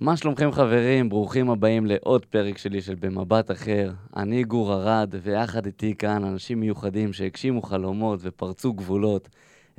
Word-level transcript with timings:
מה 0.00 0.16
שלומכם 0.16 0.52
חברים? 0.52 1.08
ברוכים 1.08 1.50
הבאים 1.50 1.86
לעוד 1.86 2.26
פרק 2.26 2.58
שלי 2.58 2.82
של 2.82 2.94
במבט 2.94 3.50
אחר. 3.50 3.92
אני 4.16 4.44
גור 4.44 4.72
ארד, 4.72 5.14
ויחד 5.22 5.66
איתי 5.66 5.94
כאן 5.94 6.24
אנשים 6.24 6.60
מיוחדים 6.60 7.12
שהגשימו 7.12 7.62
חלומות 7.62 8.20
ופרצו 8.22 8.72
גבולות. 8.72 9.28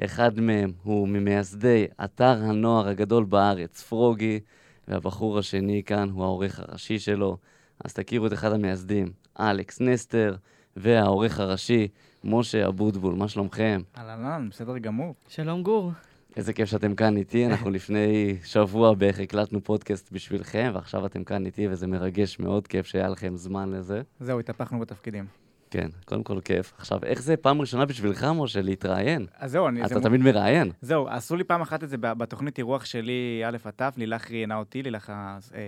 אחד 0.04 0.40
מהם 0.40 0.72
הוא 0.84 1.08
ממייסדי 1.08 1.86
אתר 2.04 2.44
הנוער 2.44 2.88
הגדול 2.88 3.24
בארץ, 3.24 3.82
פרוגי, 3.82 4.40
והבחור 4.88 5.40
השני 5.40 5.84
כאן 5.86 6.10
הוא 6.10 6.24
העורך 6.24 6.60
הראשי 6.60 7.00
שלו. 7.00 7.38
אז 7.86 7.94
תכירו 7.94 8.28
את 8.28 8.34
אחד 8.34 8.52
המייסדים, 8.52 9.12
אלכס 9.40 9.82
נסטר, 9.82 10.36
והעורך 10.76 11.40
הראשי, 11.40 11.88
משה 12.24 12.68
אבוטבול. 12.68 13.16
מה 13.16 13.28
שלומכם? 13.28 13.82
אהלן, 13.98 14.48
בסדר 14.50 14.78
גמור. 14.78 15.16
שלום 15.28 15.64
גור. 15.64 15.92
איזה 16.38 16.54
כיף 16.54 16.70
שאתם 16.70 16.96
כאן 16.96 17.18
איתי, 17.18 17.46
אנחנו 17.46 17.70
לפני 17.78 18.36
שבוע 18.44 18.94
בערך 18.94 19.20
הקלטנו 19.20 19.64
פודקאסט 19.64 20.12
בשבילכם, 20.12 20.72
ועכשיו 20.74 21.06
אתם 21.06 21.24
כאן 21.24 21.46
איתי, 21.46 21.68
וזה 21.68 21.88
מרגש 21.88 22.40
מאוד, 22.40 22.68
כיף 22.68 22.86
שהיה 22.86 23.08
לכם 23.08 23.36
זמן 23.36 23.72
לזה. 23.72 24.02
זהו, 24.20 24.40
התהפכנו 24.40 24.80
בתפקידים. 24.80 25.26
כן, 25.72 25.88
קודם 26.06 26.24
כל 26.24 26.40
כיף. 26.46 26.74
עכשיו, 26.78 27.00
איך 27.04 27.22
זה 27.22 27.38
פעם 27.38 27.62
ראשונה 27.62 27.86
בשבילך, 27.86 28.28
משה, 28.36 28.62
להתראיין? 28.62 29.26
אז 29.40 29.52
זהו, 29.52 29.68
אני... 29.68 29.82
אתה 29.86 29.94
זה 29.94 30.00
מ- 30.00 30.04
תמיד 30.04 30.22
מראיין. 30.22 30.72
זהו, 30.82 31.08
עשו 31.08 31.36
לי 31.36 31.44
פעם 31.44 31.62
אחת 31.62 31.84
את 31.84 31.90
זה 31.90 31.98
בתוכנית 31.98 32.58
אירוח 32.58 32.86
שלי, 32.86 33.42
א' 33.46 33.58
עד 33.64 33.74
ת', 33.76 33.98
לילך 33.98 34.32
ראיינה 34.32 34.56
אותי, 34.56 34.84
לילך 34.84 35.14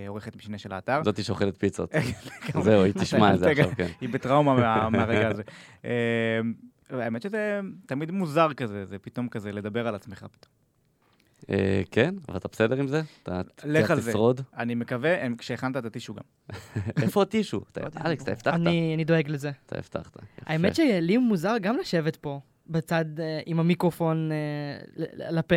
העורכת 0.05 0.35
משנה 0.35 0.57
של 0.57 0.73
האתר. 0.73 1.01
זאתי 1.05 1.23
שאוכלת 1.23 1.57
פיצות. 1.57 1.91
זהו, 2.63 2.83
היא 2.83 2.93
תשמע 2.93 3.33
את 3.33 3.39
זה 3.39 3.51
עכשיו, 3.51 3.69
כן. 3.77 3.87
היא 4.01 4.09
בטראומה 4.09 4.53
מה- 4.55 4.89
מהרגע 4.97 5.27
הזה. 5.29 5.43
האמת 7.01 7.21
שזה 7.21 7.59
תמיד 7.85 8.11
מוזר 8.11 8.53
כזה, 8.53 8.85
זה 8.85 8.99
פתאום 8.99 9.29
כזה 9.29 9.51
לדבר 9.51 9.87
על 9.87 9.95
עצמך 9.95 10.25
פתאום. 10.31 10.63
אה, 11.49 11.81
כן, 11.91 12.15
אבל 12.29 12.37
אתה 12.37 12.47
בסדר 12.47 12.75
עם 12.75 12.87
זה? 12.87 13.01
אתה 13.23 13.41
לך 13.65 13.91
על 13.91 13.99
זה. 13.99 14.09
לשרוד? 14.09 14.41
אני 14.57 14.75
מקווה, 14.75 15.15
כשהכנת 15.37 15.77
את 15.77 15.85
הטישו 15.85 16.13
גם. 16.13 16.23
איפה 17.03 17.21
הטישו? 17.21 17.61
אלכס, 18.05 18.23
אתה 18.23 18.31
הבטחת. 18.31 18.53
אני, 18.53 18.93
אני 18.95 19.03
דואג 19.03 19.29
לזה. 19.29 19.51
אתה 19.65 19.77
הבטחת. 19.77 20.17
האמת 20.45 20.75
שלי 20.75 21.17
מוזר 21.17 21.55
גם 21.61 21.77
לשבת 21.77 22.15
פה, 22.15 22.39
בצד 22.67 23.19
אה, 23.19 23.39
עם 23.45 23.59
המיקרופון 23.59 24.31
אה, 24.31 24.37
לפה. 25.31 25.55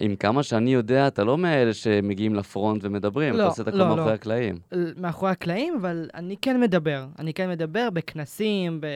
עם 0.00 0.16
כמה 0.16 0.42
שאני 0.42 0.74
יודע, 0.74 1.06
אתה 1.06 1.24
לא 1.24 1.38
מאלה 1.38 1.74
שמגיעים 1.74 2.34
לפרונט 2.34 2.84
ומדברים, 2.84 3.34
אתה 3.34 3.42
לא, 3.42 3.48
עושה 3.48 3.62
את 3.62 3.68
הכל 3.68 3.76
לא, 3.76 3.88
מאחורי 3.88 4.06
לא. 4.06 4.14
הקלעים. 4.14 4.58
מאחורי 4.96 5.30
הקלעים, 5.30 5.76
אבל 5.80 6.08
אני 6.14 6.36
כן 6.42 6.60
מדבר. 6.60 7.06
אני 7.18 7.34
כן 7.34 7.50
מדבר 7.50 7.90
בכנסים, 7.90 8.80
ב... 8.80 8.86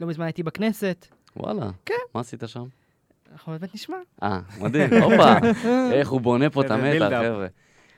לא 0.00 0.06
מזמן 0.06 0.24
הייתי 0.24 0.42
בכנסת. 0.42 1.06
וואלה. 1.36 1.70
כן. 1.86 1.94
מה 2.14 2.20
עשית 2.20 2.42
שם? 2.46 2.64
אנחנו 3.32 3.52
באמת 3.52 3.74
נשמע. 3.74 3.96
אה, 4.22 4.40
מדהים, 4.60 5.02
הופה, 5.02 5.34
איך 5.98 6.08
הוא 6.08 6.20
בונה 6.20 6.50
פה 6.50 6.62
את 6.62 6.70
המתח. 6.70 7.10
חבר'ה. 7.24 7.46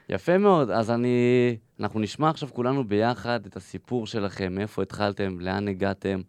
יפה 0.08 0.38
מאוד, 0.38 0.70
אז 0.70 0.90
אני... 0.90 1.56
אנחנו 1.80 2.00
נשמע 2.00 2.30
עכשיו 2.30 2.48
כולנו 2.52 2.84
ביחד 2.84 3.46
את 3.46 3.56
הסיפור 3.56 4.06
שלכם, 4.06 4.54
מאיפה 4.54 4.82
התחלתם, 4.82 5.40
לאן 5.40 5.68
הגעתם, 5.68 6.20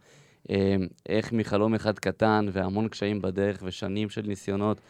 אה, 0.50 0.76
איך 1.10 1.34
מחלום 1.34 1.76
אחד 1.76 2.00
קטן 2.00 2.46
והמון 2.52 2.88
קשיים 2.88 3.22
בדרך 3.22 3.60
ושנים 3.64 4.10
של 4.10 4.22
ניסיונות, 4.22 4.82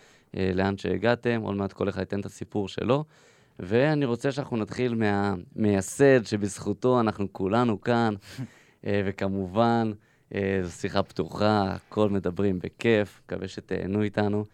לאן 0.53 0.78
שהגעתם, 0.78 1.42
עוד 1.42 1.56
מעט 1.56 1.73
כל 1.73 1.89
אחד 1.89 2.00
ייתן 2.00 2.20
את 2.20 2.26
הסיפור 2.26 2.67
שלו. 2.67 3.03
ואני 3.59 4.06
רוצה 4.06 4.31
שאנחנו 4.31 4.58
נתחיל 4.58 4.95
מהמייסד 4.95 6.25
שבזכותו 6.25 7.00
אנחנו 7.00 7.34
כולנו 7.34 7.81
כאן, 7.81 8.14
אה, 8.86 9.02
וכמובן, 9.06 9.92
אה, 10.36 10.59
זו 10.64 10.72
שיחה 10.72 11.03
פתוחה, 11.03 11.75
הכל 11.75 12.09
מדברים 12.09 12.59
בכיף, 12.59 13.22
מקווה 13.25 13.48
שתהנו 13.48 14.02
איתנו. 14.02 14.45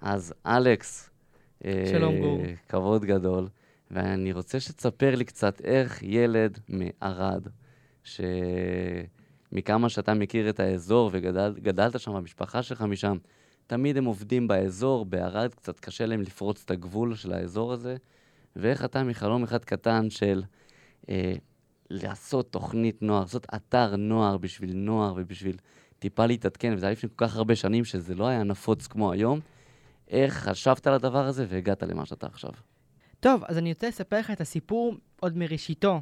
אז 0.00 0.34
אלכס, 0.46 1.10
אה, 1.64 1.84
שלום, 1.90 2.18
גור. 2.20 2.42
כבוד 2.68 3.04
גדול, 3.04 3.48
ואני 3.90 4.32
רוצה 4.32 4.60
שתספר 4.60 5.14
לי 5.14 5.24
קצת 5.24 5.60
איך 5.60 6.02
ילד 6.02 6.58
מערד, 6.68 7.48
שמכמה 8.04 9.88
שאתה 9.88 10.14
מכיר 10.14 10.48
את 10.48 10.60
האזור 10.60 11.10
וגדלת 11.12 12.00
שם, 12.00 12.16
המשפחה 12.16 12.62
שלך 12.62 12.82
משם, 12.82 13.16
תמיד 13.68 13.96
הם 13.96 14.04
עובדים 14.04 14.48
באזור, 14.48 15.04
בערד 15.04 15.54
קצת 15.54 15.80
קשה 15.80 16.06
להם 16.06 16.20
לפרוץ 16.20 16.62
את 16.64 16.70
הגבול 16.70 17.14
של 17.14 17.32
האזור 17.32 17.72
הזה, 17.72 17.96
ואיך 18.56 18.84
אתה 18.84 19.04
מחלום 19.04 19.42
אחד 19.42 19.64
קטן 19.64 20.10
של 20.10 20.42
אה, 21.08 21.34
לעשות 21.90 22.52
תוכנית 22.52 23.02
נוער, 23.02 23.20
לעשות 23.20 23.46
אתר 23.54 23.96
נוער 23.96 24.36
בשביל 24.36 24.76
נוער 24.76 25.14
ובשביל 25.16 25.56
טיפה 25.98 26.26
להתעדכן, 26.26 26.72
וזה 26.74 26.86
היה 26.86 26.92
לפני 26.92 27.08
כל 27.16 27.26
כך 27.26 27.36
הרבה 27.36 27.56
שנים 27.56 27.84
שזה 27.84 28.14
לא 28.14 28.26
היה 28.26 28.42
נפוץ 28.42 28.86
כמו 28.86 29.12
היום. 29.12 29.40
איך 30.08 30.34
חשבת 30.34 30.86
על 30.86 30.94
הדבר 30.94 31.26
הזה 31.26 31.46
והגעת 31.48 31.82
למה 31.82 32.06
שאתה 32.06 32.26
עכשיו? 32.26 32.52
טוב, 33.20 33.44
אז 33.44 33.58
אני 33.58 33.72
רוצה 33.72 33.88
לספר 33.88 34.18
לך 34.18 34.30
את 34.30 34.40
הסיפור 34.40 34.94
עוד 35.20 35.36
מראשיתו. 35.36 36.00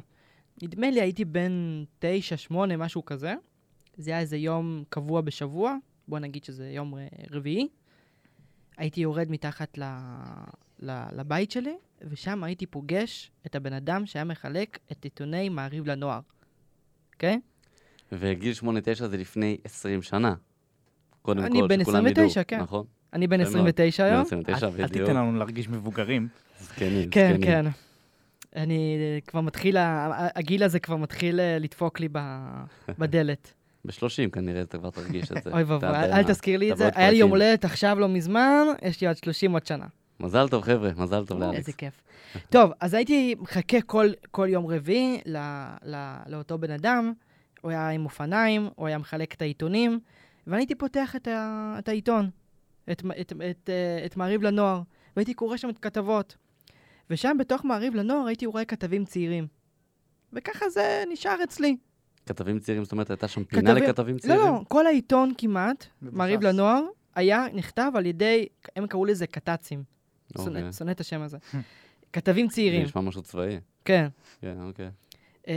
נדמה 0.63 0.89
לי 0.89 1.01
הייתי 1.01 1.25
בן 1.25 1.83
תשע, 1.99 2.37
שמונה, 2.37 2.77
משהו 2.77 3.05
כזה. 3.05 3.33
זה 3.97 4.11
היה 4.11 4.19
איזה 4.19 4.37
יום 4.37 4.83
קבוע 4.89 5.21
בשבוע, 5.21 5.75
בוא 6.07 6.19
נגיד 6.19 6.43
שזה 6.43 6.69
יום 6.69 6.97
אה, 6.97 7.07
רביעי. 7.31 7.67
הייתי 8.77 9.01
יורד 9.01 9.31
מתחת 9.31 9.77
ל... 9.77 9.83
ל... 10.79 11.03
לבית 11.11 11.51
שלי, 11.51 11.75
ושם 12.01 12.43
הייתי 12.43 12.65
פוגש 12.65 13.31
את 13.45 13.55
הבן 13.55 13.73
אדם 13.73 14.05
שהיה 14.05 14.25
מחלק 14.25 14.79
את 14.91 15.03
עיתוני 15.03 15.49
מעריב 15.49 15.87
לנוער. 15.87 16.19
אוקיי? 17.13 17.39
וגיל 18.11 18.53
8-9 18.63 18.65
זה 19.05 19.17
לפני 19.17 19.57
20 19.63 20.01
שנה. 20.01 20.35
קודם 21.21 21.43
אני 21.43 21.59
כל, 21.59 21.67
בן 21.67 21.79
שכולם 21.83 22.07
ידעו, 22.07 22.25
29, 22.25 22.43
כן. 22.43 22.59
נכון? 22.59 22.85
אני 23.13 23.27
בן 23.27 23.41
יפה 23.41 23.51
מאוד. 23.51 23.67
29 23.67 24.03
בן 24.03 24.13
היום. 24.13 24.21
29, 24.21 24.67
אל 24.67 24.71
אל 24.71 24.87
בדיוק. 24.87 25.07
תיתן 25.07 25.17
לנו 25.17 25.37
להרגיש 25.37 25.69
מבוגרים. 25.69 26.27
זקנים, 26.59 27.09
כן, 27.09 27.33
זקנים. 27.33 27.47
כן. 27.47 27.65
אני 28.55 28.97
אה, 28.99 29.19
כבר 29.27 29.41
מתחיל, 29.41 29.77
הגיל 30.35 30.63
הזה 30.63 30.79
כבר 30.79 30.95
מתחיל 30.95 31.39
אה, 31.39 31.59
לדפוק 31.59 31.99
לי 31.99 32.07
ב- 32.11 32.63
בדלת. 32.99 33.53
ב-30 33.87 34.29
כנראה 34.31 34.61
אתה 34.61 34.77
כבר 34.77 34.89
תרגיש 34.89 35.31
את 35.31 35.43
זה. 35.43 35.51
אוי 35.51 35.63
ואבוי, 35.63 35.89
אל 35.89 36.23
תזכיר 36.23 36.59
לי 36.59 36.71
את 36.71 36.77
זה. 36.77 36.89
היה 36.95 37.11
לי 37.11 37.17
יום. 37.17 37.29
הולדת 37.29 37.65
עכשיו 37.65 37.99
לא 37.99 38.07
מזמן, 38.07 38.65
יש 38.81 39.01
לי 39.01 39.07
עוד 39.07 39.17
30 39.17 39.51
עוד 39.53 39.65
שנה. 39.65 39.85
מזל 40.19 40.47
טוב, 40.47 40.63
חבר'ה, 40.63 40.91
מזל 40.97 41.25
טוב 41.25 41.39
לאלכס. 41.39 41.57
איזה 41.57 41.73
כיף. 41.73 42.01
טוב, 42.49 42.71
אז 42.79 42.93
הייתי 42.93 43.35
מחכה 43.39 43.81
כל, 43.81 44.07
כל 44.31 44.47
יום 44.49 44.67
רביעי 44.67 45.21
ל, 45.25 45.37
ל, 45.83 46.15
לאותו 46.27 46.57
בן 46.57 46.71
אדם, 46.71 47.13
הוא 47.61 47.71
היה 47.71 47.89
עם 47.89 48.05
אופניים, 48.05 48.69
הוא 48.75 48.87
היה 48.87 48.97
מחלק 48.97 49.33
את 49.33 49.41
העיתונים, 49.41 49.99
ואני 50.47 50.61
הייתי 50.61 50.75
פותח 50.75 51.15
את, 51.15 51.27
ה, 51.27 51.75
את 51.79 51.89
העיתון, 51.89 52.29
את, 52.91 53.03
את, 53.21 53.33
את, 53.49 53.69
את 54.05 54.17
מעריב 54.17 54.43
לנוער, 54.43 54.81
והייתי 55.15 55.33
קורא 55.33 55.57
שם 55.57 55.69
את 55.69 55.79
כתבות. 55.79 56.35
ושם 57.09 57.37
בתוך 57.39 57.65
מעריב 57.65 57.95
לנוער 57.95 58.27
הייתי 58.27 58.45
רואה 58.45 58.65
כתבים 58.65 59.05
צעירים. 59.05 59.47
וככה 60.33 60.69
זה 60.69 61.03
נשאר 61.09 61.43
אצלי. 61.43 61.77
כתבים 62.27 62.59
צעירים, 62.59 62.83
זאת 62.83 62.91
אומרת, 62.91 63.09
הייתה 63.09 63.27
שם 63.27 63.43
פינה 63.43 63.71
כתבים- 63.71 63.83
לכתבים 63.89 64.15
לא, 64.15 64.19
צעירים? 64.19 64.39
לא, 64.45 64.61
כל 64.67 64.87
העיתון 64.87 65.33
כמעט. 65.37 65.85
מעריב 66.01 66.41
לנוער, 66.41 66.81
היה 67.15 67.45
נכתב 67.53 67.91
על 67.95 68.05
ידי, 68.05 68.45
הם 68.75 68.87
קראו 68.87 69.05
לזה 69.05 69.27
קת"צים. 69.27 69.83
אוקיי. 70.37 70.73
שונא 70.73 70.91
את 70.91 70.99
השם 70.99 71.21
הזה. 71.21 71.37
כתבים 72.13 72.47
צעירים, 72.47 72.81
זה 72.81 72.85
נשמע 72.87 73.01
משהו 73.01 73.21
צבאי. 73.21 73.59
כן. 73.85 74.07
כן, 74.41 74.55
אוקיי. 74.61 74.89
אה, 75.47 75.53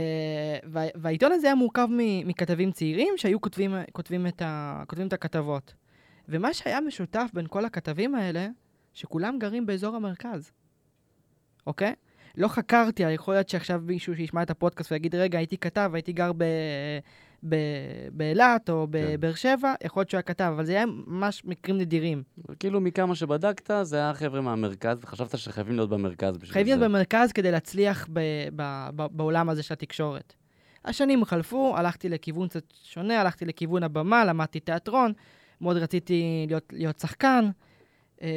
וה- 0.63 0.85
והעיתון 0.95 1.31
הזה 1.31 1.47
היה 1.47 1.55
מורכב 1.55 1.87
מ- 1.91 2.27
מכתבים 2.27 2.71
צעירים 2.71 3.13
שהיו 3.17 3.41
כותבים, 3.41 3.71
כותבים, 3.91 4.27
את 4.27 4.41
ה, 4.41 4.83
כותבים 4.87 5.07
את 5.07 5.13
הכתבות. 5.13 5.73
ומה 6.29 6.53
שהיה 6.53 6.81
משותף 6.81 7.29
בין 7.33 7.45
כל 7.49 7.65
הכתבים 7.65 8.15
האלה, 8.15 8.47
שכולם 8.93 9.39
גרים 9.39 9.65
באזור 9.65 9.95
המרכז, 9.95 10.51
אוקיי? 11.67 11.93
לא 12.37 12.47
חקרתי, 12.47 13.03
יכול 13.03 13.33
להיות 13.33 13.49
שעכשיו 13.49 13.81
מישהו 13.85 14.15
שישמע 14.15 14.41
את 14.41 14.49
הפודקאסט 14.49 14.91
ויגיד, 14.91 15.15
רגע, 15.15 15.37
הייתי 15.37 15.57
כתב, 15.57 15.91
הייתי 15.93 16.13
גר 16.13 16.31
באילת 18.11 18.69
או 18.69 18.87
כן. 18.91 18.99
בבאר 18.99 19.33
שבע, 19.33 19.73
יכול 19.83 20.01
להיות 20.01 20.09
שהוא 20.09 20.17
היה 20.17 20.21
כתב, 20.23 20.51
אבל 20.55 20.65
זה 20.65 20.71
היה 20.71 20.85
ממש 21.07 21.45
מקרים 21.45 21.77
נדירים. 21.77 22.23
כאילו, 22.59 22.81
מכמה 22.81 23.15
שבדקת, 23.15 23.71
זה 23.81 23.97
היה 23.97 24.13
חבר'ה 24.13 24.41
מהמרכז, 24.41 24.97
וחשבת 25.01 25.37
שחייבים 25.37 25.75
להיות 25.75 25.89
במרכז 25.89 26.37
בשביל 26.37 26.47
זה. 26.47 26.53
חייבים 26.53 26.79
להיות 26.79 26.91
במרכז 26.91 27.31
כדי 27.31 27.51
להצליח 27.51 28.07
ב- 28.13 28.19
ב- 28.55 28.89
ב- 28.95 29.17
בעולם 29.17 29.49
הזה 29.49 29.63
של 29.63 29.73
התקשורת. 29.73 30.33
השנים 30.85 31.25
חלפו, 31.25 31.77
הלכתי 31.77 32.09
לכיוון 32.09 32.47
קצת 32.47 32.63
שונה, 32.83 33.21
הלכתי 33.21 33.45
לכיוון 33.45 33.83
הבמה, 33.83 34.25
למדתי 34.25 34.59
תיאטרון, 34.59 35.13
מאוד 35.61 35.77
רציתי 35.77 36.45
להיות, 36.47 36.73
להיות 36.73 36.99
שחקן. 36.99 37.49
אה, 38.21 38.27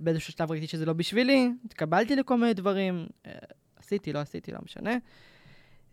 באיזשהו 0.00 0.32
שלב 0.32 0.50
ראיתי 0.50 0.66
שזה 0.66 0.86
לא 0.86 0.92
בשבילי, 0.92 1.50
התקבלתי 1.64 2.16
לכל 2.16 2.38
מיני 2.38 2.54
דברים, 2.54 3.06
אה, 3.26 3.32
עשיתי, 3.76 4.12
לא 4.12 4.18
עשיתי, 4.18 4.52
לא 4.52 4.58
משנה. 4.64 4.96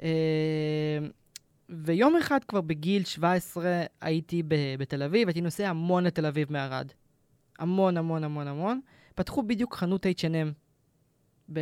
אה, 0.03 0.97
ויום 1.69 2.15
אחד 2.15 2.39
כבר 2.47 2.61
בגיל 2.61 3.03
17 3.03 3.83
הייתי 4.01 4.43
ב- 4.43 4.55
בתל 4.79 5.03
אביב, 5.03 5.27
הייתי 5.27 5.41
נוסע 5.41 5.69
המון 5.69 6.03
לתל 6.03 6.25
אביב 6.25 6.53
מערד. 6.53 6.91
המון, 7.59 7.97
המון, 7.97 8.23
המון, 8.23 8.47
המון. 8.47 8.79
פתחו 9.15 9.43
בדיוק 9.43 9.75
חנות 9.75 10.05
H&M 10.05 10.53
ב- 11.53 11.59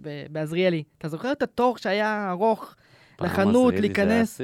ב- 0.00 0.26
בעזריאלי. 0.30 0.82
אתה 0.98 1.08
זוכר 1.08 1.32
את 1.32 1.42
התור 1.42 1.78
שהיה 1.78 2.30
ארוך 2.30 2.74
פעם 3.16 3.26
לחנות, 3.26 3.74
עזריאלי 3.74 3.94
זה 3.94 4.02
היה 4.02 4.08
להיכנס? 4.08 4.40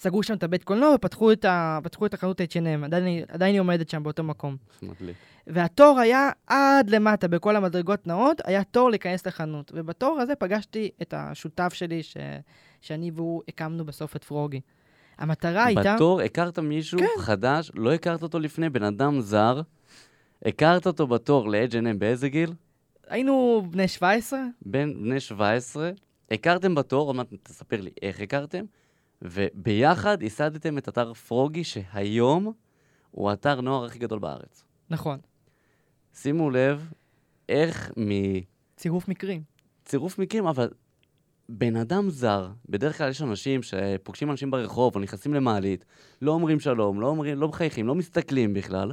סגרו 0.00 0.22
שם 0.22 0.34
את 0.34 0.42
הבית 0.42 0.64
קולנוע 0.64 0.94
ופתחו 0.94 1.32
את, 1.32 1.44
ה... 1.44 1.78
את 2.06 2.14
החנות 2.14 2.40
H&M, 2.40 2.84
עדיין, 2.84 3.24
עדיין 3.28 3.54
היא 3.54 3.60
עומדת 3.60 3.88
שם 3.88 4.02
באותו 4.02 4.22
מקום. 4.24 4.56
מדליק. 4.82 5.16
והתור 5.46 5.98
היה 5.98 6.30
עד 6.46 6.90
למטה, 6.90 7.28
בכל 7.28 7.56
המדרגות 7.56 8.06
נאות, 8.06 8.40
היה 8.44 8.64
תור 8.64 8.90
להיכנס 8.90 9.26
לחנות. 9.26 9.72
ובתור 9.74 10.20
הזה 10.20 10.34
פגשתי 10.34 10.90
את 11.02 11.14
השותף 11.16 11.72
שלי, 11.74 12.02
ש... 12.02 12.16
שאני 12.80 13.10
והוא 13.14 13.42
הקמנו 13.48 13.84
בסוף 13.84 14.16
את 14.16 14.24
פרוגי. 14.24 14.60
המטרה 15.18 15.64
הייתה... 15.64 15.94
בתור 15.94 16.20
הכרת 16.20 16.58
מישהו 16.58 16.98
כן. 16.98 17.06
חדש, 17.18 17.70
לא 17.74 17.92
הכרת 17.92 18.22
אותו 18.22 18.38
לפני, 18.38 18.70
בן 18.70 18.82
אדם 18.82 19.20
זר, 19.20 19.60
הכרת 20.44 20.86
אותו 20.86 21.06
בתור 21.06 21.48
ל-H&M 21.50 21.98
באיזה 21.98 22.28
גיל? 22.28 22.52
היינו 23.08 23.62
בני 23.70 23.88
17, 23.88 24.40
בין 24.62 24.94
בני 25.02 25.20
17, 25.20 25.90
הכרתם 26.30 26.74
בתור, 26.74 27.06
עוד 27.06 27.16
מעט 27.16 27.26
תספר 27.42 27.80
לי 27.80 27.90
איך 28.02 28.20
הכרתם, 28.20 28.64
וביחד 29.22 30.22
ייסדתם 30.22 30.78
את 30.78 30.88
אתר 30.88 31.14
פרוגי, 31.14 31.64
שהיום 31.64 32.52
הוא 33.10 33.32
אתר 33.32 33.60
נוער 33.60 33.84
הכי 33.84 33.98
גדול 33.98 34.18
בארץ. 34.18 34.64
נכון. 34.90 35.18
שימו 36.14 36.50
לב 36.50 36.92
איך 37.48 37.92
צירוף 38.76 39.08
מקרים. 39.08 39.42
מצירוף 39.82 40.18
מקרים, 40.18 40.46
אבל 40.46 40.68
בן 41.48 41.76
אדם 41.76 42.10
זר, 42.10 42.48
בדרך 42.68 42.98
כלל 42.98 43.10
יש 43.10 43.22
אנשים 43.22 43.62
שפוגשים 43.62 44.30
אנשים 44.30 44.50
ברחוב 44.50 44.94
או 44.94 45.00
נכנסים 45.00 45.34
למעלית, 45.34 45.84
לא 46.22 46.32
אומרים 46.32 46.60
שלום, 46.60 47.00
לא 47.00 47.06
אומרים, 47.06 47.38
לא 47.38 47.48
מחייכים, 47.48 47.86
לא 47.86 47.94
מסתכלים 47.94 48.54
בכלל, 48.54 48.92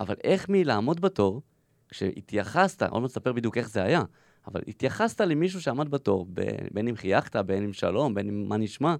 אבל 0.00 0.14
איך 0.24 0.48
מלעמוד 0.48 1.00
בתור, 1.00 1.42
כשהתייחסת, 1.88 2.82
עוד 2.82 3.02
מעט 3.02 3.10
תספר 3.10 3.32
בדיוק 3.32 3.58
איך 3.58 3.70
זה 3.70 3.82
היה, 3.82 4.02
אבל 4.46 4.60
התייחסת 4.68 5.20
למישהו 5.20 5.60
שעמד 5.60 5.90
בתור, 5.90 6.26
ב- 6.32 6.40
בין 6.72 6.88
אם 6.88 6.96
חייכת, 6.96 7.36
בין 7.36 7.64
אם 7.64 7.72
שלום, 7.72 8.14
בין 8.14 8.28
אם 8.28 8.48
מה 8.48 8.56
נשמע, 8.56 8.96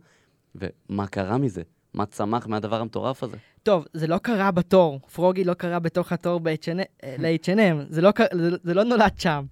ומה 0.59 1.07
קרה 1.07 1.39
מזה? 1.39 1.63
מה 1.95 2.07
צמח 2.07 2.47
מהדבר 2.47 2.81
המטורף 2.81 3.23
הזה? 3.23 3.37
טוב, 3.63 3.85
זה 3.93 4.07
לא 4.07 4.19
קרה 4.19 4.51
בתור. 4.51 5.01
פרוגי 5.15 5.45
לא 5.45 5.55
קרה 5.55 5.79
בתוך 5.79 6.13
התור 6.13 6.41
ל-H&M. 7.19 7.77
זה, 7.91 8.01
לא, 8.01 8.11
קר- 8.11 8.25
זה, 8.35 8.51
זה 8.63 8.75
לא 8.75 8.85
נולד 8.85 9.19
שם. 9.19 9.45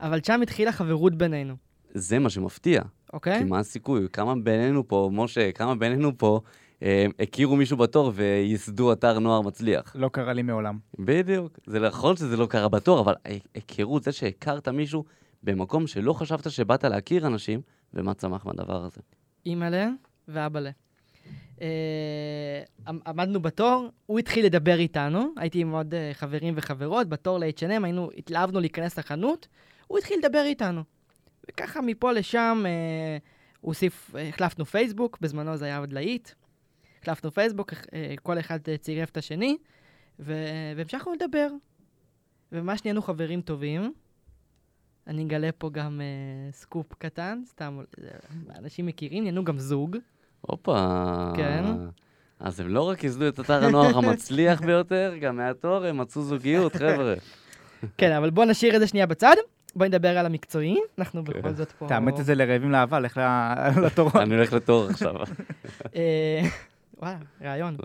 אבל 0.00 0.22
שם 0.22 0.40
התחילה 0.42 0.72
חברות 0.72 1.14
בינינו, 1.14 1.54
זה 1.94 2.18
מה 2.18 2.30
שמפתיע. 2.30 2.82
אוקיי? 3.12 3.38
כי 3.38 3.44
מה 3.44 3.58
הסיכוי? 3.58 4.06
כמה 4.12 4.34
בינינו 4.44 4.88
פה, 4.88 5.10
משה, 5.12 5.52
כמה 5.52 5.74
בינינו 5.74 6.18
פה 6.18 6.40
אה, 6.82 7.06
הכירו 7.20 7.56
מישהו 7.56 7.76
בתור 7.76 8.12
וייסדו 8.14 8.92
אתר 8.92 9.18
נוער 9.18 9.40
מצליח? 9.40 9.96
לא 9.98 10.08
קרה 10.08 10.32
לי 10.32 10.42
מעולם. 10.42 10.78
בדיוק. 10.98 11.58
זה 11.66 11.80
נכון 11.80 12.16
שזה 12.16 12.36
לא 12.36 12.46
קרה 12.46 12.68
בתור, 12.68 13.00
אבל 13.00 13.14
היכרות, 13.54 14.02
זה 14.02 14.12
שהכרת 14.12 14.68
מישהו 14.68 15.04
במקום 15.42 15.86
שלא 15.86 16.12
חשבת 16.12 16.50
שבאת 16.50 16.84
להכיר 16.84 17.26
אנשים, 17.26 17.60
ומה 17.94 18.14
צמח 18.14 18.46
מהדבר 18.46 18.84
הזה. 18.84 19.00
אימא'לה 19.46 19.88
ואבא'לה. 20.28 20.70
אה, 21.60 22.62
עמ- 22.88 23.00
עמדנו 23.06 23.42
בתור, 23.42 23.88
הוא 24.06 24.18
התחיל 24.18 24.44
לדבר 24.46 24.78
איתנו, 24.78 25.32
הייתי 25.36 25.60
עם 25.60 25.70
עוד 25.72 25.94
אה, 25.94 26.10
חברים 26.14 26.54
וחברות, 26.56 27.08
בתור 27.08 27.38
ל-H&M, 27.38 27.84
היינו, 27.84 28.10
התלהבנו 28.18 28.60
להיכנס 28.60 28.98
לחנות, 28.98 29.48
הוא 29.86 29.98
התחיל 29.98 30.18
לדבר 30.18 30.42
איתנו. 30.44 30.82
וככה 31.50 31.80
מפה 31.80 32.12
לשם, 32.12 32.62
אה, 32.66 32.70
הוא 33.60 33.68
הוסיף, 33.68 34.14
החלפנו 34.28 34.64
פייסבוק, 34.66 35.18
בזמנו 35.20 35.56
זה 35.56 35.64
היה 35.64 35.78
עוד 35.78 35.92
להיט. 35.92 36.30
החלפנו 37.02 37.30
פייסבוק, 37.32 37.72
אה, 37.94 38.14
כל 38.22 38.38
אחד 38.38 38.58
אה, 38.68 38.76
צירף 38.78 39.10
את 39.10 39.16
השני, 39.16 39.56
והמשכנו 40.18 41.12
לדבר. 41.12 41.48
וממש 42.52 42.84
נהיינו 42.84 43.02
חברים 43.02 43.40
טובים. 43.40 43.92
אני 45.06 45.22
אגלה 45.24 45.52
פה 45.58 45.70
גם 45.70 46.00
אה, 46.00 46.52
סקופ 46.52 46.94
קטן, 46.98 47.42
סתם, 47.46 47.78
אה, 48.02 48.08
אנשים 48.58 48.86
מכירים, 48.86 49.22
נהיינו 49.22 49.44
גם 49.44 49.58
זוג. 49.58 49.96
הופה. 50.40 51.30
כן. 51.36 51.64
אז 52.40 52.60
הם 52.60 52.68
לא 52.68 52.88
רק 52.88 53.04
ייסדו 53.04 53.28
את 53.28 53.40
אתר 53.40 53.64
הנוער 53.64 53.98
המצליח 53.98 54.60
ביותר, 54.66 55.14
גם 55.20 55.36
מהתואר 55.36 55.86
הם 55.86 55.98
מצאו 55.98 56.22
זוגיות, 56.22 56.76
חבר'ה. 56.76 57.14
כן, 57.98 58.12
אבל 58.12 58.30
בואו 58.30 58.46
נשאיר 58.46 58.74
את 58.74 58.80
זה 58.80 58.86
שנייה 58.86 59.06
בצד. 59.06 59.36
בואי 59.76 59.88
נדבר 59.88 60.18
על 60.18 60.26
המקצועי, 60.26 60.76
אנחנו 60.98 61.24
כן. 61.24 61.32
בכל 61.32 61.52
זאת 61.52 61.72
פה... 61.72 61.86
תאמץ 61.88 62.20
את 62.20 62.24
זה 62.24 62.34
לרעבים 62.34 62.70
לאהבה, 62.70 63.00
לך 63.00 63.20
לתור. 63.86 64.10
אני 64.22 64.34
הולך 64.34 64.52
לתואר 64.52 64.90
עכשיו. 64.90 65.14
אה, 65.96 66.42
וואלה, 66.98 67.18
רעיון. 67.42 67.76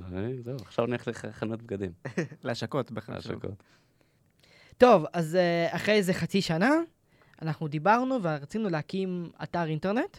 זהו, 0.42 0.56
עכשיו 0.66 0.86
נלך 0.86 1.08
לחנות 1.08 1.62
בגדים. 1.62 1.92
להשקות 2.44 2.92
בכלל. 2.92 3.16
להשקות. 3.16 3.64
טוב, 4.78 5.06
אז 5.14 5.38
אחרי 5.72 5.94
איזה 5.94 6.14
חצי 6.14 6.42
שנה, 6.42 6.72
אנחנו 7.42 7.68
דיברנו 7.68 8.24
ורצינו 8.24 8.70
להקים 8.70 9.30
אתר 9.44 9.66
אינטרנט, 9.68 10.18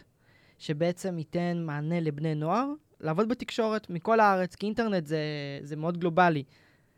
שבעצם 0.59 1.17
ייתן 1.17 1.63
מענה 1.65 1.99
לבני 1.99 2.35
נוער 2.35 2.67
לעבוד 2.99 3.29
בתקשורת 3.29 3.89
מכל 3.89 4.19
הארץ, 4.19 4.55
כי 4.55 4.65
אינטרנט 4.65 5.05
זה, 5.07 5.19
זה 5.61 5.75
מאוד 5.75 5.97
גלובלי. 5.97 6.43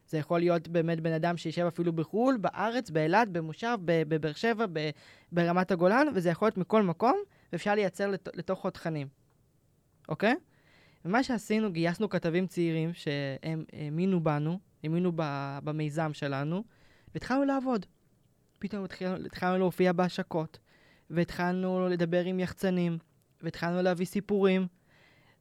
זה 0.07 0.17
יכול 0.17 0.39
להיות 0.39 0.67
באמת 0.67 0.99
בן 0.99 1.13
אדם 1.13 1.37
שישב 1.37 1.65
אפילו 1.65 1.93
בחו"ל, 1.93 2.37
בארץ, 2.37 2.89
באילת, 2.89 3.29
במושב, 3.29 3.77
בבאר 3.85 4.33
שבע, 4.33 4.65
ברמת 5.31 5.71
הגולן, 5.71 6.07
וזה 6.15 6.29
יכול 6.29 6.45
להיות 6.45 6.57
מכל 6.57 6.83
מקום, 6.83 7.19
ואפשר 7.53 7.75
לייצר 7.75 8.07
לת- 8.07 8.35
לתוכו 8.35 8.69
תכנים, 8.69 9.07
אוקיי? 10.09 10.35
ומה 11.05 11.23
שעשינו, 11.23 11.71
גייסנו 11.71 12.09
כתבים 12.09 12.47
צעירים 12.47 12.93
שהם 12.93 13.63
האמינו 13.73 14.23
בנו, 14.23 14.59
האמינו 14.83 15.11
במיזם 15.63 16.13
שלנו, 16.13 16.63
והתחלנו 17.13 17.45
לעבוד. 17.45 17.85
פתאום 18.61 18.83
התחלנו, 18.83 19.25
התחלנו 19.25 19.57
להופיע 19.57 19.93
בהשקות, 19.93 20.59
והתחלנו 21.09 21.89
לדבר 21.89 22.25
עם 22.25 22.39
יחצנים, 22.39 22.97
והתחלנו 23.41 23.81
להביא 23.81 24.05
סיפורים, 24.05 24.67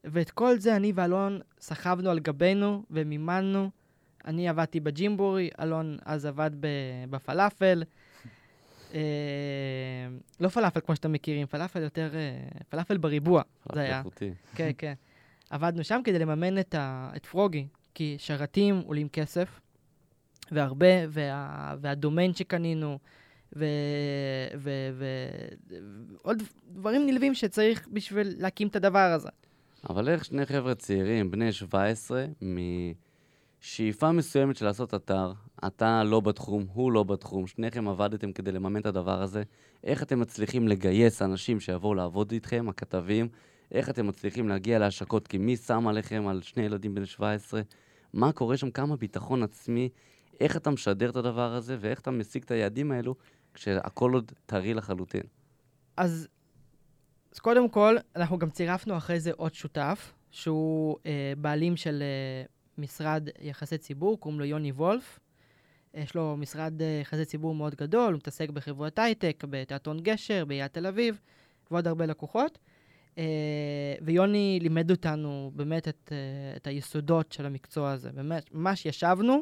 ואת 0.03 0.31
כל 0.31 0.59
זה 0.59 0.75
אני 0.75 0.91
ואלון 0.95 1.39
סחבנו 1.59 2.09
על 2.09 2.19
גבינו 2.19 2.83
ומימנו. 2.91 3.69
אני 4.25 4.49
עבדתי 4.49 4.79
בג'ימבורי, 4.79 5.49
אלון 5.59 5.97
אז 6.05 6.25
עבד 6.25 6.51
בפלאפל. 7.09 7.83
אה, 8.93 8.99
לא 10.39 10.49
פלאפל 10.49 10.79
כמו 10.79 10.95
שאתם 10.95 11.11
מכירים, 11.11 11.47
פלאפל 11.47 11.81
יותר, 11.81 12.11
אה, 12.15 12.59
פלאפל 12.69 12.97
בריבוע, 12.97 13.41
זה 13.73 13.81
היה. 13.81 13.97
איכותי. 13.97 14.33
כן, 14.55 14.71
כן. 14.77 14.93
עבדנו 15.49 15.83
שם 15.83 16.01
כדי 16.03 16.19
לממן 16.19 16.59
את, 16.59 16.75
ה, 16.75 17.11
את 17.15 17.25
פרוגי, 17.25 17.67
כי 17.93 18.15
שרתים 18.19 18.81
עולים 18.85 19.09
כסף, 19.09 19.59
והרבה, 20.51 20.87
וה, 21.09 21.75
והדומיין 21.81 22.33
שקנינו, 22.33 22.99
ועוד 26.23 26.43
דברים 26.71 27.05
נלווים 27.05 27.33
שצריך 27.33 27.87
בשביל 27.91 28.35
להקים 28.37 28.67
את 28.67 28.75
הדבר 28.75 29.11
הזה. 29.15 29.29
אבל 29.89 30.09
איך 30.09 30.25
שני 30.25 30.45
חבר'ה 30.45 30.75
צעירים, 30.75 31.31
בני 31.31 31.51
17, 31.51 32.25
משאיפה 33.61 34.11
מסוימת 34.11 34.55
של 34.55 34.65
לעשות 34.65 34.93
אתר, 34.93 35.33
אתה 35.67 36.03
לא 36.03 36.19
בתחום, 36.19 36.65
הוא 36.73 36.91
לא 36.91 37.03
בתחום, 37.03 37.47
שניכם 37.47 37.87
עבדתם 37.87 38.31
כדי 38.31 38.51
לממן 38.51 38.81
את 38.81 38.85
הדבר 38.85 39.21
הזה, 39.21 39.43
איך 39.83 40.03
אתם 40.03 40.19
מצליחים 40.19 40.67
לגייס 40.67 41.21
אנשים 41.21 41.59
שיבואו 41.59 41.93
לעבוד 41.93 42.31
איתכם, 42.31 42.65
הכתבים, 42.69 43.27
איך 43.71 43.89
אתם 43.89 44.07
מצליחים 44.07 44.49
להגיע 44.49 44.79
להשקות, 44.79 45.27
כי 45.27 45.37
מי 45.37 45.57
שם 45.57 45.87
עליכם 45.87 46.27
על 46.27 46.41
שני 46.41 46.63
ילדים 46.63 46.95
בני 46.95 47.05
17, 47.05 47.61
מה 48.13 48.31
קורה 48.31 48.57
שם, 48.57 48.71
כמה 48.71 48.95
ביטחון 48.95 49.43
עצמי, 49.43 49.89
איך 50.41 50.57
אתה 50.57 50.71
משדר 50.71 51.09
את 51.09 51.15
הדבר 51.15 51.53
הזה, 51.53 51.77
ואיך 51.79 51.99
אתה 51.99 52.11
משיג 52.11 52.43
את 52.43 52.51
היעדים 52.51 52.91
האלו, 52.91 53.15
כשהכול 53.53 54.13
עוד 54.13 54.31
טרי 54.45 54.73
לחלוטין. 54.73 55.23
אז, 55.97 56.27
אז 57.33 57.39
קודם 57.39 57.69
כל, 57.69 57.95
אנחנו 58.15 58.37
גם 58.37 58.49
צירפנו 58.49 58.97
אחרי 58.97 59.19
זה 59.19 59.31
עוד 59.37 59.53
שותף, 59.53 60.13
שהוא 60.31 60.97
אה, 61.05 61.33
בעלים 61.37 61.77
של 61.77 62.01
אה, 62.01 62.45
משרד 62.77 63.29
יחסי 63.41 63.77
ציבור, 63.77 64.19
קוראים 64.19 64.39
לו 64.39 64.45
יוני 64.45 64.71
וולף. 64.71 65.19
יש 65.93 66.15
לו 66.15 66.37
משרד 66.37 66.81
אה, 66.81 66.99
יחסי 67.01 67.25
ציבור 67.25 67.55
מאוד 67.55 67.75
גדול, 67.75 68.13
הוא 68.13 68.17
מתעסק 68.17 68.49
בחברות 68.49 68.99
הייטק, 68.99 69.43
בתיאטרון 69.49 69.99
גשר, 69.99 70.45
בעיריית 70.45 70.73
תל 70.73 70.87
אביב, 70.87 71.19
ועוד 71.71 71.87
הרבה 71.87 72.05
לקוחות. 72.05 72.57
אה, 73.17 73.23
ויוני 74.01 74.59
לימד 74.61 74.91
אותנו 74.91 75.51
באמת 75.55 75.87
את, 75.87 76.11
אה, 76.11 76.57
את 76.57 76.67
היסודות 76.67 77.31
של 77.31 77.45
המקצוע 77.45 77.91
הזה. 77.91 78.09
באמת, 78.11 78.53
ממש 78.53 78.85
ישבנו, 78.85 79.41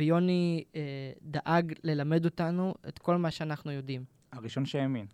ויוני 0.00 0.64
אה, 0.76 0.80
דאג 1.22 1.72
ללמד 1.84 2.24
אותנו 2.24 2.74
את 2.88 2.98
כל 2.98 3.16
מה 3.16 3.30
שאנחנו 3.30 3.72
יודעים. 3.72 4.04
הראשון 4.32 4.66
שהאמין. 4.66 5.06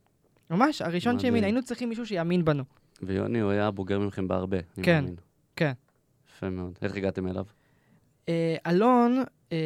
ממש, 0.50 0.82
הראשון. 0.82 1.18
שהאמין, 1.18 1.44
היינו 1.44 1.62
צריכים 1.62 1.88
מישהו 1.88 2.06
שיאמין 2.06 2.44
בנו. 2.44 2.64
ויוני, 3.02 3.40
הוא 3.40 3.50
היה 3.50 3.70
בוגר 3.70 3.98
מכם 3.98 4.28
בהרבה, 4.28 4.56
אני 4.56 4.84
כן, 4.84 5.00
מאמין. 5.00 5.16
כן. 5.56 5.72
יפה 6.28 6.50
מאוד. 6.50 6.78
איך 6.82 6.96
הגעתם 6.96 7.28
אליו? 7.28 7.44
אה, 8.28 8.56
אלון 8.66 9.24
אה, 9.52 9.56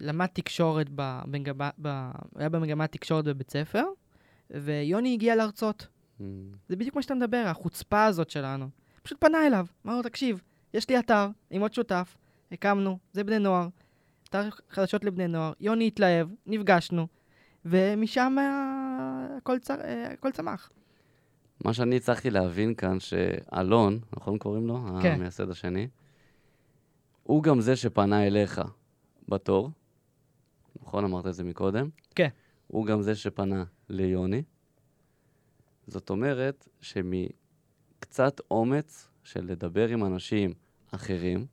למד 0.00 0.26
תקשורת, 0.26 0.86
ב, 0.94 1.20
במגמה, 1.26 1.70
ב, 1.82 2.10
היה 2.36 2.48
במגמת 2.48 2.92
תקשורת 2.92 3.24
בבית 3.24 3.50
ספר, 3.50 3.84
ויוני 4.50 5.12
הגיע 5.12 5.36
להרצות. 5.36 5.86
Mm, 6.20 6.22
זה 6.68 6.76
בדיוק 6.76 6.96
מה 6.96 7.02
שאתה 7.02 7.14
מדבר, 7.14 7.44
החוצפה 7.46 8.04
הזאת 8.04 8.30
שלנו. 8.30 8.68
פשוט 9.02 9.20
פנה 9.20 9.46
אליו, 9.46 9.66
אמר 9.86 9.96
לו, 9.96 10.02
תקשיב, 10.02 10.42
יש 10.74 10.88
לי 10.88 10.98
אתר 10.98 11.28
עם 11.50 11.62
עוד 11.62 11.74
שותף, 11.74 12.16
הקמנו, 12.52 12.98
זה 13.12 13.24
בני 13.24 13.38
נוער, 13.38 13.68
אתר 14.40 14.48
חדשות 14.70 15.04
לבני 15.04 15.28
נוער, 15.28 15.52
יוני 15.60 15.86
התלהב, 15.86 16.28
נפגשנו, 16.46 17.06
ומשם 17.64 18.36
הכל, 19.36 19.58
צ... 19.58 19.70
אה, 19.70 20.12
הכל 20.12 20.30
צמח. 20.30 20.70
מה 21.64 21.74
שאני 21.74 21.96
הצלחתי 21.96 22.30
להבין 22.30 22.74
כאן, 22.74 23.00
שאלון, 23.00 23.98
נכון 24.16 24.38
קוראים 24.38 24.66
לו? 24.66 24.80
כן. 25.02 25.12
המייסד 25.14 25.50
השני, 25.50 25.88
הוא 27.22 27.42
גם 27.42 27.60
זה 27.60 27.76
שפנה 27.76 28.26
אליך 28.26 28.60
בתור, 29.28 29.70
נכון? 30.82 31.04
אמרת 31.04 31.26
את 31.26 31.34
זה 31.34 31.44
מקודם? 31.44 31.88
כן. 32.14 32.28
הוא 32.66 32.86
גם 32.86 33.02
זה 33.02 33.14
שפנה 33.14 33.64
ליוני. 33.88 34.42
זאת 35.86 36.10
אומרת 36.10 36.68
שמקצת 36.80 38.40
אומץ 38.50 39.08
של 39.24 39.44
לדבר 39.44 39.88
עם 39.88 40.04
אנשים 40.04 40.52
אחרים, 40.90 41.46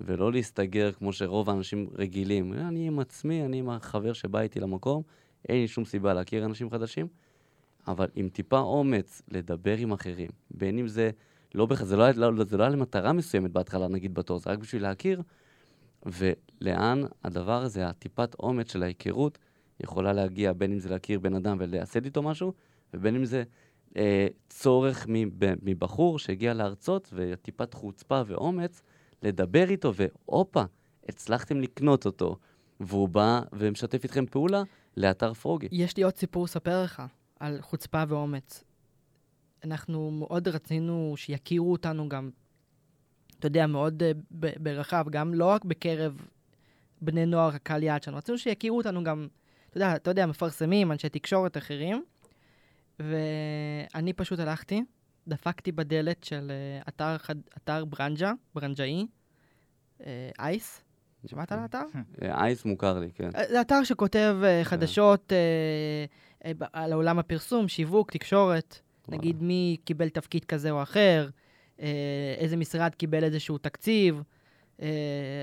ולא 0.00 0.32
להסתגר 0.32 0.92
כמו 0.92 1.12
שרוב 1.12 1.50
האנשים 1.50 1.88
רגילים. 1.94 2.52
אני 2.52 2.86
עם 2.86 2.98
עצמי, 2.98 3.44
אני 3.44 3.58
עם 3.58 3.70
החבר 3.70 4.12
שבא 4.12 4.40
איתי 4.40 4.60
למקום, 4.60 5.02
אין 5.48 5.60
לי 5.60 5.68
שום 5.68 5.84
סיבה 5.84 6.14
להכיר 6.14 6.44
אנשים 6.44 6.70
חדשים, 6.70 7.08
אבל 7.88 8.06
עם 8.14 8.28
טיפה 8.28 8.58
אומץ 8.58 9.22
לדבר 9.28 9.76
עם 9.76 9.92
אחרים, 9.92 10.30
בין 10.50 10.78
אם 10.78 10.88
זה, 10.88 11.10
לא 11.54 11.66
בכ... 11.66 11.82
זה, 11.82 11.96
לא, 11.96 12.34
לא, 12.34 12.44
זה 12.44 12.56
לא 12.56 12.62
היה 12.62 12.70
למטרה 12.70 13.12
מסוימת 13.12 13.50
בהתחלה, 13.50 13.88
נגיד 13.88 14.14
בתור, 14.14 14.38
זה 14.38 14.50
רק 14.50 14.58
בשביל 14.58 14.82
להכיר, 14.82 15.22
ולאן 16.06 17.02
הדבר 17.24 17.62
הזה, 17.62 17.88
הטיפת 17.88 18.34
אומץ 18.38 18.72
של 18.72 18.82
ההיכרות, 18.82 19.38
יכולה 19.80 20.12
להגיע, 20.12 20.52
בין 20.52 20.72
אם 20.72 20.78
זה 20.78 20.88
להכיר 20.88 21.20
בן 21.20 21.34
אדם 21.34 21.56
ולעשות 21.60 22.04
איתו 22.04 22.22
משהו, 22.22 22.52
ובין 22.94 23.16
אם 23.16 23.24
זה 23.24 23.42
אה, 23.96 24.26
צורך 24.48 25.06
מב- 25.08 25.54
מבחור 25.62 26.18
שהגיע 26.18 26.54
להרצות, 26.54 27.12
וטיפת 27.12 27.74
חוצפה 27.74 28.22
ואומץ, 28.26 28.82
לדבר 29.22 29.70
איתו, 29.70 29.92
והופה, 29.94 30.62
הצלחתם 31.08 31.60
לקנות 31.60 32.06
אותו, 32.06 32.36
והוא 32.80 33.08
בא 33.08 33.40
ומשתף 33.52 34.04
איתכם 34.04 34.26
פעולה 34.26 34.62
לאתר 34.96 35.34
פרוגי. 35.34 35.68
יש 35.72 35.96
לי 35.96 36.02
עוד 36.02 36.16
סיפור 36.16 36.44
לספר 36.44 36.82
לך 36.82 37.02
על 37.40 37.58
חוצפה 37.60 38.02
ואומץ. 38.08 38.64
אנחנו 39.64 40.10
מאוד 40.10 40.48
רצינו 40.48 41.14
שיכירו 41.16 41.72
אותנו 41.72 42.08
גם, 42.08 42.30
אתה 43.38 43.46
יודע, 43.46 43.66
מאוד 43.66 44.02
uh, 44.02 44.16
ב- 44.40 44.62
ברחב, 44.62 45.06
גם 45.10 45.34
לא 45.34 45.44
רק 45.44 45.64
בקרב 45.64 46.26
בני 47.00 47.26
נוער, 47.26 47.54
הקהל 47.54 47.82
יעד 47.82 48.02
שלנו, 48.02 48.16
רצינו 48.16 48.38
שיכירו 48.38 48.78
אותנו 48.78 49.04
גם, 49.04 49.28
אתה 49.70 49.76
יודע, 49.76 49.96
אתה 49.96 50.10
יודע, 50.10 50.26
מפרסמים, 50.26 50.92
אנשי 50.92 51.08
תקשורת 51.08 51.56
אחרים, 51.56 52.04
ואני 53.00 54.12
פשוט 54.12 54.38
הלכתי, 54.38 54.82
דפקתי 55.28 55.72
בדלת 55.72 56.24
של 56.24 56.50
uh, 56.84 56.88
אתר, 56.88 57.18
חד- 57.18 57.34
אתר 57.56 57.84
ברנג'ה, 57.84 58.32
ברנג'אי, 58.54 59.06
uh, 59.98 60.02
אייס, 60.38 60.82
שמעת 61.26 61.52
על 61.52 61.58
האתר? 61.58 61.82
אה, 62.22 62.44
אייס 62.44 62.64
מוכר 62.64 62.98
לי, 62.98 63.10
כן. 63.14 63.30
זה 63.48 63.60
אתר 63.60 63.84
שכותב 63.84 64.36
אה, 64.44 64.60
חדשות 64.64 65.32
אה, 65.32 65.38
אה, 66.44 66.66
על 66.72 66.92
עולם 66.92 67.18
הפרסום, 67.18 67.68
שיווק, 67.68 68.10
תקשורת, 68.12 68.78
נגיד 69.08 69.42
מי 69.42 69.76
קיבל 69.84 70.08
תפקיד 70.08 70.44
כזה 70.44 70.70
או 70.70 70.82
אחר, 70.82 71.28
אה, 71.80 71.86
איזה 72.38 72.56
משרד 72.56 72.94
קיבל 72.94 73.24
איזשהו 73.24 73.58
תקציב, 73.58 74.22
אה, 74.82 74.86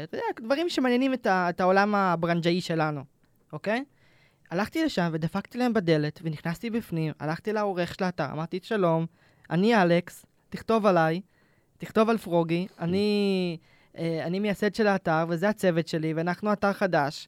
אתה 0.04 0.18
יודע, 0.18 0.26
דברים 0.42 0.70
שמעניינים 0.70 1.14
את, 1.14 1.28
את 1.28 1.62
העולם 1.62 1.96
הברנג'אי 1.96 2.62
שלנו, 2.62 3.02
אוקיי? 3.54 3.84
הלכתי 4.52 4.86
לשם 4.86 5.10
ודפקתי 5.14 5.58
להם 5.58 5.74
בדלת, 5.74 6.20
ונכנסתי 6.24 6.70
בפנים, 6.70 7.14
הלכתי 7.20 7.54
לעורך 7.54 7.96
של 7.96 8.04
האתר, 8.04 8.32
אמרתי, 8.32 8.60
שלום, 8.64 9.06
אני 9.50 9.82
אלכס, 9.82 10.26
תכתוב 10.50 10.86
עליי, 10.86 11.22
תכתוב 11.78 12.10
על 12.10 12.18
פרוגי, 12.18 12.68
אני, 12.80 13.58
אה, 13.98 14.26
אני 14.26 14.40
מייסד 14.40 14.76
של 14.76 14.88
האתר, 14.88 15.26
וזה 15.30 15.50
הצוות 15.50 15.88
שלי, 15.88 16.14
ואנחנו 16.14 16.54
אתר 16.54 16.74
חדש. 16.74 17.28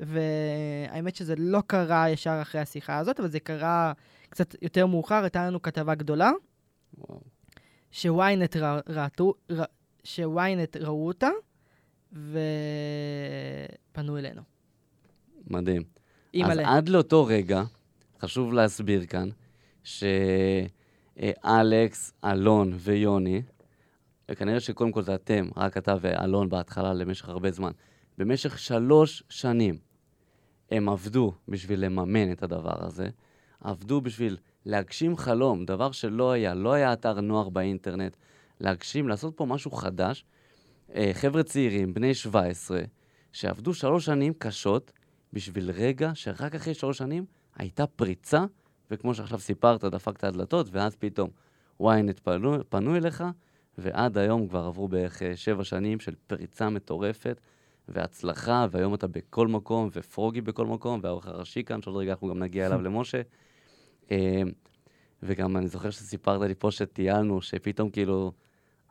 והאמת 0.00 1.16
שזה 1.16 1.34
לא 1.38 1.60
קרה 1.66 2.10
ישר 2.10 2.38
אחרי 2.42 2.60
השיחה 2.60 2.98
הזאת, 2.98 3.20
אבל 3.20 3.30
זה 3.30 3.40
קרה 3.40 3.92
קצת 4.28 4.56
יותר 4.62 4.86
מאוחר, 4.86 5.22
הייתה 5.22 5.46
לנו 5.46 5.62
כתבה 5.62 5.94
גדולה. 5.94 6.30
שוויינט 7.90 8.56
רא- 8.56 8.80
ראתו, 8.88 9.34
רא- 9.52 9.64
שוויינט 10.04 10.76
ראו 10.76 11.06
אותה, 11.06 11.28
ופנו 12.12 12.28
אלינו. 14.18 14.42
מדהים. 15.46 15.82
אז. 16.44 16.58
עד 16.64 16.88
לאותו 16.88 17.24
רגע, 17.24 17.62
חשוב 18.20 18.52
להסביר 18.52 19.06
כאן, 19.06 19.28
שאלכס, 21.18 22.12
אלון 22.24 22.72
ויוני, 22.76 23.42
וכנראה 24.30 24.60
שקודם 24.60 24.92
כל 24.92 25.02
זה 25.02 25.14
אתם, 25.14 25.48
רק 25.56 25.76
אתה 25.76 25.94
ואלון 26.00 26.48
בהתחלה 26.48 26.94
למשך 26.94 27.28
הרבה 27.28 27.50
זמן, 27.50 27.72
במשך 28.18 28.58
שלוש 28.58 29.22
שנים 29.28 29.78
הם 30.70 30.88
עבדו 30.88 31.32
בשביל 31.48 31.84
לממן 31.84 32.32
את 32.32 32.42
הדבר 32.42 32.86
הזה, 32.86 33.08
עבדו 33.60 34.00
בשביל 34.00 34.36
להגשים 34.66 35.16
חלום, 35.16 35.64
דבר 35.64 35.92
שלא 35.92 36.32
היה, 36.32 36.54
לא 36.54 36.72
היה 36.72 36.92
אתר 36.92 37.20
נוער 37.20 37.48
באינטרנט, 37.48 38.16
להגשים, 38.60 39.08
לעשות 39.08 39.36
פה 39.36 39.46
משהו 39.46 39.70
חדש. 39.70 40.24
אה, 40.94 41.10
חבר'ה 41.12 41.42
צעירים, 41.42 41.94
בני 41.94 42.14
17, 42.14 42.80
שעבדו 43.32 43.74
שלוש 43.74 44.04
שנים 44.04 44.32
קשות, 44.38 44.92
בשביל 45.32 45.70
רגע 45.70 46.10
שרק 46.14 46.54
אחרי 46.54 46.74
שלוש 46.74 46.98
שנים 46.98 47.24
הייתה 47.56 47.86
פריצה, 47.86 48.44
וכמו 48.90 49.14
שעכשיו 49.14 49.38
סיפרת, 49.38 49.84
דפקת 49.84 50.24
הדלתות, 50.24 50.66
ואז 50.70 50.96
פתאום 50.96 51.30
ynet 51.82 52.20
פנו, 52.22 52.56
פנו 52.68 52.96
אליך, 52.96 53.24
ועד 53.78 54.18
היום 54.18 54.48
כבר 54.48 54.64
עברו 54.64 54.88
בערך 54.88 55.22
אה, 55.22 55.36
שבע 55.36 55.64
שנים 55.64 56.00
של 56.00 56.14
פריצה 56.26 56.70
מטורפת, 56.70 57.40
והצלחה, 57.88 58.66
והיום 58.70 58.94
אתה 58.94 59.06
בכל 59.06 59.48
מקום, 59.48 59.88
ופרוגי 59.92 60.40
בכל 60.40 60.66
מקום, 60.66 61.00
והעורך 61.02 61.26
הראשי 61.26 61.64
כאן, 61.64 61.82
שעוד 61.82 61.96
רגע 61.96 62.10
אנחנו 62.12 62.28
גם 62.28 62.38
נגיע 62.38 62.66
אליו 62.66 62.82
למשה. 62.86 63.22
אה, 64.10 64.42
וגם 65.22 65.56
אני 65.56 65.68
זוכר 65.68 65.90
שסיפרת 65.90 66.40
לי 66.40 66.54
פה 66.54 66.70
שטיילנו, 66.70 67.42
שפתאום 67.42 67.90
כאילו, 67.90 68.32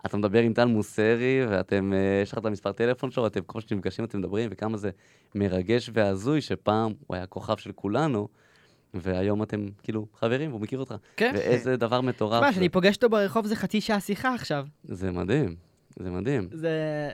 אתה 0.06 0.18
מדבר 0.18 0.42
עם 0.42 0.54
טל 0.54 0.66
מוסרי, 0.66 1.46
ואתם, 1.50 1.94
אה, 1.94 2.20
יש 2.24 2.32
לך 2.32 2.38
את 2.38 2.46
המספר 2.46 2.72
טלפון 2.72 3.12
שלו, 3.12 3.24
ואתם, 3.24 3.42
כל 3.42 3.62
שאתם 3.62 3.76
נפגשים 3.76 4.06
אתם 4.06 4.20
מדברים, 4.20 4.50
וכמה 4.52 4.78
זה 4.78 4.90
מרגש 5.36 5.90
והזוי, 5.94 6.42
שפעם 6.42 6.94
הוא 7.08 7.16
היה 7.16 7.26
כוכב 7.26 7.58
של 7.58 7.72
כולנו, 7.72 8.28
והיום 8.94 9.44
אתם 9.44 9.66
כאילו 9.84 10.08
חברים, 10.16 10.50
והוא 10.50 10.62
מכיר 10.62 10.80
אותך. 10.80 10.96
כן. 11.18 11.32
ואיזה 11.36 11.78
דבר 11.78 12.02
מטורף. 12.02 12.40
תשמע. 12.42 12.52
כשאני 12.52 12.70
פוגש 12.70 12.96
אותו 12.96 13.10
ברחוב 13.10 13.46
זה 13.48 13.56
חצי 13.56 13.82
שעה 13.82 14.00
שיחה 14.00 14.34
עכשיו. 14.36 14.66
זה 14.84 15.12
מדהים, 15.12 15.56
זה 16.00 16.10
מדהים. 16.12 16.48
זה, 16.52 16.70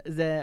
זה, 0.08 0.42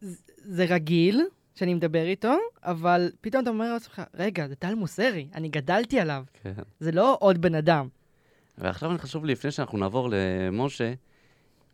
זה- 0.00 0.16
זה 0.44 0.64
רגיל 0.64 1.20
שאני 1.54 1.74
מדבר 1.74 2.02
איתו, 2.04 2.34
אבל 2.62 3.10
פתאום 3.20 3.42
אתה 3.42 3.50
אומר 3.50 3.72
לעצמך, 3.72 4.02
רגע, 4.14 4.48
זה 4.48 4.54
טל 4.54 4.74
מוסרי, 4.74 5.28
אני 5.34 5.48
גדלתי 5.48 6.00
עליו, 6.00 6.24
כן. 6.42 6.52
זה 6.80 6.92
לא 6.92 7.16
עוד 7.20 7.40
בן 7.42 7.54
אדם. 7.54 7.88
ועכשיו 8.58 8.90
אני 8.90 8.98
חשוב 8.98 9.24
לי, 9.24 9.32
לפני 9.32 9.50
שאנחנו 9.50 9.78
נעבור 9.78 10.08
למשה, 10.12 10.92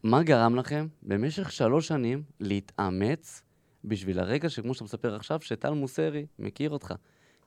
מה 0.03 0.23
גרם 0.23 0.57
לכם 0.57 0.87
במשך 1.03 1.53
שלוש 1.53 1.89
שנים 1.89 2.23
להתאמץ 2.41 3.43
בשביל 3.85 4.19
הרגע 4.21 4.49
שכמו 4.49 4.75
שאתה 4.75 4.85
מספר 4.85 5.15
עכשיו, 5.15 5.41
שטל 5.41 5.71
מוסרי 5.71 6.27
מכיר 6.39 6.71
אותך? 6.71 6.95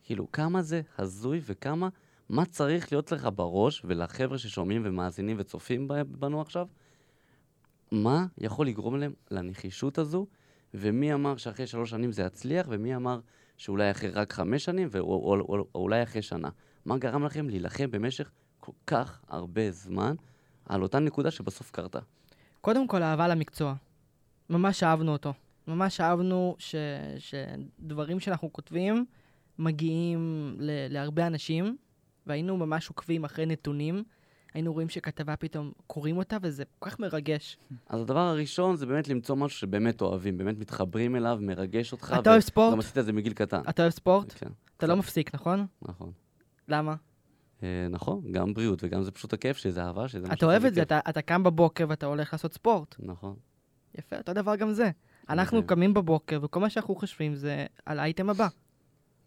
כאילו, 0.03 0.31
כמה 0.31 0.61
זה 0.61 0.81
הזוי 0.97 1.41
וכמה, 1.45 1.89
מה 2.29 2.45
צריך 2.45 2.91
להיות 2.91 3.11
לך 3.11 3.29
בראש, 3.35 3.81
ולחבר'ה 3.85 4.37
ששומעים 4.37 4.81
ומאזינים 4.85 5.37
וצופים 5.39 5.87
בנו 6.07 6.41
עכשיו, 6.41 6.67
מה 7.91 8.25
יכול 8.37 8.67
לגרום 8.67 8.95
להם 8.95 9.13
לנחישות 9.31 9.97
הזו, 9.97 10.27
ומי 10.73 11.13
אמר 11.13 11.37
שאחרי 11.37 11.67
שלוש 11.67 11.89
שנים 11.89 12.11
זה 12.11 12.23
יצליח, 12.23 12.65
ומי 12.69 12.95
אמר 12.95 13.19
שאולי 13.57 13.91
אחרי 13.91 14.09
רק 14.09 14.33
חמש 14.33 14.65
שנים, 14.65 14.89
או, 14.99 15.01
או, 15.01 15.39
או, 15.39 15.65
או 15.75 15.81
אולי 15.81 16.03
אחרי 16.03 16.21
שנה. 16.21 16.49
מה 16.85 16.97
גרם 16.97 17.25
לכם 17.25 17.49
להילחם 17.49 17.91
במשך 17.91 18.31
כל 18.59 18.71
כך 18.87 19.21
הרבה 19.27 19.71
זמן 19.71 20.15
על 20.65 20.83
אותה 20.83 20.99
נקודה 20.99 21.31
שבסוף 21.31 21.71
קרתה? 21.71 21.99
קודם 22.61 22.87
כל, 22.87 23.03
אהבה 23.03 23.27
למקצוע. 23.27 23.73
ממש 24.49 24.83
אהבנו 24.83 25.11
אותו. 25.11 25.33
ממש 25.67 26.01
אהבנו 26.01 26.55
ש, 26.59 26.75
שדברים 27.17 28.19
שאנחנו 28.19 28.53
כותבים 28.53 29.05
מגיעים 29.61 30.55
ל, 30.59 30.93
להרבה 30.93 31.27
אנשים, 31.27 31.77
והיינו 32.27 32.57
ממש 32.57 32.89
עוקבים 32.89 33.23
אחרי 33.23 33.45
נתונים. 33.45 34.03
היינו 34.53 34.73
רואים 34.73 34.89
שכתבה 34.89 35.35
פתאום 35.35 35.71
קוראים 35.87 36.17
אותה, 36.17 36.37
וזה 36.41 36.63
כל 36.79 36.89
כך 36.89 36.99
מרגש. 36.99 37.57
אז 37.89 38.01
הדבר 38.01 38.19
הראשון 38.19 38.75
זה 38.75 38.85
באמת 38.85 39.07
למצוא 39.07 39.35
משהו 39.35 39.59
שבאמת 39.59 40.01
אוהבים, 40.01 40.37
באמת 40.37 40.57
מתחברים 40.59 41.15
אליו, 41.15 41.37
מרגש 41.41 41.91
אותך. 41.91 42.15
אתה 42.19 42.29
אוהב 42.29 42.41
ספורט? 42.41 42.73
גם 42.73 42.79
עשית 42.79 42.97
את 42.97 43.05
זה 43.05 43.13
מגיל 43.13 43.33
קטן. 43.33 43.61
אתה 43.69 43.81
אוהב 43.81 43.93
ספורט? 43.93 44.33
כן, 44.37 44.49
אתה 44.77 44.87
לא. 44.87 44.95
מפסיק, 44.95 45.35
נכון? 45.35 45.65
נכון. 45.81 46.11
למה? 46.67 46.95
אה, 47.63 47.87
נכון, 47.89 48.31
גם 48.31 48.53
בריאות 48.53 48.83
וגם 48.83 49.03
זה 49.03 49.11
פשוט 49.11 49.33
הכיף 49.33 49.57
שלי, 49.57 49.71
זה 49.71 49.83
אהבה 49.83 50.07
שלי. 50.07 50.21
זה 50.21 50.27
משהו 50.27 50.37
אתה 50.37 50.45
אוהב 50.45 50.59
שזה 50.59 50.67
את 50.67 50.73
זה. 50.73 50.81
אתה, 50.81 50.99
אתה 51.09 51.21
קם 51.21 51.43
בבוקר 51.43 51.85
ואתה 51.89 52.05
הולך 52.05 52.33
לעשות 52.33 52.53
ספורט. 52.53 52.95
נכון. 52.99 53.35
יפה, 53.97 54.17
אותו 54.17 54.33
דבר 54.33 54.55
גם 54.55 54.71
זה. 54.71 54.91
אנחנו. 55.29 55.67
קמים 55.67 55.93
בבוקר, 55.93 56.39
וכל 56.41 56.59
מה 56.59 56.69
שאנחנו 56.69 56.95
חושבים 56.95 57.35
זה 57.35 57.65
על 57.85 57.99
האייטם 57.99 58.29
הבא, 58.29 58.47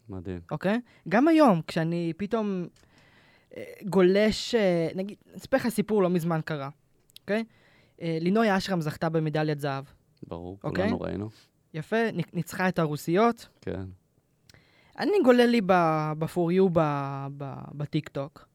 מדהים. 0.09 0.39
אוקיי? 0.51 0.79
גם 1.09 1.27
היום, 1.27 1.61
כשאני 1.67 2.13
פתאום 2.17 2.67
אה, 3.57 3.63
גולש, 3.85 4.55
אה, 4.55 4.87
נגיד, 4.95 5.17
אספר 5.37 5.57
לך 5.57 5.67
סיפור 5.67 6.03
לא 6.03 6.09
מזמן 6.09 6.41
קרה, 6.45 6.69
אוקיי? 7.21 7.43
אה, 8.01 8.17
לינוי 8.21 8.57
אשרם 8.57 8.81
זכתה 8.81 9.09
במדליית 9.09 9.59
זהב. 9.59 9.85
ברור, 10.27 10.57
אוקיי. 10.63 10.83
כולנו 10.83 11.01
ראינו. 11.01 11.29
יפה, 11.73 12.11
ניצחה 12.33 12.67
את 12.67 12.79
הרוסיות. 12.79 13.47
כן. 13.61 13.83
אני 14.99 15.17
גולל 15.23 15.45
לי 15.45 15.61
ב-for 15.61 16.51
you 16.51 16.69
בטיקטוק, 17.71 18.47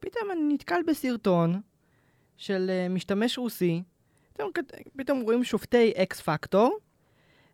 פתאום 0.00 0.30
אני 0.30 0.54
נתקל 0.54 0.80
בסרטון 0.86 1.60
של 2.36 2.70
משתמש 2.90 3.38
רוסי, 3.38 3.82
פתאום, 4.32 4.50
פתאום 4.96 5.20
רואים 5.20 5.44
שופטי 5.44 5.92
אקס 5.96 6.20
פקטור, 6.20 6.78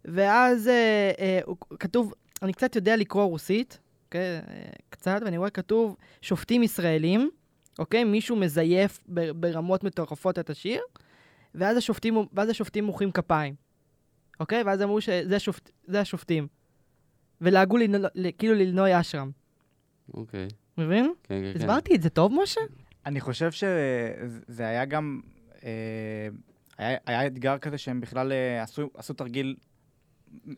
ואז 0.05 0.69
אה, 0.69 1.13
אה, 1.19 1.41
כתוב, 1.79 2.15
אני 2.43 2.53
קצת 2.53 2.77
יודע 2.77 2.97
לקרוא 2.97 3.25
רוסית, 3.25 3.79
אוקיי? 4.05 4.21
אה, 4.21 4.43
קצת, 4.91 5.21
ואני 5.25 5.39
רואה 5.39 5.51
כתוב 5.51 5.97
שופטים 6.23 6.63
ישראלים, 6.63 7.31
אוקיי? 7.79 8.05
מישהו 8.05 8.37
מזייף 8.37 9.05
ברמות 9.35 9.85
מטורפות 9.85 10.39
את 10.39 10.51
השיר, 10.51 10.83
ואז 11.55 11.77
השופטים, 11.77 12.15
ואז 12.33 12.49
השופטים 12.49 12.85
מוחאים 12.85 13.13
כפיים, 13.13 13.55
אוקיי? 14.41 14.63
ואז 14.63 14.83
אמרו 14.83 15.01
שזה 15.01 15.37
השופט, 15.37 15.71
זה 15.85 16.01
השופטים. 16.01 16.47
ולעגו 17.41 17.77
לי, 17.77 17.89
כאילו 18.39 18.55
ללנוי 18.55 19.01
אשרם. 19.01 19.31
אוקיי. 20.15 20.49
מבין? 20.79 21.13
כן, 21.23 21.41
כן, 21.43 21.53
כן. 21.53 21.61
הסברתי 21.61 21.95
את 21.95 22.03
זה 22.03 22.11
טוב, 22.11 22.33
משה? 22.43 22.61
אני 23.07 23.21
חושב 23.21 23.51
שזה 23.53 24.67
היה 24.67 24.85
גם, 24.85 25.21
אה, 25.65 26.29
היה, 26.79 26.99
היה 27.07 27.27
אתגר 27.27 27.59
כזה 27.59 27.79
שהם 27.79 28.01
בכלל 28.01 28.33
אה, 28.33 28.63
עשו, 28.63 28.91
עשו 28.95 29.15
תרגיל 29.15 29.57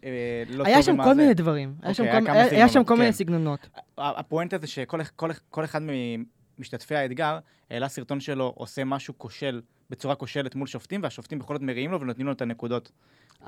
אה, 0.04 0.08
לא 0.48 0.56
טוב 0.56 0.66
היה 0.66 0.82
שם 0.82 0.96
כל 0.96 1.02
הזה. 1.02 1.14
מיני 1.14 1.34
דברים. 1.34 1.74
היה 1.82 1.94
שם 1.94 2.02
אוקיי, 2.04 2.20
כל- 2.20 2.26
היה 2.30 2.42
היה- 2.42 2.50
היה 2.52 2.68
שם 2.68 2.84
כל 2.84 2.94
מיני 2.94 3.06
כן. 3.06 3.12
סגנונות. 3.12 3.68
הפואנטה 3.98 4.58
זה 4.58 4.66
שכל 4.66 4.98
כל, 5.16 5.30
כל 5.50 5.64
אחד 5.64 5.80
ממשתתפי 6.58 6.94
האתגר 6.94 7.38
העלה 7.70 7.88
סרטון 7.88 8.20
שלו 8.20 8.52
עושה 8.56 8.84
משהו 8.84 9.14
כושל, 9.18 9.60
בצורה 9.90 10.14
כושלת 10.14 10.54
מול 10.54 10.66
שופטים, 10.66 11.02
והשופטים 11.02 11.38
בכל 11.38 11.54
זאת 11.54 11.62
מריעים 11.62 11.90
לו 11.92 12.00
ונותנים 12.00 12.26
לו 12.26 12.32
את 12.32 12.42
הנקודות. 12.42 12.92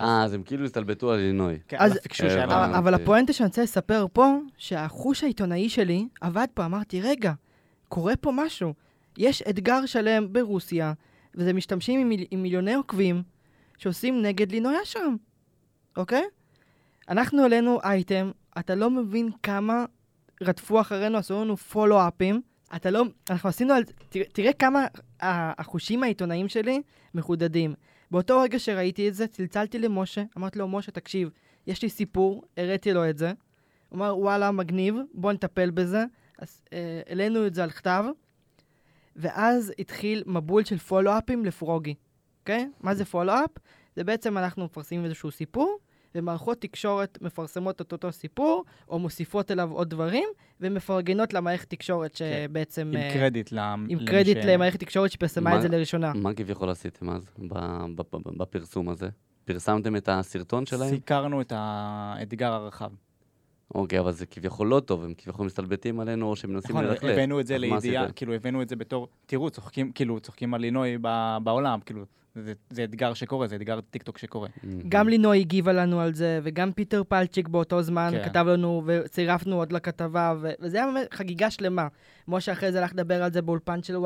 אה, 0.00 0.25
אז 0.25 0.35
הם 0.35 0.42
כאילו 0.42 0.64
הסתלבטו 0.64 1.12
על 1.12 1.18
לינוי. 1.20 1.58
כן, 1.68 1.76
אז- 1.80 1.92
על 1.92 1.99
הפיקשוש 1.99 2.26
שהיה 2.32 2.44
הבנתי. 2.44 2.61
להם. 2.61 2.75
אבל 2.75 2.94
הפואנטה 2.94 3.32
שאני 3.32 3.47
רוצה 3.47 3.62
לספר 3.62 4.06
פה, 4.12 4.37
שהחוש 4.58 5.25
העיתונאי 5.25 5.68
שלי 5.68 6.08
עבד 6.20 6.47
פה, 6.54 6.64
אמרתי, 6.64 7.00
רגע, 7.00 7.32
קורה 7.88 8.16
פה 8.16 8.32
משהו. 8.35 8.75
יש 9.18 9.42
אתגר 9.42 9.87
שלם 9.87 10.32
ברוסיה, 10.32 10.92
וזה 11.35 11.52
משתמשים 11.52 12.00
עם, 12.00 12.08
מיל, 12.08 12.25
עם 12.30 12.42
מיליוני 12.42 12.75
עוקבים 12.75 13.23
שעושים 13.78 14.23
נגד 14.23 14.52
לינוי 14.52 14.75
אשרם, 14.82 15.16
אוקיי? 15.99 16.25
אנחנו 17.09 17.43
העלינו 17.43 17.81
אייטם, 17.83 18.31
אתה 18.59 18.75
לא 18.75 18.90
מבין 18.90 19.31
כמה 19.43 19.85
רדפו 20.43 20.81
אחרינו, 20.81 21.19
עשו 21.19 21.45
לנו 21.45 21.57
פולו-אפים. 21.57 22.40
אתה 22.76 22.90
לא, 22.90 23.05
אנחנו 23.31 23.49
עשינו 23.49 23.75
על, 23.75 23.85
תראה, 24.09 24.25
תראה 24.33 24.52
כמה 24.52 24.87
החושים 25.21 26.02
העיתונאיים 26.02 26.49
שלי 26.49 26.83
מחודדים. 27.14 27.75
באותו 28.11 28.40
רגע 28.40 28.59
שראיתי 28.59 29.09
את 29.09 29.14
זה, 29.14 29.26
צלצלתי 29.26 29.78
למשה, 29.78 30.23
אמרתי 30.37 30.59
לו, 30.59 30.69
משה, 30.69 30.93
תקשיב, 30.93 31.31
יש 31.67 31.83
לי 31.83 31.88
סיפור, 31.88 32.43
הראיתי 32.57 32.93
לו 32.93 33.11
את 33.11 33.19
זה. 33.19 33.33
הוא 33.88 33.97
אמר, 33.97 34.19
וואלה, 34.19 34.50
מגניב, 34.50 34.97
בוא 35.14 35.33
נטפל 35.33 35.71
בזה. 35.71 36.05
אז 36.38 36.62
אה, 36.73 37.00
העלינו 37.09 37.47
את 37.47 37.55
זה 37.55 37.62
על 37.62 37.71
כתב, 37.71 38.05
ואז 39.17 39.73
התחיל 39.78 40.23
מבול 40.26 40.64
של 40.64 40.78
פולו-אפים 40.78 41.45
לפרוגי, 41.45 41.95
אוקיי? 42.40 42.71
מה 42.81 42.95
זה 42.95 43.05
פולו-אפ? 43.05 43.50
זה 43.97 44.05
בעצם 44.05 44.38
אנחנו 44.38 44.64
מפרסמים 44.64 45.05
איזשהו 45.05 45.31
סיפור, 45.31 45.78
ומערכות 46.15 46.61
תקשורת 46.61 47.19
מפרסמות 47.23 47.81
את 47.81 47.93
אותו 47.93 48.12
סיפור, 48.12 48.65
או 48.88 48.99
מוסיפות 48.99 49.50
אליו 49.50 49.71
עוד 49.73 49.91
דברים, 49.91 50.29
ומפרגנות 50.61 51.35
למערכת 51.35 51.71
תקשורת 51.71 52.15
שבעצם... 52.15 52.87
עם 52.88 52.97
אה, 52.97 53.11
קרדיט 53.15 53.53
למ- 53.53 53.87
עם 53.88 53.99
קרדיט 54.07 54.37
ש- 54.43 54.47
למערכת 54.47 54.81
תקשורת 54.81 55.11
שפרסמה 55.12 55.50
מה- 55.50 55.57
את 55.57 55.62
זה 55.62 55.69
לראשונה. 55.69 56.12
מה 56.15 56.35
כביכול 56.35 56.71
עשיתם 56.71 57.11
אז, 57.11 57.31
ב- 57.38 57.55
ב- 57.95 58.17
ב- 58.17 58.38
בפרסום 58.43 58.88
הזה? 58.88 59.09
פרסמתם 59.45 59.97
את 59.97 60.09
הסרטון 60.12 60.67
שלהם? 60.67 60.88
סיקרנו 60.91 61.41
את 61.41 61.53
האתגר 61.57 62.53
הרחב. 62.53 62.91
אוקיי, 63.75 63.99
אבל 64.00 64.12
זה 64.12 64.27
כביכול 64.27 64.67
לא 64.69 64.81
טוב, 64.81 65.05
הם 65.05 65.15
כביכול 65.19 65.47
מסתלבטים 65.47 66.00
עלינו, 66.00 66.27
או 66.27 66.37
שהם 66.37 66.53
מנסים 66.53 66.71
נכון, 66.77 66.85
ללכלך. 66.85 67.11
הבאנו 67.12 67.41
את 67.41 67.47
זה 67.47 67.59
לידיעה? 67.59 68.12
כאילו 68.12 68.35
הבאנו 68.35 68.62
את 68.62 68.69
זה 68.69 68.77
בתור, 68.77 69.09
תראו, 69.27 69.50
צוחקים, 69.50 69.93
כאילו, 69.93 70.21
צוחקים 70.21 70.55
על 70.55 70.61
לינוי 70.61 70.97
ב- 71.03 71.37
בעולם, 71.43 71.81
כאילו, 71.81 72.05
זה- 72.45 72.52
זה 72.71 72.85
אתגר 72.85 73.14
שקורה, 73.14 73.47
זה 73.47 73.57
אתגר 73.57 73.80
טיקטוק 73.80 74.18
שקורה. 74.18 74.49
גם 74.88 75.09
לינוי 75.09 75.38
הגיבה 75.40 75.73
לנו 75.73 76.00
על 76.00 76.14
זה, 76.14 76.40
וגם 76.42 76.73
פיטר 76.73 77.02
פלצ'יק 77.09 77.49
באותו 77.49 77.83
זמן 77.83 78.11
כן. 78.12 78.25
כתב 78.25 78.45
לנו, 78.49 78.83
וצירפנו 78.87 79.57
עוד 79.57 79.73
לכתבה, 79.73 80.35
ו- 80.40 80.50
וזה 80.61 80.76
היה 80.76 80.87
באמת 80.92 81.14
חגיגה 81.14 81.51
שלמה. 81.51 81.88
משה 82.29 82.53
אחרי 82.53 82.72
זה 82.72 82.79
הלך 82.79 82.92
לדבר 82.92 83.22
על 83.22 83.33
זה 83.33 83.42
באולפן 83.42 83.83
של 83.83 83.96
ynet, 83.96 83.98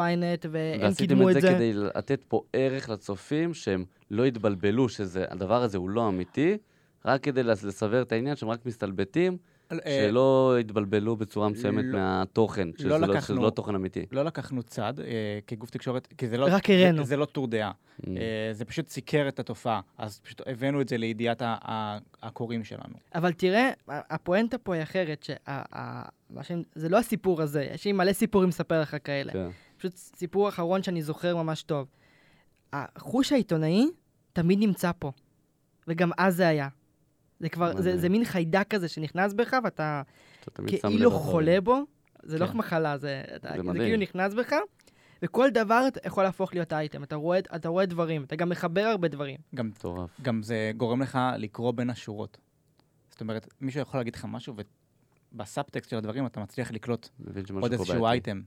והם 0.51 0.81
ועשיתם 0.81 0.95
קידמו 1.15 1.31
את 1.31 1.37
את 1.37 1.43
זה 1.43 1.49
זה. 1.49 1.55
כדי 1.55 1.73
לתת 1.73 2.21
פה 2.29 2.43
ערך 2.53 2.89
לצופים, 2.91 3.55
שהם 3.55 3.85
לא 4.11 4.27
יתבלבלו 4.27 4.89
שהדבר 4.89 5.63
הזה 5.63 5.79
הוא 5.79 5.91
לא 5.91 6.09
אמיתי, 6.09 6.57
רק 7.05 7.23
כדי 7.23 7.43
לס- 7.43 7.65
לסבר 7.65 8.03
את 8.03 8.13
העניין 8.13 8.37
שהם 8.37 8.49
רק 8.49 8.67
מסתלבטים, 8.67 9.37
שלא 9.89 10.57
יתבלבלו 10.61 11.17
בצורה 11.17 11.49
מסוימת 11.49 11.85
לא- 11.85 11.99
מהתוכן, 11.99 12.69
שזה 12.79 12.89
לא 12.89 13.01
לא- 13.01 13.21
שזה 13.21 13.35
לא 13.35 13.51
תוכן 13.51 13.75
אמיתי. 13.75 14.07
לא 14.13 14.23
לקחנו 14.25 14.63
צד 14.63 14.95
אה, 15.01 15.05
כגוף 15.47 15.71
תקשורת, 15.71 16.07
כי 16.19 16.29
זה 16.29 16.37
לא... 16.39 16.47
רק 16.51 16.67
זה- 16.69 16.73
הראינו. 16.75 17.05
זה 17.05 17.17
לא 17.17 17.25
טור 17.25 17.47
דעה. 17.47 17.71
Mm. 17.71 18.07
אה, 18.09 18.49
זה 18.53 18.65
פשוט 18.65 18.89
סיקר 18.89 19.25
את 19.29 19.39
התופעה, 19.41 19.81
אז 19.99 20.21
פשוט 20.21 20.41
הבאנו 20.47 20.81
את 20.81 20.89
זה 20.89 20.97
לידיעת 20.99 21.43
הקוראים 22.23 22.65
שלנו. 22.65 22.95
אבל 23.15 23.33
תראה, 23.33 23.71
הפואנטה 23.89 24.59
פה 24.59 24.75
היא 24.75 24.83
אחרת, 24.83 25.23
שזה 26.75 26.89
לא 26.89 26.99
הסיפור 26.99 27.43
הזה, 27.43 27.69
יש 27.75 27.85
לי 27.85 27.93
מלא 27.93 28.13
סיפורים 28.13 28.49
לספר 28.49 28.81
לך 28.81 28.97
כאלה. 29.05 29.33
כן. 29.33 29.49
פשוט 29.77 29.97
סיפור 29.97 30.49
אחרון 30.49 30.83
שאני 30.83 31.03
זוכר 31.03 31.37
ממש 31.37 31.63
טוב. 31.63 31.89
החוש 32.73 33.33
העיתונאי 33.33 33.87
תמיד 34.33 34.59
נמצא 34.59 34.91
פה, 34.99 35.13
וגם 35.89 36.11
אז 36.19 36.37
זה 36.37 36.49
היה. 36.49 36.69
זה 37.43 37.49
כבר, 37.49 37.81
זה. 37.83 37.99
זה 37.99 38.09
מין 38.09 38.25
חיידק 38.25 38.67
כזה 38.71 38.89
שנכנס 38.89 39.33
בך, 39.33 39.57
ואתה 39.65 40.03
כאילו. 40.55 41.11
חולה 41.11 41.61
בו, 41.61 41.81
זה 42.23 42.39
לא 42.39 42.47
כן. 42.47 42.57
מחלה, 42.57 42.99
זה, 42.99 43.23
אתה, 43.37 43.49
זה 43.57 43.63
זה. 43.73 43.79
כאילו 43.79 43.97
נכנס 43.97 44.35
בך, 44.35 44.53
וכל 45.23 45.51
דבר 45.51 45.85
אתה 45.89 46.01
יכול 46.07 46.25
להפוך 46.25 46.55
להיות 46.55 46.73
אייטם. 46.73 47.03
אתה 47.03 47.17
רואה, 47.17 47.39
אתה 47.39 47.69
רואה 47.69 47.87
דברים, 47.87 48.25
אתה 48.25 48.37
גם 48.37 48.49
מחבר 48.49 48.81
הרבה 48.81 49.09
דברים. 49.09 49.37
גם, 49.55 49.67
מטורף. 49.69 50.11
גם 50.23 50.43
זה 50.43 50.73
גורם 50.77 51.03
לך 51.03 51.19
לקרוא 51.39 51.73
בין 51.73 51.91
השורות. 51.91 52.39
זאת 53.11 53.21
אומרת, 53.21 53.49
מישהו 53.61 53.81
יכול 53.81 54.01
להגיד 54.01 54.17
לך 54.17 54.27
משהו, 54.29 54.55
ובסאבטקסט 55.33 55.91
של 55.91 55.97
הדברים 55.97 56.27
אתה 56.27 56.41
מצליח 56.41 56.71
לקלוט 56.71 57.09
עוד 57.61 57.73
איזשהו. 57.73 58.07
אייטם, 58.07 58.43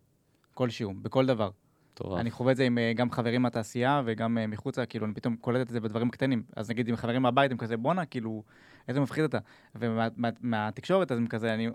כלשהו, 0.53 0.93
בכל 1.01 1.25
דבר. 1.25 1.49
מטורף. 1.95 2.19
אני 2.19 2.31
חווה 2.31 2.51
את 2.51 2.57
זה 2.57 2.63
עם 2.63 2.77
אה, 2.77 2.93
גם 2.95 3.11
חברים 3.11 3.41
מהתעשייה 3.41 4.01
וגם 4.05 4.37
אה, 4.37 4.47
מחוצה, 4.47 4.85
כאילו, 4.85 5.05
אני 5.05 5.13
פתאום 5.13 5.35
קולט 5.35 5.61
את 5.61 5.69
זה 5.69 5.79
בדברים 5.79 6.09
קטנים. 6.09 6.43
אז 6.55 6.69
נגיד 6.69 6.89
עם 6.89 6.95
חברים 6.95 7.21
מהבית, 7.21 7.51
הם 7.51 7.57
כזה, 7.57 7.77
בואנה, 7.77 8.05
כאילו, 8.05 8.43
איזה 8.87 8.99
מפחיד 8.99 9.23
אתה. 9.23 9.37
ומהתקשורת, 9.75 11.11
אז 11.11 11.17
הם 11.17 11.27
כזה, 11.27 11.53
אני, 11.53 11.69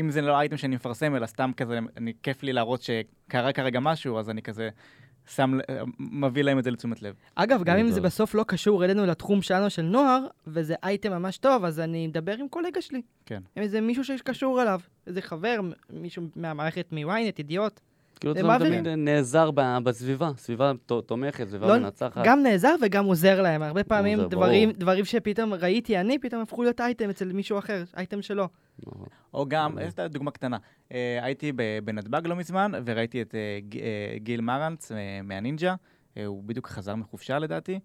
אם 0.00 0.10
זה 0.10 0.20
לא 0.20 0.38
אייטם 0.38 0.56
שאני 0.56 0.76
מפרסם, 0.76 1.16
אלא 1.16 1.26
סתם 1.26 1.50
כזה, 1.56 1.78
אני, 1.96 2.12
כיף 2.22 2.42
לי 2.42 2.52
להראות 2.52 2.82
שקרה 2.82 3.52
כרגע 3.52 3.80
משהו, 3.80 4.18
אז 4.18 4.30
אני 4.30 4.42
כזה 4.42 4.68
שם, 5.26 5.58
אה, 5.70 5.82
מביא 5.98 6.42
להם 6.42 6.58
את 6.58 6.64
זה 6.64 6.70
לתשומת 6.70 7.02
לב. 7.02 7.14
אגב, 7.34 7.62
גם 7.64 7.78
אם 7.78 7.90
זה. 7.90 8.00
בסוף 8.00 8.34
לא 8.34 8.44
קשור 8.48 8.84
אלינו 8.84 9.06
לתחום 9.06 9.42
שלנו 9.42 9.70
של 9.70 9.82
נוער, 9.82 10.26
וזה 10.46 10.74
אייטם 10.82 11.12
ממש 11.12 11.38
טוב, 11.38 11.64
אז 11.64 11.80
אני 11.80 12.06
מדבר 12.06 12.36
עם 12.38 12.48
קולגה 12.48 12.80
שלי. 12.80 13.02
כן. 13.26 13.42
עם 13.56 13.62
איזה 13.62 13.80
מישהו 13.80 14.04
שקשור 14.04 14.62
אליו, 14.62 14.80
איזה 15.06 15.22
חבר, 15.22 15.60
מישהו 15.90 16.22
מהמערכת 16.36 16.86
מ-ynet, 16.92 17.34
ידיעות. 17.38 17.80
כאילו 18.20 18.32
אתה. 18.32 18.64
תמיד 18.64 18.88
נעזר 18.88 19.50
ב- 19.50 19.78
בסביבה, 19.82 20.30
סביבה 20.36 20.72
ת- 20.86 20.92
תומכת, 21.06 21.48
סביבה 21.48 21.66
לא, 21.66 21.78
מנצחת. 21.78 22.22
גם 22.24 22.42
נעזר 22.42 22.74
וגם 22.82 23.04
עוזר 23.04 23.42
להם. 23.42 23.62
הרבה 23.62 23.84
פעמים 23.84 24.18
עוזר, 24.18 24.28
דברים, 24.28 24.68
ברור. 24.68 24.80
דברים 24.80 25.04
שפתאום 25.04 25.54
ראיתי 25.54 25.98
אני, 26.00 26.18
פתאום 26.18 26.42
הפכו 26.42 26.62
להיות 26.62 26.80
אייטם 26.80 27.10
אצל 27.10 27.32
מישהו 27.32 27.58
אחר, 27.58 27.84
אייטם 27.96 28.22
שלו. 28.22 28.48
נכון. 28.86 29.06
או 29.34 29.46
גם. 29.48 29.78
איזו 29.78 30.02
דוגמה 30.08 30.30
קטנה, 30.30 30.56
אה, 30.92 31.18
הייתי 31.22 31.52
ב- 31.56 31.78
בנתב"ג 31.84 32.26
לא 32.26 32.36
מזמן, 32.36 32.72
וראיתי 32.84 33.22
את 33.22 33.34
אה, 33.34 33.58
ג- 33.68 33.76
אה, 33.78 33.82
גיל 34.18 34.40
מרנץ 34.40 34.92
אה, 34.92 34.96
מהנינג'ה, 35.22 35.74
אה, 36.16 36.26
הוא 36.26 36.42
בדיוק 36.44 36.66
חזר 36.66 36.94
מחופשה 36.94 37.38
לדעתי, 37.38 37.78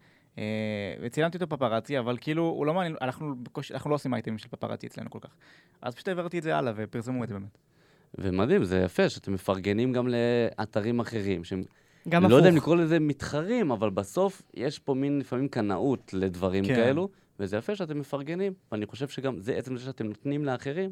וצילמתי 1.01 1.37
אותו 1.37 1.49
פפראצי, 1.57 1.99
אבל 1.99 2.17
כאילו, 2.21 2.43
הוא 2.43 2.65
לא 2.65 2.73
מעניין, 2.73 2.95
אנחנו, 3.01 3.35
אנחנו 3.73 3.89
לא 3.89 3.95
עושים 3.95 4.13
אייטמים 4.13 4.37
של 4.37 4.47
פפראצי 4.47 4.87
אצלנו 4.87 5.09
כל 5.09 5.19
כך. 5.21 5.29
אז 5.81 5.95
פשוט 5.95 6.07
העברתי 6.07 6.37
את 6.37 6.43
זה 6.43 6.57
הלאה, 6.57 6.73
ופרסמו 6.75 7.23
את 7.23 7.29
זה 7.29 7.33
באמת. 7.35 7.57
ומדהים, 8.17 8.63
זה 8.63 8.77
יפה 8.77 9.09
שאתם 9.09 9.33
מפרגנים 9.33 9.93
גם 9.93 10.07
לאתרים 10.07 10.99
אחרים, 10.99 11.43
שהם, 11.43 11.63
גם 12.09 12.21
הפוך. 12.21 12.31
לא 12.31 12.35
יודע 12.37 12.49
אם 12.49 12.55
לקרוא 12.55 12.75
לזה 12.75 12.99
מתחרים, 12.99 13.71
אבל 13.71 13.89
בסוף 13.89 14.41
יש 14.53 14.79
פה 14.79 14.93
מין 14.93 15.19
לפעמים 15.19 15.47
קנאות 15.47 16.13
לדברים 16.13 16.65
כן. 16.65 16.75
כאלו, 16.75 17.09
וזה 17.39 17.57
יפה 17.57 17.75
שאתם 17.75 17.99
מפרגנים, 17.99 18.53
ואני 18.71 18.85
חושב 18.85 19.07
שגם 19.07 19.39
זה 19.39 19.53
עצם 19.53 19.77
זה 19.77 19.83
שאתם 19.83 20.07
נותנים 20.07 20.45
לאחרים, 20.45 20.91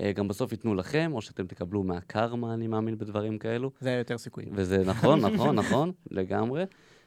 אה, 0.00 0.12
גם 0.12 0.28
בסוף 0.28 0.52
ייתנו 0.52 0.74
לכם, 0.74 1.10
או 1.14 1.22
שאתם 1.22 1.46
תקבלו 1.46 1.82
מהקרמה, 1.82 2.54
אני 2.54 2.66
מאמין 2.66 2.98
בדברים 2.98 3.38
כאלו. 3.38 3.70
זה 3.80 3.88
היה 3.88 3.98
יותר 3.98 4.18
סיכוי. 4.18 4.44
וזה 4.52 4.78
נכון, 4.78 5.20
נכון, 5.26 5.54
נכון, 5.56 5.92
לגמרי. 6.10 6.64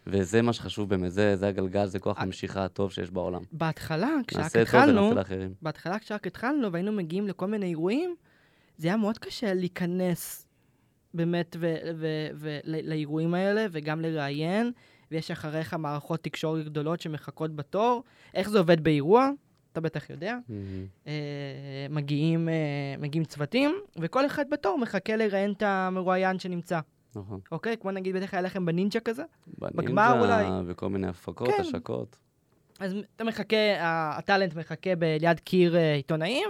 וזה 0.07 0.41
מה 0.41 0.53
שחשוב 0.53 0.89
באמת, 0.89 1.11
זה, 1.11 1.35
זה 1.35 1.47
הגלגל, 1.47 1.85
זה 1.85 1.99
כוח 1.99 2.17
המשיכה 2.19 2.65
הטוב 2.65 2.91
שיש 2.91 3.11
בעולם. 3.11 3.41
בהתחלה, 3.51 4.09
כשרק 4.27 4.55
התחלנו. 4.55 5.13
בהתחלה 5.61 5.99
כשרק 5.99 6.27
התחלנו 6.27 6.71
והיינו 6.71 6.91
מגיעים 6.91 7.27
לכל 7.27 7.47
מיני 7.47 7.65
אירועים, 7.65 8.15
זה 8.77 8.87
היה 8.87 8.97
מאוד 8.97 9.17
קשה 9.17 9.53
להיכנס 9.53 10.47
באמת 11.13 11.55
ו- 11.59 11.75
ו- 11.95 12.27
ו- 12.35 12.59
לאירועים 12.63 13.33
האלה, 13.33 13.65
וגם 13.71 14.01
לראיין, 14.01 14.71
ויש 15.11 15.31
אחריך 15.31 15.73
מערכות 15.73 16.23
תקשורת 16.23 16.65
גדולות 16.65 17.01
שמחכות 17.01 17.55
בתור. 17.55 18.03
איך 18.33 18.49
זה 18.49 18.59
עובד 18.59 18.83
באירוע? 18.83 19.29
אתה 19.71 19.81
בטח 19.81 20.09
יודע. 20.09 20.37
מהמם. 20.49 20.85
אה, 21.07 21.13
מגיעים, 21.89 22.49
אה, 22.49 22.53
מגיעים 22.99 23.25
צוותים, 23.25 23.75
וכל 23.99 24.25
אחד 24.25 24.45
בתור 24.51 24.77
מחכה 24.77 25.15
לראיין 25.15 25.51
את 25.51 25.61
המרואיין 25.61 26.39
שנמצא. 26.39 26.79
נכון. 27.15 27.39
אוקיי? 27.51 27.77
כמו 27.77 27.91
נגיד 27.91 28.15
כלל 28.15 28.25
היה 28.31 28.41
לכם 28.41 28.65
בנינג'ה 28.65 28.99
כזה. 28.99 29.23
בגמר 29.59 30.17
אולי. 30.21 30.45
וכל 30.65 30.89
מיני 30.89 31.07
הפקות, 31.07 31.47
כן. 31.47 31.61
השקות. 31.61 32.17
אז 32.79 32.95
אתה 33.15 33.23
מחכה, 33.23 33.57
הטאלנט 34.17 34.55
מחכה 34.55 34.89
ליד 35.19 35.39
קיר 35.39 35.75
אה, 35.75 35.93
עיתונאים, 35.93 36.49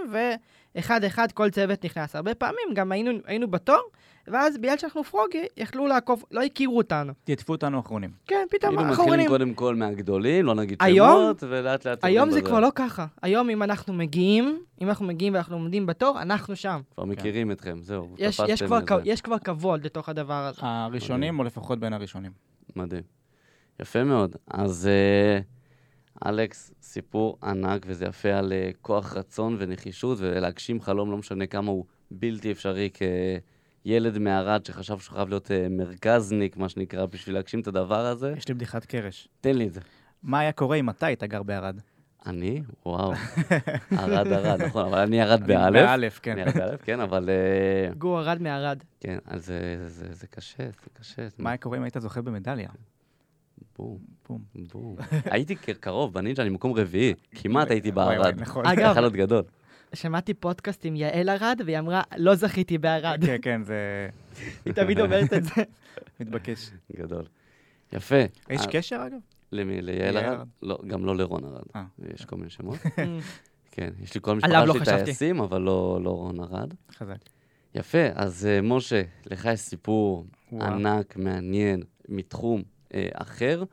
ואחד-אחד 0.76 1.32
כל 1.32 1.50
צוות 1.50 1.84
נכנס. 1.84 2.16
הרבה 2.16 2.34
פעמים 2.34 2.74
גם 2.74 2.92
היינו, 2.92 3.10
היינו 3.26 3.50
בתור, 3.50 3.80
ואז 4.28 4.58
בגלל 4.58 4.78
שאנחנו 4.78 5.04
פרוגי, 5.04 5.44
יכלו 5.56 5.86
לעקוב, 5.86 6.24
לא 6.30 6.42
הכירו 6.42 6.76
אותנו. 6.76 7.12
תעטפו 7.24 7.52
אותנו 7.52 7.80
אחרונים. 7.80 8.10
כן, 8.26 8.46
פתאום 8.50 8.76
כאילו 8.76 8.88
האחרונים. 8.90 9.12
מתחילים 9.12 9.28
קודם 9.28 9.54
כל 9.54 9.74
מהגדולים, 9.74 10.44
לא 10.46 10.54
נגיד 10.54 10.78
היום- 10.80 11.08
שמות, 11.22 11.42
ולאט 11.48 11.86
לאט... 11.86 12.04
היום 12.04 12.30
זה 12.30 12.40
בזה. 12.40 12.48
כבר 12.48 12.60
לא 12.60 12.68
ככה. 12.74 13.06
היום 13.22 13.50
אם 13.50 13.62
אנחנו 13.62 13.94
מגיעים, 13.94 14.58
אם 14.82 14.88
אנחנו 14.88 15.06
מגיעים 15.06 15.34
ואנחנו 15.34 15.56
עומדים 15.56 15.86
בתור, 15.86 16.22
אנחנו 16.22 16.56
שם. 16.56 16.80
כבר 16.94 17.04
מכירים 17.04 17.50
אתכם, 17.52 17.78
זהו, 17.82 18.14
יש, 18.18 18.40
יש, 18.48 18.62
כבר, 18.62 18.76
איזה- 18.76 18.86
כ- 18.86 19.00
יש 19.04 19.20
כבר 19.20 19.38
כבוד 19.38 19.84
לתוך 19.84 20.08
הדבר 20.08 20.34
הזה. 20.46 20.60
הראשונים, 20.64 21.38
או 21.38 21.44
לפחות 21.44 21.78
בין 21.78 21.92
הראשונים. 21.92 22.32
מדהים. 22.76 23.02
יפה 23.80 24.04
מאוד. 24.04 24.36
אז 24.50 24.86
אה, 24.86 25.40
אלכס, 26.26 26.70
סיפור 26.82 27.38
ענק, 27.42 27.82
וזה 27.86 28.04
יפה 28.04 28.28
על 28.28 28.52
אה, 28.52 28.70
כוח 28.82 29.16
רצון 29.16 29.56
ונחישות, 29.58 30.18
ולהגשים 30.20 30.80
חלום, 30.80 31.10
לא 31.10 31.16
משנה 31.16 31.46
כמה 31.46 31.70
הוא 31.70 31.84
בלתי 32.10 32.52
אפשרי 32.52 32.90
כילד 33.84 34.18
מערד 34.18 34.64
שחשב 34.64 34.98
שהוא 34.98 35.14
חייב 35.14 35.28
להיות 35.28 35.50
אה, 35.50 35.66
מרכזניק, 35.70 36.56
מה 36.56 36.68
שנקרא, 36.68 37.06
בשביל 37.06 37.34
להגשים 37.34 37.60
את 37.60 37.66
הדבר 37.66 38.06
הזה. 38.06 38.34
יש 38.36 38.48
לי 38.48 38.54
בדיחת 38.54 38.84
קרש. 38.84 39.28
תן 39.40 39.56
לי 39.56 39.66
את 39.66 39.72
זה. 39.72 39.80
מה 40.22 40.38
היה 40.38 40.52
קורה 40.52 40.76
אם 40.76 40.90
אתה 40.90 41.06
היית 41.06 41.24
גר 41.24 41.42
בערד? 41.42 41.80
אני? 42.26 42.62
וואו. 42.86 43.12
ערד 43.98 44.32
ערד, 44.32 44.62
נכון, 44.62 44.86
אבל 44.86 44.98
אני 44.98 45.22
אני 45.22 45.46
באלף. 45.46 45.86
באלף, 45.86 46.20
כן. 46.22 46.32
אני 46.32 46.40
ירד 46.40 46.54
באלף, 46.54 46.82
כן, 46.82 47.00
אבל... 47.00 47.30
אה, 47.30 47.94
גור 47.94 48.20
ארד 48.20 48.42
מערד. 48.42 48.78
כן, 49.00 49.18
אז 49.26 49.52
זה 50.10 50.26
קשה, 50.26 50.64
זה 50.64 50.90
קשה. 51.00 51.28
מה 51.38 51.50
היה 51.50 51.56
קורה 51.56 51.78
אם 51.78 51.82
היית 51.82 51.96
זוכה 52.00 52.22
במדליה? 52.22 52.68
בום, 53.78 53.98
בום. 54.28 54.42
בום. 54.72 54.96
הייתי 55.32 55.54
קרוב, 55.56 56.14
בנינג'ה 56.14 56.42
אני 56.42 56.50
מקום 56.50 56.72
רביעי. 56.72 57.14
כמעט 57.34 57.70
הייתי 57.70 57.92
בערד. 57.92 58.40
נכון. 58.40 58.66
אגב, 58.66 59.12
גדול. 59.12 59.42
שמעתי 59.94 60.34
פודקאסט 60.34 60.84
עם 60.84 60.96
יעל 60.96 61.30
ארד, 61.30 61.60
והיא 61.64 61.78
אמרה, 61.78 62.02
לא 62.16 62.34
זכיתי 62.34 62.78
בערד. 62.78 63.24
כן, 63.26 63.36
כן, 63.42 63.62
זה 63.62 64.08
היא 64.64 64.72
תמיד 64.72 65.00
אומרת 65.00 65.32
את 65.32 65.44
זה. 65.44 65.50
מתבקש. 66.20 66.70
גדול. 66.96 67.24
יפה. 67.92 68.22
יש 68.50 68.60
אה, 68.60 68.66
קשר, 68.72 69.02
אגב? 69.06 69.18
למי? 69.52 69.82
ליעל 69.82 70.18
ארד? 70.18 70.46
לא, 70.62 70.78
גם 70.86 71.04
לא 71.04 71.16
לרון 71.16 71.44
ארד. 71.44 71.64
אה. 71.76 71.84
יש 72.14 72.24
כל 72.24 72.36
מיני 72.36 72.50
שמות. 72.50 72.78
כן, 73.70 73.90
יש 74.02 74.14
לי 74.14 74.20
כל 74.20 74.38
עליו 74.42 74.60
המשפחה 74.62 74.92
לא 74.92 74.96
שלי. 74.96 75.04
טייסים, 75.04 75.40
אבל 75.40 75.62
לא 75.62 76.00
לא 76.02 76.10
רון 76.10 76.40
ארד. 76.40 76.74
חזק. 76.92 77.18
יפה, 77.74 78.06
אז 78.14 78.46
אה, 78.46 78.62
משה, 78.62 79.02
לך 79.26 79.44
יש 79.44 79.60
סיפור. 79.60 80.26
ענק, 80.52 81.16
מעניין, 81.16 81.82
מתחום 82.08 82.62
אה, 82.96 83.08
אחר, 83.14 83.64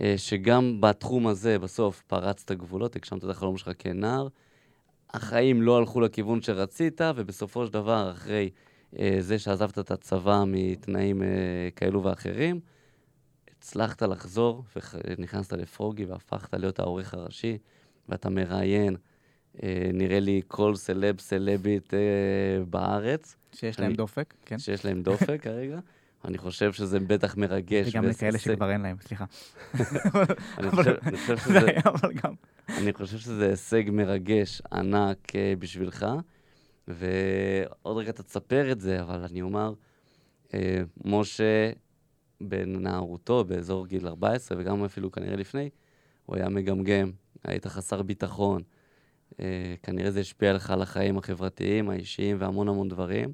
אה, 0.00 0.14
שגם 0.16 0.80
בתחום 0.80 1.26
הזה 1.26 1.58
בסוף 1.58 2.02
פרצת 2.06 2.52
גבולות, 2.52 2.96
הגשמת 2.96 3.24
את 3.24 3.30
החלום 3.30 3.56
שלך 3.56 3.70
כנער. 3.78 4.28
החיים 5.10 5.62
לא 5.62 5.78
הלכו 5.78 6.00
לכיוון 6.00 6.42
שרצית, 6.42 7.00
ובסופו 7.16 7.66
של 7.66 7.72
דבר, 7.72 8.10
אחרי 8.10 8.50
אה, 8.98 9.16
זה 9.20 9.38
שעזבת 9.38 9.78
את 9.78 9.90
הצבא 9.90 10.44
מתנאים 10.46 11.22
אה, 11.22 11.28
כאלו 11.76 12.02
ואחרים, 12.04 12.60
הצלחת 13.58 14.02
לחזור 14.02 14.64
ונכנסת 15.06 15.52
לפרוגי 15.52 16.04
והפכת 16.04 16.54
להיות 16.54 16.78
העורך 16.78 17.14
הראשי, 17.14 17.58
ואתה 18.08 18.30
מראיין, 18.30 18.96
אה, 19.62 19.90
נראה 19.94 20.20
לי, 20.20 20.40
כל 20.48 20.76
סלב 20.76 21.20
סלבית 21.20 21.94
אה, 21.94 21.98
בארץ. 22.70 23.36
שיש 23.52 23.78
אני- 23.78 23.86
להם 23.86 23.96
דופק, 23.96 24.34
כן. 24.46 24.58
שיש 24.58 24.84
להם 24.84 25.02
דופק 25.02 25.38
כרגע. 25.42 25.78
אני 26.24 26.38
חושב 26.38 26.72
שזה 26.72 27.00
בטח 27.00 27.36
מרגש. 27.36 27.88
וגם 27.94 28.04
לכאלה 28.04 28.38
שכבר 28.38 28.70
אין 28.70 28.80
להם, 28.80 28.96
סליחה. 29.00 29.24
חושב- 30.70 30.94
שזה-. 31.36 31.66
אני 32.78 32.92
חושב 32.92 33.18
שזה 33.18 33.48
הישג 33.48 33.82
מרגש 33.92 34.62
ענק 34.72 35.36
אה, 35.36 35.54
בשבילך, 35.58 36.06
ועוד 36.88 37.96
רגע 37.96 38.10
אתה 38.10 38.22
תספר 38.22 38.72
את 38.72 38.80
זה, 38.80 39.02
אבל 39.02 39.24
אני 39.30 39.42
אומר, 39.42 39.72
אה, 40.54 40.82
משה 41.04 41.70
בנערותו, 42.40 43.44
באזור 43.44 43.86
גיל 43.86 44.06
14, 44.06 44.58
וגם 44.60 44.84
אפילו 44.84 45.12
כנראה 45.12 45.36
לפני, 45.36 45.70
הוא 46.26 46.36
היה 46.36 46.48
מגמגם, 46.48 47.10
היית 47.44 47.66
חסר 47.66 48.02
ביטחון. 48.02 48.62
אה, 49.40 49.74
כנראה 49.82 50.10
זה 50.10 50.20
השפיע 50.20 50.52
לך 50.52 50.70
על 50.70 50.82
החיים 50.82 51.18
החברתיים, 51.18 51.90
האישיים 51.90 52.36
והמון 52.40 52.68
המון 52.68 52.88
דברים. 52.88 53.32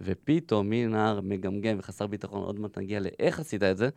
ופתאום 0.00 0.70
מנער 0.70 1.20
מגמגם 1.20 1.76
וחסר 1.78 2.06
ביטחון, 2.06 2.42
עוד 2.42 2.60
מעט 2.60 2.78
נגיע 2.78 3.00
לאיך 3.00 3.40
עשית 3.40 3.62
את 3.62 3.76
זה, 3.76 3.88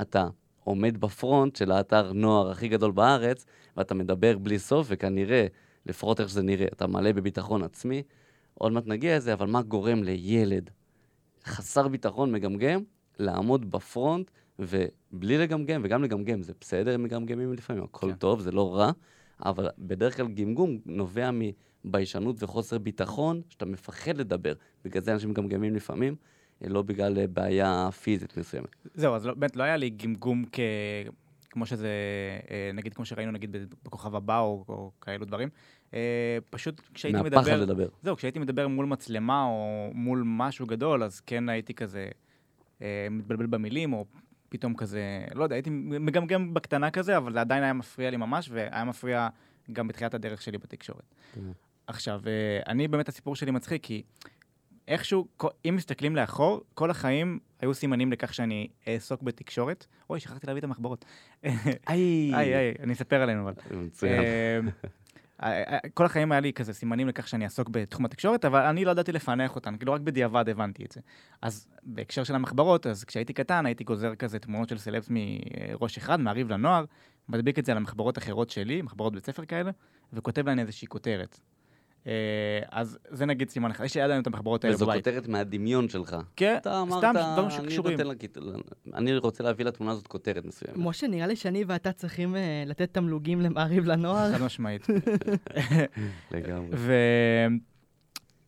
אתה 0.00 0.28
עומד 0.64 1.00
בפרונט 1.00 1.56
של 1.56 1.70
האתר 1.70 2.12
נוער 2.12 2.50
הכי 2.50 2.68
גדול 2.68 2.92
בארץ, 2.92 3.46
ואתה 3.76 3.94
מדבר 3.94 4.38
בלי 4.38 4.58
סוף, 4.58 4.86
וכנראה, 4.90 5.46
לפחות 5.86 6.20
איך 6.20 6.28
שזה 6.28 6.42
נראה, 6.42 6.66
אתה 6.66 6.86
מלא 6.86 7.12
בביטחון 7.12 7.62
עצמי. 7.62 8.02
עוד 8.54 8.72
מעט 8.72 8.86
נגיע 8.86 9.16
לזה, 9.16 9.32
אבל 9.32 9.46
מה 9.46 9.62
גורם 9.62 10.02
לילד 10.02 10.70
חסר 11.46 11.88
ביטחון 11.88 12.32
מגמגם 12.32 12.82
לעמוד 13.18 13.70
בפרונט, 13.70 14.30
ובלי 14.58 15.38
לגמגם, 15.38 15.80
וגם 15.84 16.02
לגמגם, 16.02 16.42
זה 16.42 16.52
בסדר, 16.60 16.98
מגמגמים 16.98 17.52
לפעמים, 17.52 17.82
הכל 17.82 18.10
כן. 18.10 18.16
טוב, 18.16 18.40
זה 18.40 18.52
לא 18.52 18.74
רע, 18.74 18.90
אבל 19.44 19.68
בדרך 19.78 20.16
כלל 20.16 20.28
גמגום 20.28 20.78
נובע 20.86 21.30
מביישנות 21.84 22.42
וחוסר 22.42 22.78
ביטחון, 22.78 23.42
שאתה 23.48 23.66
מפחד 23.66 24.16
לדבר. 24.16 24.52
בגלל 24.84 25.02
זה 25.02 25.12
אנשים 25.12 25.30
מגמגמים 25.30 25.74
לפעמים, 25.74 26.16
אה, 26.62 26.68
לא 26.68 26.82
בגלל 26.82 27.18
אה, 27.18 27.26
בעיה 27.26 27.88
פיזית 28.02 28.36
מסוימת. 28.36 28.76
זהו, 28.94 29.14
אז 29.14 29.26
לא- 29.26 29.34
באמת 29.34 29.56
לא 29.56 29.62
היה 29.62 29.76
לי 29.76 29.90
גמגום 29.90 30.44
כ... 30.52 30.60
כמו 31.50 31.66
שזה, 31.66 31.88
אה, 32.50 32.70
נגיד, 32.74 32.94
כמו 32.94 33.04
שראינו, 33.04 33.32
נגיד, 33.32 33.56
בכוכב 33.84 34.14
הבא, 34.14 34.38
או, 34.38 34.64
או 34.68 34.90
כאלו 35.00 35.24
דברים. 35.24 35.48
פשוט 36.50 36.80
כשהייתי 36.94 37.22
מהפחד 37.22 37.40
מדבר... 37.40 37.62
לדבר. 37.62 37.88
זהו, 38.02 38.16
כשהייתי 38.16 38.38
מדבר 38.38 38.68
מול 38.68 38.86
מצלמה 38.86 39.44
או 39.44 39.90
מול 39.94 40.22
משהו 40.26 40.66
גדול, 40.66 41.02
אז 41.02 41.20
כן 41.20 41.48
הייתי 41.48 41.74
כזה 41.74 42.08
מתבלבל 43.10 43.46
במילים, 43.46 43.92
או 43.92 44.04
פתאום 44.48 44.74
כזה, 44.74 45.24
לא 45.34 45.44
יודע, 45.44 45.56
הייתי 45.56 45.70
מגמגם 45.70 46.54
בקטנה 46.54 46.90
כזה, 46.90 47.16
אבל 47.16 47.32
זה 47.32 47.40
עדיין 47.40 47.62
היה 47.62 47.72
מפריע 47.72 48.10
לי 48.10 48.16
ממש, 48.16 48.48
והיה 48.52 48.84
מפריע 48.84 49.28
גם 49.72 49.88
בתחילת 49.88 50.14
הדרך 50.14 50.42
שלי 50.42 50.58
בתקשורת. 50.58 51.14
עכשיו, 51.86 52.20
אה, 52.26 52.60
אני 52.66 52.88
באמת, 52.88 53.08
הסיפור 53.08 53.36
שלי 53.36 53.50
מצחיק, 53.50 53.82
כי 53.82 54.02
איכשהו, 54.88 55.28
אם 55.68 55.76
מסתכלים 55.76 56.16
לאחור, 56.16 56.60
כל 56.74 56.90
החיים 56.90 57.38
היו 57.60 57.74
סימנים 57.74 58.12
לכך 58.12 58.34
שאני 58.34 58.68
אעסוק 58.88 59.22
בתקשורת. 59.22 59.86
אוי, 60.10 60.20
שכחתי 60.20 60.46
להביא 60.46 60.58
את 60.58 60.64
המחברות. 60.64 61.04
היי, 61.42 61.60
היי, 61.86 62.34
היי, 62.56 62.74
אני 62.80 62.92
אספר 62.92 63.22
עלינו, 63.22 63.48
אבל. 63.48 63.52
מצוין. 63.70 64.22
אה, 65.42 65.62
אה, 65.72 65.78
כל 65.94 66.06
החיים 66.06 66.32
היה 66.32 66.40
לי 66.40 66.52
כזה 66.52 66.72
סימנים 66.72 67.08
לכך 67.08 67.28
שאני 67.28 67.44
אעסוק 67.44 67.68
בתחום 67.68 68.04
התקשורת, 68.04 68.44
אבל 68.44 68.60
אני 68.60 68.84
לא 68.84 68.90
ידעתי 68.90 69.12
לפענח 69.12 69.54
אותן, 69.54 69.76
כאילו 69.76 69.92
רק 69.92 70.00
בדיעבד 70.00 70.48
הבנתי 70.48 70.84
את 70.84 70.92
זה. 70.92 71.00
אז 71.42 71.68
בהקשר 71.82 72.24
של 72.24 72.34
המחברות, 72.34 72.86
אז 72.86 73.04
כשהייתי 73.04 73.32
קטן 73.32 73.66
הייתי 73.66 73.84
גוזר 73.84 74.14
כזה 74.14 74.38
תמונות 74.38 74.68
של 74.68 74.78
סלבס 74.78 75.10
מראש 75.10 75.98
אחד, 75.98 76.20
מעריב 76.20 76.52
לנוער, 76.52 76.84
מדביק 77.28 77.58
את 77.58 77.64
זה 77.64 77.72
על 77.72 77.78
המחברות 77.78 78.18
אחרות 78.18 78.50
שלי, 78.50 78.82
מחברות 78.82 79.12
בית 79.12 79.26
ספר 79.26 79.44
כאלה, 79.44 79.70
וכותב 80.12 80.46
להן 80.46 80.58
איזושהי 80.58 80.88
כותרת. 80.88 81.40
אה, 82.06 82.12
אז 82.70 82.98
זה 83.08 83.26
נגיד 83.26 83.50
סימן 83.50 83.70
אחד, 83.70 83.84
יש 83.84 83.96
לי 83.96 84.02
עדיין 84.02 84.22
את 84.22 84.26
המחברות 84.26 84.64
האלה 84.64 84.74
וזו 84.74 84.86
בבית. 84.86 85.04
כותרת 85.04 85.28
מהדמיון 85.28 85.88
שלך. 85.88 86.16
כן, 86.36 86.58
סתם 86.60 87.14
דברים 87.32 87.50
שקשורים. 87.50 87.98
אני 88.94 89.16
רוצה 89.16 89.44
להביא 89.44 89.64
לתמונה 89.64 89.92
הזאת 89.92 90.06
כותרת 90.06 90.44
מסוימת. 90.44 90.76
משה, 90.76 91.06
נראה 91.06 91.26
לי 91.26 91.36
שאני 91.36 91.64
ואתה 91.66 91.92
צריכים 91.92 92.36
אה, 92.36 92.64
לתת 92.66 92.94
תמלוגים 92.94 93.40
למעריב 93.40 93.84
לנוער. 93.84 94.32
חד 94.32 94.42
משמעית. 94.42 94.86
לגמרי. 96.32 96.76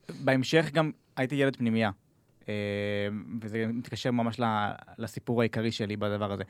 ובהמשך 0.09 0.71
גם 0.73 0.91
הייתי 1.17 1.35
ילד 1.35 1.57
פנימייה. 1.57 1.91
אה, 2.49 2.55
וזה 3.43 3.67
מתקשר 3.67 4.11
ממש 4.11 4.41
לסיפור 4.99 5.41
העיקרי 5.41 5.73
שלי 5.73 5.97
בדבר 5.97 6.33
הזה. 6.33 6.43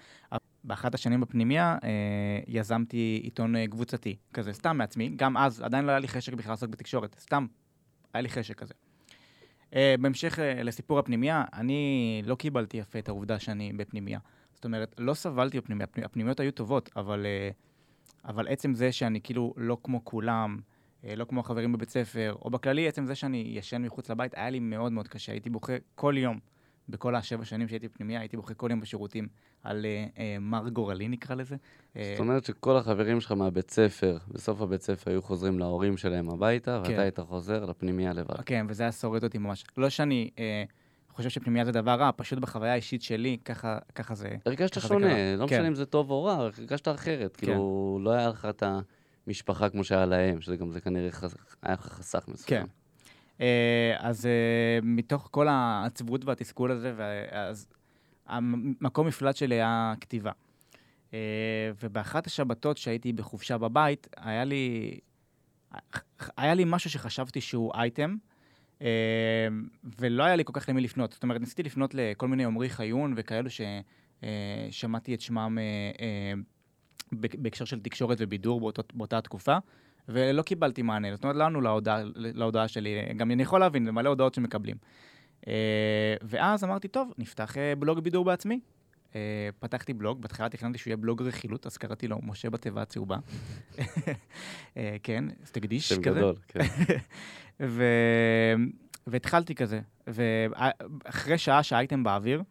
באחת 0.67 0.95
השנים 0.95 1.21
בפנימייה 1.21 1.79
אה, 1.85 1.89
יזמתי 2.47 3.21
עיתון 3.23 3.57
אה, 3.57 3.67
קבוצתי, 3.69 4.17
כזה 4.35 4.53
סתם 4.53 4.79
מעצמי. 4.79 5.09
גם 5.17 5.37
אז 5.37 5.61
עדיין 5.61 5.85
לא 5.85 5.91
היה 5.91 5.99
לי 5.99 6.09
חשק 6.09 6.33
בכלל 6.33 6.53
לעסוק 6.53 6.71
בתקשורת, 6.71 7.17
סתם 7.21 7.47
היה 8.15 8.21
לי 8.21 8.29
חשק 8.29 8.55
כזה. 8.55 8.75
אה, 9.75 9.95
בהמשך 10.01 10.39
אה, 10.39 10.63
לסיפור 10.63 10.99
הפנימייה, 10.99 11.45
אני 11.53 12.23
לא 12.27 12.35
קיבלתי 12.35 12.77
יפה 12.77 12.99
את 12.99 13.09
העובדה 13.09 13.39
שאני 13.39 13.73
בפנימייה. 13.73 14.19
זאת 14.55 14.65
אומרת, 14.65 14.95
לא 14.99 15.15
סבלתי 15.15 15.61
בפנימייה, 15.61 15.87
הפנימ- 15.87 16.05
הפנימיות 16.05 16.41
היו 16.41 16.53
טובות, 16.53 16.91
אבל, 16.97 17.27
אה, 17.27 17.51
אבל 18.25 18.49
עצם 18.49 18.75
זה 18.75 18.93
שאני 18.93 19.21
כאילו 19.21 19.55
לא 19.57 19.77
כמו 19.83 20.05
כולם, 20.05 20.59
אה, 21.05 21.17
לא 21.17 21.25
כמו 21.25 21.41
החברים 21.41 21.73
בבית 21.73 21.91
ספר, 21.91 22.37
או 22.43 22.51
בכללי, 22.51 22.89
עצם 22.89 23.07
זה 23.07 23.15
שאני 23.15 23.45
ישן 23.47 23.83
מחוץ 23.83 24.11
לבית, 24.11 24.35
היה 24.35 24.51
לי 24.51 24.61
מאוד 24.61 24.93
מאוד 24.93 25.09
קשה. 25.09 25.33
הייתי 25.33 25.51
בוכה 25.51 25.73
כל 25.95 26.15
יום, 26.19 26.39
בכל 26.89 27.15
השבע 27.15 27.45
שנים 27.45 27.69
שהייתי 27.69 27.89
בפנימייה, 27.89 28.21
הייתי 28.21 28.37
בוכה 28.37 28.55
כל 28.55 28.71
יום 28.71 28.81
בשירותים 28.81 29.29
על 29.63 29.87
אה, 29.87 30.07
אה, 30.19 30.37
מר 30.41 30.69
גורלי, 30.69 31.09
נקרא 31.09 31.35
לזה. 31.35 31.57
אה, 31.97 32.13
זאת 32.17 32.21
אומרת 32.21 32.45
שכל 32.45 32.77
החברים 32.77 33.21
שלך 33.21 33.33
מהבית 33.33 33.71
ספר, 33.71 34.19
בסוף 34.29 34.61
הבית 34.61 34.83
ספר 34.83 35.11
היו 35.11 35.23
חוזרים 35.23 35.59
להורים 35.59 35.97
שלהם 35.97 36.31
הביתה, 36.31 36.81
כן. 36.85 36.91
ואתה 36.91 37.03
היית 37.03 37.21
חוזר 37.21 37.65
לפנימייה 37.65 38.13
לבד. 38.13 38.41
כן, 38.47 38.67
וזה 38.69 38.83
היה 38.83 38.93
שורד 38.93 39.25
אותי 39.25 39.39
ממש. 39.39 39.65
לא 39.77 39.89
שאני 39.91 40.31
חושב 41.11 41.29
שפנימייה 41.29 41.65
זה 41.65 41.73
דבר 41.73 41.95
רע, 41.95 42.11
פשוט 42.17 42.39
בחוויה 42.39 42.73
האישית 42.73 43.03
שלי, 43.03 43.39
ככה, 43.45 43.79
ככה 43.95 44.15
זה... 44.15 44.29
הרגשת 44.47 44.75
ככה 44.75 44.89
שונה. 44.89 45.37
לא 45.37 45.47
כן. 45.47 45.55
משנה 45.55 45.69
אם 45.69 45.75
זה 45.75 45.87
טוב 45.87 46.11
או 46.11 46.25
רע, 46.25 46.33
הרגשת 46.35 46.89
אחרת. 46.89 47.37
כן. 47.37 47.47
כאילו, 47.47 47.99
לא 48.03 48.11
היה 48.11 48.29
לך 48.29 48.47
את 48.51 48.63
המשפחה 49.27 49.69
כמו 49.69 49.85
שהיה 49.85 50.07
להם, 50.07 50.41
שזה 50.41 50.57
גם 50.57 50.71
זה 50.71 50.81
כנראה 50.81 51.11
חס- 51.11 51.35
היה 51.63 51.75
לך 51.75 51.81
חסך 51.87 52.25
מסוים. 52.29 52.61
כן. 52.61 52.67
אה, 53.41 53.97
אז 53.99 54.27
אה, 54.27 54.79
מתוך 54.83 55.29
כל 55.31 55.49
העצבות 55.49 56.25
והתסכול 56.25 56.71
הזה, 56.71 56.95
אז 57.31 57.69
המקום 58.27 59.07
מפלט 59.07 59.37
שלי 59.37 59.55
היה 59.55 59.95
כתיבה. 60.01 60.33
אה, 61.15 61.19
ובאחת 61.83 62.27
השבתות 62.27 62.77
שהייתי 62.77 63.13
בחופשה 63.13 63.59
בבית, 63.59 64.07
היה 64.17 64.45
לי, 64.45 64.99
היה 66.37 66.55
לי 66.55 66.63
משהו 66.67 66.91
שחשבתי 66.91 67.41
שהוא 67.41 67.73
אייטם, 67.75 68.17
ולא 69.99 70.25
היה 70.25 70.37
לי 70.37 70.45
כל 70.45 70.53
כך 70.53 70.69
למי 70.69 70.81
לפנות. 70.81 71.13
זאת 71.13 71.23
אומרת, 71.23 71.41
ניסיתי 71.41 71.63
לפנות 71.63 71.95
לכל 71.95 72.29
מיני 72.29 72.45
עמרי 72.45 72.69
חיון 72.71 73.15
וכאלו 73.17 73.49
ששמעתי 74.71 75.15
את 75.15 75.21
שמם 75.21 75.59
בהק- 77.13 77.35
בהקשר 77.39 77.65
של 77.65 77.81
תקשורת 77.81 78.19
ובידור 78.21 78.61
באותו, 78.61 78.83
באותה 78.95 79.21
תקופה, 79.21 79.57
ולא 80.09 80.43
קיבלתי 80.43 80.83
מענה. 80.83 81.15
זאת 81.15 81.25
אומרת, 81.25 81.37
לא 81.37 81.45
ענו 81.45 81.61
להודעה, 81.61 82.01
להודעה 82.15 82.69
שלי. 82.69 83.15
גם 83.17 83.31
אני 83.31 83.43
יכול 83.43 83.61
להבין, 83.61 83.85
זה 83.85 83.93
מלא 83.93 84.09
הודעות 84.09 84.35
שמקבלים. 84.35 84.77
אה, 85.49 86.15
ואז 86.23 86.65
אמרתי, 86.65 86.89
טוב, 86.89 87.13
נפתח 87.19 87.59
אה, 87.59 87.75
בלוג 87.75 88.01
בידור 88.01 88.25
בעצמי. 88.25 88.61
אה, 89.15 89.49
פתחתי 89.59 89.93
בלוג, 89.93 90.23
בהתחלה 90.23 90.49
תכננתי 90.49 90.79
שהוא 90.79 90.91
יהיה 90.91 90.97
בלוג 90.97 91.23
רכילות, 91.23 91.67
אז 91.67 91.77
קראתי 91.77 92.09
לו 92.09 92.19
משה 92.23 92.51
בתיבה 92.51 92.83
הצהובה. 92.83 93.17
כן, 95.03 95.25
אז 95.43 95.51
תקדיש 95.51 95.89
שם 95.89 96.03
כזה. 96.03 96.19
גדול, 96.19 96.37
כן. 96.49 96.61
ו... 97.61 97.85
והתחלתי 99.07 99.55
כזה, 99.55 99.81
ואחרי 100.07 101.39
שעה 101.39 101.63
שהייתם 101.63 102.05
באוויר, 102.05 102.43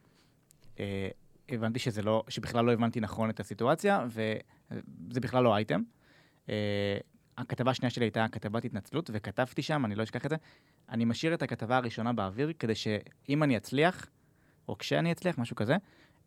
הבנתי 1.50 1.80
שזה 1.80 2.02
לא, 2.02 2.24
שבכלל 2.28 2.66
לא 2.66 2.74
הבנתי 2.74 3.00
נכון 3.00 3.30
את 3.30 3.40
הסיטואציה, 3.40 4.06
וזה 4.08 5.20
בכלל 5.20 5.44
לא 5.44 5.56
אייטם. 5.56 5.82
הכתבה 7.38 7.72
השנייה 7.72 7.90
שלי 7.90 8.06
הייתה 8.06 8.26
כתבת 8.32 8.66
התנצלות, 8.66 9.10
וכתבתי 9.14 9.62
שם, 9.62 9.86
אני 9.86 9.96
לא 9.96 10.04
אשכח 10.04 10.26
את 10.26 10.30
זה, 10.30 10.36
אני 10.90 11.06
משאיר 11.06 11.34
את 11.34 11.42
הכתבה 11.42 11.78
הראשונה 11.78 12.14
באוויר, 12.14 12.54
כדי 12.60 12.76
שאם 12.76 13.44
אני 13.44 13.58
אצליח, 13.58 14.08
או 14.68 14.78
כשאני 14.78 15.12
אצליח, 15.12 15.38
משהו 15.38 15.56
כזה, 15.56 15.76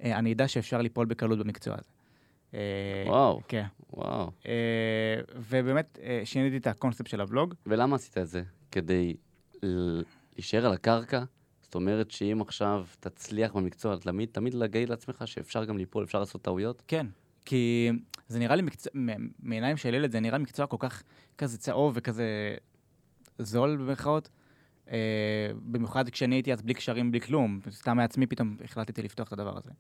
אה, 0.03 0.18
אני 0.18 0.33
אדע 0.33 0.49
שאפשר 0.49 0.79
ליפול 0.79 1.07
בקלות 1.07 1.38
במקצוע 1.38 1.75
הזה. 1.75 1.90
אה, 2.55 3.05
וואו, 3.07 3.40
כן. 3.49 3.66
וואו. 3.90 4.31
אה, 4.47 5.21
ובאמת, 5.37 5.99
שיניתי 6.25 6.57
את 6.57 6.66
הקונספט 6.66 7.07
של 7.07 7.21
הבלוג. 7.21 7.55
ולמה 7.66 7.97
עשית 7.97 8.18
את 8.18 8.29
זה? 8.29 8.42
כדי 8.71 9.16
להישאר 10.37 10.66
על 10.66 10.73
הקרקע? 10.73 11.25
זאת 11.62 11.75
אומרת 11.75 12.11
שאם 12.11 12.40
עכשיו 12.40 12.87
תצליח 13.01 13.53
במקצוע, 13.53 13.97
תמיד, 13.97 14.29
תמיד 14.33 14.55
להגיד 14.55 14.88
לעצמך 14.88 15.23
שאפשר 15.27 15.64
גם 15.64 15.79
ליפול, 15.79 16.05
אפשר 16.05 16.21
לעשות 16.21 16.42
טעויות? 16.42 16.83
כן, 16.87 17.07
כי 17.49 17.91
זה 18.29 18.39
נראה 18.39 18.57
לי 18.57 18.63
מקצוע, 18.63 18.93
מעיניים 19.39 19.77
של 19.77 19.95
ילד, 19.95 20.11
זה 20.11 20.21
נראה 20.21 20.39
מקצוע 20.39 20.67
כל 20.67 20.77
כך 20.81 21.03
כזה 21.39 21.59
צהוב 21.59 21.93
וכזה 21.97 22.55
זול 23.39 23.77
במרכאות. 23.77 24.29
אה, 24.91 25.51
במיוחד 25.63 26.09
כשאני 26.09 26.35
הייתי 26.35 26.53
אז 26.53 26.63
בלי 26.63 26.75
קשרים, 26.75 27.11
בלי 27.11 27.21
כלום. 27.21 27.61
סתם 27.71 27.97
מעצמי 27.97 28.27
פתאום 28.27 28.57
החלטתי 28.65 29.03
לפתוח 29.03 29.29
את 29.29 29.33
הדבר 29.33 29.57
הזה. 29.57 29.71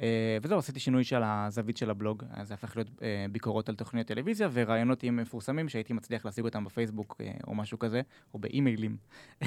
אה, 0.00 0.38
וזהו, 0.42 0.58
עשיתי 0.58 0.80
שינוי 0.80 1.04
של 1.04 1.22
הזווית 1.24 1.76
של 1.76 1.90
הבלוג. 1.90 2.22
זה 2.42 2.54
הפך 2.54 2.76
להיות 2.76 2.88
אה, 3.02 3.26
ביקורות 3.32 3.68
על 3.68 3.74
תוכניות 3.74 4.06
טלוויזיה 4.06 4.48
ורעיונות 4.52 5.02
עם 5.02 5.16
מפורסמים 5.16 5.68
שהייתי 5.68 5.92
מצליח 5.92 6.24
להשיג 6.24 6.44
אותם 6.44 6.64
בפייסבוק 6.64 7.16
אה, 7.20 7.32
או 7.46 7.54
משהו 7.54 7.78
כזה, 7.78 8.02
או 8.34 8.38
באימיילים. 8.38 8.96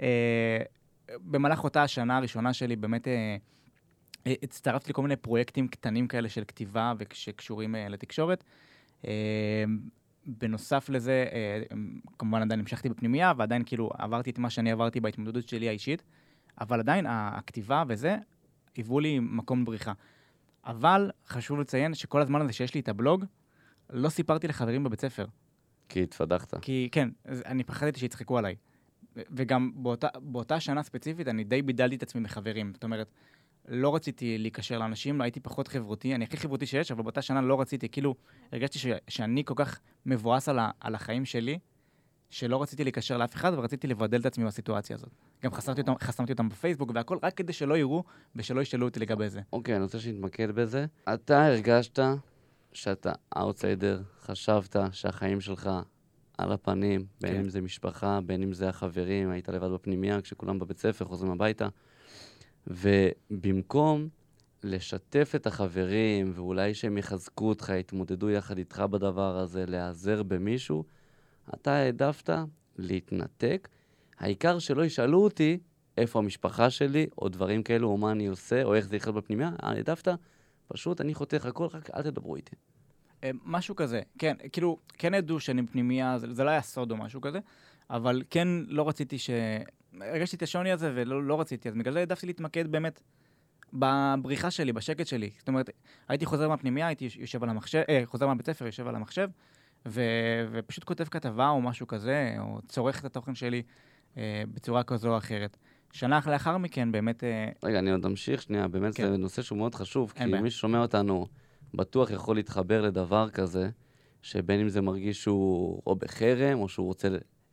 אה, 0.00 0.62
במהלך 1.08 1.64
אותה 1.64 1.82
השנה 1.82 2.16
הראשונה 2.16 2.52
שלי 2.52 2.76
באמת 2.76 3.08
אה, 3.08 3.36
הצטרפתי 4.26 4.90
לכל 4.90 5.02
מיני 5.02 5.16
פרויקטים 5.16 5.68
קטנים 5.68 6.08
כאלה 6.08 6.28
של 6.28 6.44
כתיבה 6.48 6.92
שקשורים 7.12 7.74
אה, 7.74 7.88
לתקשורת. 7.88 8.44
אה, 9.06 9.64
בנוסף 10.26 10.88
לזה, 10.88 11.26
אה, 11.32 11.76
כמובן 12.18 12.42
עדיין 12.42 12.60
המשכתי 12.60 12.88
בפנימייה, 12.88 13.32
ועדיין 13.36 13.64
כאילו 13.64 13.90
עברתי 13.98 14.30
את 14.30 14.38
מה 14.38 14.50
שאני 14.50 14.72
עברתי 14.72 15.00
בהתמודדות 15.00 15.48
שלי 15.48 15.68
האישית, 15.68 16.02
אבל 16.60 16.80
עדיין 16.80 17.06
הכתיבה 17.08 17.84
וזה 17.88 18.16
היוו 18.76 19.00
לי 19.00 19.18
מקום 19.18 19.64
בריחה. 19.64 19.92
אבל 20.64 21.10
חשוב 21.26 21.60
לציין 21.60 21.94
שכל 21.94 22.20
הזמן 22.20 22.40
הזה 22.40 22.52
שיש 22.52 22.74
לי 22.74 22.80
את 22.80 22.88
הבלוג, 22.88 23.24
לא 23.90 24.08
סיפרתי 24.08 24.48
לחברים 24.48 24.84
בבית 24.84 25.00
ספר. 25.00 25.26
כי 25.88 26.02
התפדחת. 26.02 26.54
כי 26.62 26.88
כן, 26.92 27.08
אני 27.26 27.64
פחדתי 27.64 28.00
שיצחקו 28.00 28.38
עליי. 28.38 28.56
וגם 29.16 29.70
באותה, 29.74 30.08
באותה 30.20 30.60
שנה 30.60 30.82
ספציפית, 30.82 31.28
אני 31.28 31.44
די 31.44 31.62
בידלתי 31.62 31.96
את 31.96 32.02
עצמי 32.02 32.20
מחברים. 32.20 32.72
זאת 32.74 32.84
אומרת, 32.84 33.12
לא 33.70 33.94
רציתי 33.94 34.38
להיקשר 34.38 34.78
לאנשים, 34.78 35.18
לא 35.18 35.24
הייתי 35.24 35.40
פחות 35.40 35.68
חברותי, 35.68 36.14
אני 36.14 36.24
הכי 36.24 36.36
חברותי 36.36 36.66
שיש, 36.66 36.90
אבל 36.90 37.02
באותה 37.02 37.22
שנה 37.22 37.40
לא 37.40 37.60
רציתי, 37.60 37.88
כאילו, 37.88 38.14
הרגשתי 38.52 38.78
ש, 38.78 38.86
שאני 39.08 39.44
כל 39.44 39.54
כך 39.56 39.80
מבואס 40.06 40.48
על, 40.48 40.58
ה, 40.58 40.70
על 40.80 40.94
החיים 40.94 41.24
שלי, 41.24 41.58
שלא 42.30 42.62
רציתי 42.62 42.84
להיקשר 42.84 43.16
לאף 43.16 43.34
אחד, 43.34 43.52
ורציתי 43.56 43.86
לבדל 43.86 44.20
את 44.20 44.26
עצמי 44.26 44.44
בסיטואציה 44.44 44.96
הזאת. 44.96 45.10
גם 45.44 45.52
חסמתי 45.52 45.80
אותם, 45.80 45.92
חסמתי 46.02 46.32
אותם 46.32 46.48
בפייסבוק 46.48 46.90
והכל, 46.94 47.18
רק 47.22 47.34
כדי 47.34 47.52
שלא 47.52 47.78
יראו 47.78 48.04
ושלא 48.36 48.60
ישאלו 48.60 48.86
אותי 48.86 49.00
לגבי 49.00 49.28
זה. 49.28 49.40
אוקיי, 49.52 49.74
אני 49.74 49.82
רוצה 49.82 50.00
שנתמקד 50.00 50.50
בזה. 50.50 50.86
אתה 51.14 51.46
הרגשת 51.46 51.98
שאתה 52.72 53.12
אאוטסיידר, 53.36 54.02
חשבת 54.20 54.76
שהחיים 54.92 55.40
שלך 55.40 55.70
על 56.38 56.52
הפנים, 56.52 57.04
בין 57.20 57.32
כן. 57.32 57.40
אם 57.40 57.48
זה 57.48 57.60
משפחה, 57.60 58.20
בין 58.26 58.42
אם 58.42 58.52
זה 58.52 58.68
החברים, 58.68 59.30
היית 59.30 59.48
לבד 59.48 59.68
בפנימייה, 59.70 60.20
כשכולם 60.20 60.58
בבית 60.58 60.78
ספר, 60.78 61.04
חוזרים 61.04 61.32
הביתה. 61.32 61.68
ובמקום 62.66 64.08
לשתף 64.62 65.32
את 65.36 65.46
החברים, 65.46 66.32
ואולי 66.34 66.74
שהם 66.74 66.98
יחזקו 66.98 67.48
אותך, 67.48 67.72
יתמודדו 67.80 68.30
יחד 68.30 68.58
איתך 68.58 68.82
בדבר 68.90 69.36
הזה, 69.36 69.64
להיעזר 69.66 70.22
במישהו, 70.22 70.84
אתה 71.54 71.72
העדפת 71.74 72.30
להתנתק. 72.78 73.68
העיקר 74.18 74.58
שלא 74.58 74.84
ישאלו 74.84 75.24
אותי 75.24 75.58
איפה 75.96 76.18
המשפחה 76.18 76.70
שלי, 76.70 77.06
או 77.18 77.28
דברים 77.28 77.62
כאלו, 77.62 77.88
או 77.88 77.96
מה 77.96 78.12
אני 78.12 78.26
עושה, 78.26 78.62
או 78.62 78.74
איך 78.74 78.86
זה 78.86 78.96
יחיות 78.96 79.14
בפנימייה, 79.14 79.50
העדפת, 79.58 80.08
פשוט 80.68 81.00
אני 81.00 81.14
חותך 81.14 81.46
הכל, 81.46 81.66
רק 81.72 81.90
אל 81.90 82.02
תדברו 82.02 82.36
איתי. 82.36 82.56
אה, 83.24 83.30
משהו 83.44 83.76
כזה, 83.76 84.00
כן, 84.18 84.36
כאילו, 84.52 84.78
כן 84.88 85.14
ידעו 85.14 85.40
שאני 85.40 85.62
בפנימייה, 85.62 86.18
זה, 86.18 86.26
זה 86.34 86.44
לא 86.44 86.50
היה 86.50 86.62
סוד 86.62 86.90
או 86.90 86.96
משהו 86.96 87.20
כזה, 87.20 87.38
אבל 87.90 88.22
כן 88.30 88.48
לא 88.68 88.88
רציתי 88.88 89.18
ש... 89.18 89.30
הרגשתי 90.00 90.36
את 90.36 90.42
השוני 90.42 90.72
הזה 90.72 90.92
ולא 90.94 91.24
לא 91.24 91.40
רציתי, 91.40 91.68
אז 91.68 91.74
בגלל 91.74 91.92
זה 91.92 91.98
העדפתי 91.98 92.26
להתמקד 92.26 92.72
באמת 92.72 93.00
בבריחה 93.72 94.50
שלי, 94.50 94.72
בשקט 94.72 95.06
שלי. 95.06 95.30
זאת 95.38 95.48
אומרת, 95.48 95.70
הייתי 96.08 96.26
חוזר 96.26 96.48
מהפנימייה, 96.48 96.86
הייתי 96.86 97.08
יושב 97.18 97.42
על 97.42 97.48
המחשב, 97.48 97.82
אה, 97.88 98.02
חוזר 98.04 98.26
מהבית 98.26 98.46
ספר, 98.46 98.66
יושב 98.66 98.88
על 98.88 98.94
המחשב, 98.94 99.28
ו, 99.88 100.02
ופשוט 100.52 100.84
כותב 100.84 101.04
כתבה 101.04 101.48
או 101.48 101.60
משהו 101.60 101.86
כזה, 101.86 102.34
או 102.38 102.58
צורך 102.68 103.00
את 103.00 103.04
התוכן 103.04 103.34
שלי 103.34 103.62
אה, 104.16 104.42
בצורה 104.54 104.82
כזו 104.82 105.12
או 105.12 105.18
אחרת. 105.18 105.56
שנה 105.92 106.20
לאחר 106.26 106.58
מכן, 106.58 106.92
באמת, 106.92 107.24
אה, 107.24 107.48
רגע, 107.62 107.78
אני 107.78 107.90
עוד 107.90 108.06
אמשיך 108.06 108.42
שנייה, 108.42 108.68
באמת 108.68 108.94
כן. 108.94 109.10
זה 109.10 109.16
נושא 109.16 109.42
שהוא 109.42 109.58
מאוד 109.58 109.74
חשוב, 109.74 110.12
כי 110.16 110.26
בעיה. 110.26 110.42
מי 110.42 110.50
ששומע 110.50 110.82
אותנו 110.82 111.26
בטוח 111.74 112.10
יכול 112.10 112.36
להתחבר 112.36 112.82
לדבר 112.82 113.30
כזה, 113.30 113.70
שבין 114.22 114.60
אם 114.60 114.68
זה 114.68 114.80
מרגיש 114.80 115.22
שהוא 115.22 115.82
או 115.86 115.96
בחרם, 115.96 116.58
או 116.58 116.68
שהוא 116.68 116.86
רוצה 116.86 117.08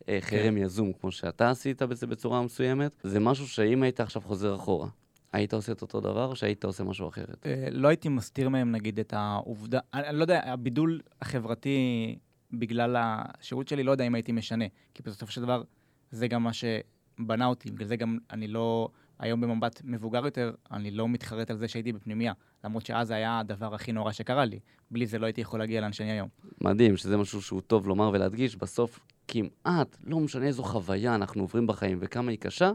אה, 0.09 0.21
כן. 0.21 0.27
חרם 0.27 0.57
יזום, 0.57 0.93
כמו 0.93 1.11
שאתה 1.11 1.49
עשית 1.49 1.81
בזה 1.81 2.07
בצורה 2.07 2.41
מסוימת, 2.41 2.91
זה 3.03 3.19
משהו 3.19 3.47
שאם 3.47 3.83
היית 3.83 3.99
עכשיו 3.99 4.21
חוזר 4.21 4.55
אחורה, 4.55 4.87
היית 5.33 5.53
עושה 5.53 5.71
את 5.71 5.81
אותו 5.81 6.01
דבר, 6.01 6.25
או 6.25 6.35
שהיית 6.35 6.65
עושה 6.65 6.83
משהו 6.83 7.09
אחרת? 7.09 7.47
אה, 7.47 7.67
לא 7.71 7.87
הייתי 7.87 8.09
מסתיר 8.09 8.49
מהם, 8.49 8.71
נגיד, 8.71 8.99
את 8.99 9.13
העובדה, 9.13 9.79
אני, 9.93 10.07
אני 10.07 10.17
לא 10.17 10.23
יודע, 10.23 10.41
הבידול 10.43 11.01
החברתי 11.21 12.17
בגלל 12.51 12.95
השירות 12.99 13.67
שלי, 13.67 13.83
לא 13.83 13.91
יודע 13.91 14.07
אם 14.07 14.15
הייתי 14.15 14.31
משנה. 14.31 14.65
כי 14.93 15.03
בסופו 15.03 15.31
של 15.31 15.41
דבר, 15.41 15.63
זה 16.11 16.27
גם 16.27 16.43
מה 16.43 16.51
שבנה 16.53 17.45
אותי. 17.45 17.71
בגלל 17.71 17.87
זה 17.87 17.95
גם 17.95 18.17
אני 18.31 18.47
לא, 18.47 18.89
היום 19.19 19.41
במבט 19.41 19.81
מבוגר 19.83 20.25
יותר, 20.25 20.51
אני 20.71 20.91
לא 20.91 21.09
מתחרט 21.09 21.51
על 21.51 21.57
זה 21.57 21.67
שהייתי 21.67 21.93
בפנימייה. 21.93 22.33
למרות 22.63 22.85
שאז 22.85 23.07
זה 23.07 23.15
היה 23.15 23.39
הדבר 23.39 23.75
הכי 23.75 23.91
נורא 23.91 24.11
שקרה 24.11 24.45
לי. 24.45 24.59
בלי 24.91 25.05
זה 25.05 25.19
לא 25.19 25.25
הייתי 25.25 25.41
יכול 25.41 25.59
להגיע 25.59 25.81
לאן 25.81 25.93
שאני 25.93 26.11
היום. 26.11 26.29
מדהים, 26.61 26.97
שזה 26.97 27.17
משהו 27.17 27.41
שהוא 27.41 27.61
טוב 27.61 27.87
לומר 27.87 28.09
ולהדגיש, 28.13 28.55
בסוף 28.55 28.99
כמעט, 29.27 29.97
לא 30.03 30.19
משנה 30.19 30.45
איזו 30.45 30.63
חוויה 30.63 31.15
אנחנו 31.15 31.41
עוברים 31.41 31.67
בחיים 31.67 31.97
וכמה 32.01 32.31
היא 32.31 32.39
קשה, 32.39 32.71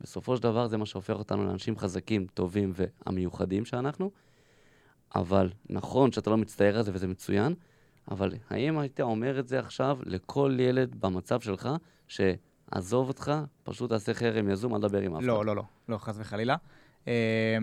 בסופו 0.00 0.36
של 0.36 0.42
דבר 0.42 0.66
זה 0.66 0.76
מה 0.76 0.86
שהופך 0.86 1.14
אותנו 1.14 1.44
לאנשים 1.44 1.78
חזקים, 1.78 2.26
טובים 2.34 2.72
והמיוחדים 2.74 3.64
שאנחנו. 3.64 4.10
אבל 5.14 5.50
נכון 5.70 6.12
שאתה 6.12 6.30
לא 6.30 6.36
מצטער 6.36 6.76
על 6.76 6.82
זה 6.82 6.90
וזה 6.94 7.06
מצוין, 7.06 7.54
אבל 8.10 8.32
האם 8.50 8.78
היית 8.78 9.00
אומר 9.00 9.38
את 9.38 9.48
זה 9.48 9.58
עכשיו 9.58 9.98
לכל 10.06 10.56
ילד 10.58 10.94
במצב 11.00 11.40
שלך, 11.40 11.68
שעזוב 12.08 13.08
אותך, 13.08 13.32
פשוט 13.62 13.90
תעשה 13.90 14.14
חרם 14.14 14.50
יזום, 14.50 14.74
אל 14.74 14.80
תדבר 14.80 15.00
עם 15.00 15.14
אף 15.14 15.20
אחד? 15.20 15.26
לא, 15.26 15.44
לא, 15.44 15.56
לא, 15.56 15.62
לא, 15.88 15.98
חס 15.98 16.16
וחלילה. 16.18 16.56
אה, 17.08 17.58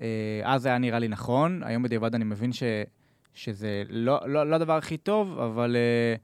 אה, 0.00 0.40
אז 0.44 0.66
היה 0.66 0.78
נראה 0.78 0.98
לי 0.98 1.08
נכון, 1.08 1.62
היום 1.62 1.82
בדיעבד 1.82 2.14
אני 2.14 2.24
מבין 2.24 2.52
ש, 2.52 2.62
שזה 3.34 3.82
לא, 3.88 4.28
לא, 4.28 4.50
לא 4.50 4.56
הדבר 4.56 4.76
הכי 4.76 4.96
טוב, 4.96 5.38
אבל 5.38 5.76
אה, 5.76 6.14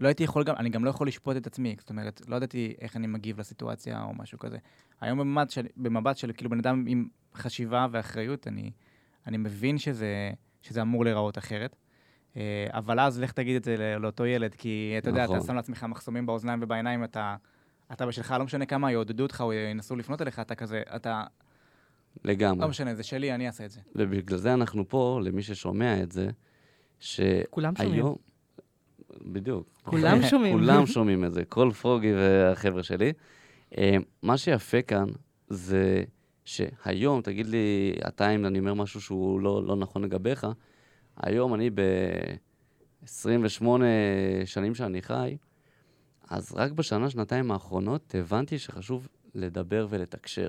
לא 0.00 0.08
הייתי 0.08 0.24
יכול 0.24 0.44
גם, 0.44 0.54
אני 0.56 0.68
גם 0.68 0.84
לא 0.84 0.90
יכול 0.90 1.08
לשפוט 1.08 1.36
את 1.36 1.46
עצמי, 1.46 1.76
זאת 1.78 1.90
אומרת, 1.90 2.22
לא 2.28 2.36
ידעתי 2.36 2.74
איך 2.80 2.96
אני 2.96 3.06
מגיב 3.06 3.40
לסיטואציה 3.40 4.02
או 4.02 4.14
משהו 4.14 4.38
כזה. 4.38 4.58
היום 5.00 5.18
במבט 5.18 5.50
של, 5.50 5.66
במבט 5.76 6.16
של 6.16 6.32
כאילו 6.32 6.50
בן 6.50 6.58
אדם 6.58 6.84
עם 6.88 7.08
חשיבה 7.34 7.86
ואחריות, 7.90 8.48
אני, 8.48 8.70
אני 9.26 9.36
מבין 9.36 9.78
שזה, 9.78 10.30
שזה 10.62 10.82
אמור 10.82 11.04
להיראות 11.04 11.38
אחרת. 11.38 11.76
אה, 12.36 12.66
אבל 12.70 13.00
אז 13.00 13.20
לך 13.20 13.32
תגיד 13.32 13.56
את 13.56 13.64
זה 13.64 13.76
לא- 13.76 13.96
לאותו 13.96 14.26
ילד, 14.26 14.54
כי 14.54 14.94
אתה 14.98 15.10
יודע, 15.10 15.24
נכון. 15.24 15.36
אתה 15.36 15.46
שם 15.46 15.54
לעצמך 15.54 15.84
מחסומים 15.84 16.26
באוזניים 16.26 16.58
ובעיניים, 16.62 17.04
אתה, 17.04 17.36
אתה 17.92 18.06
בשלך, 18.06 18.34
לא 18.38 18.44
משנה 18.44 18.66
כמה 18.66 18.92
יעודדו 18.92 19.22
אותך 19.22 19.40
או 19.40 19.52
ינסו 19.52 19.96
לפנות 19.96 20.22
אליך, 20.22 20.40
אתה 20.40 20.54
כזה, 20.54 20.82
אתה, 20.96 21.24
לגמרי. 22.24 22.60
לא 22.60 22.68
משנה, 22.68 22.94
זה 22.94 23.02
שלי, 23.02 23.34
אני 23.34 23.46
אעשה 23.46 23.64
את 23.64 23.70
זה. 23.70 23.80
ובגלל 23.94 24.38
זה 24.38 24.54
אנחנו 24.54 24.88
פה, 24.88 25.20
למי 25.24 25.42
ששומע 25.42 26.02
את 26.02 26.12
זה, 26.12 26.28
כולם 27.50 27.76
שומעים. 27.76 28.04
בדיוק. 29.24 29.68
כולם 29.84 30.22
שומעים. 30.30 30.58
כולם 30.58 30.86
שומעים 30.86 31.24
את 31.24 31.32
זה, 31.32 31.44
כל 31.44 31.70
פרוגי 31.80 32.12
והחבר'ה 32.14 32.82
שלי. 32.82 33.12
אה, 33.78 33.96
מה 34.22 34.36
שיפה 34.36 34.82
כאן 34.82 35.06
זה 35.48 36.04
שהיום, 36.44 37.20
תגיד 37.22 37.46
לי, 37.46 37.92
אתה 38.08 38.34
אם 38.34 38.46
אני 38.46 38.58
אומר 38.58 38.74
משהו 38.74 39.00
שהוא 39.00 39.40
לא, 39.40 39.64
לא 39.66 39.76
נכון 39.76 40.04
לגביך, 40.04 40.46
היום 41.16 41.54
אני 41.54 41.70
ב-28 41.70 43.64
שנים 44.44 44.74
שאני 44.74 45.02
חי, 45.02 45.36
אז 46.30 46.52
רק 46.54 46.72
בשנה, 46.72 47.10
שנתיים 47.10 47.50
האחרונות 47.50 48.14
הבנתי 48.18 48.58
שחשוב 48.58 49.08
לדבר 49.34 49.86
ולתקשר. 49.90 50.48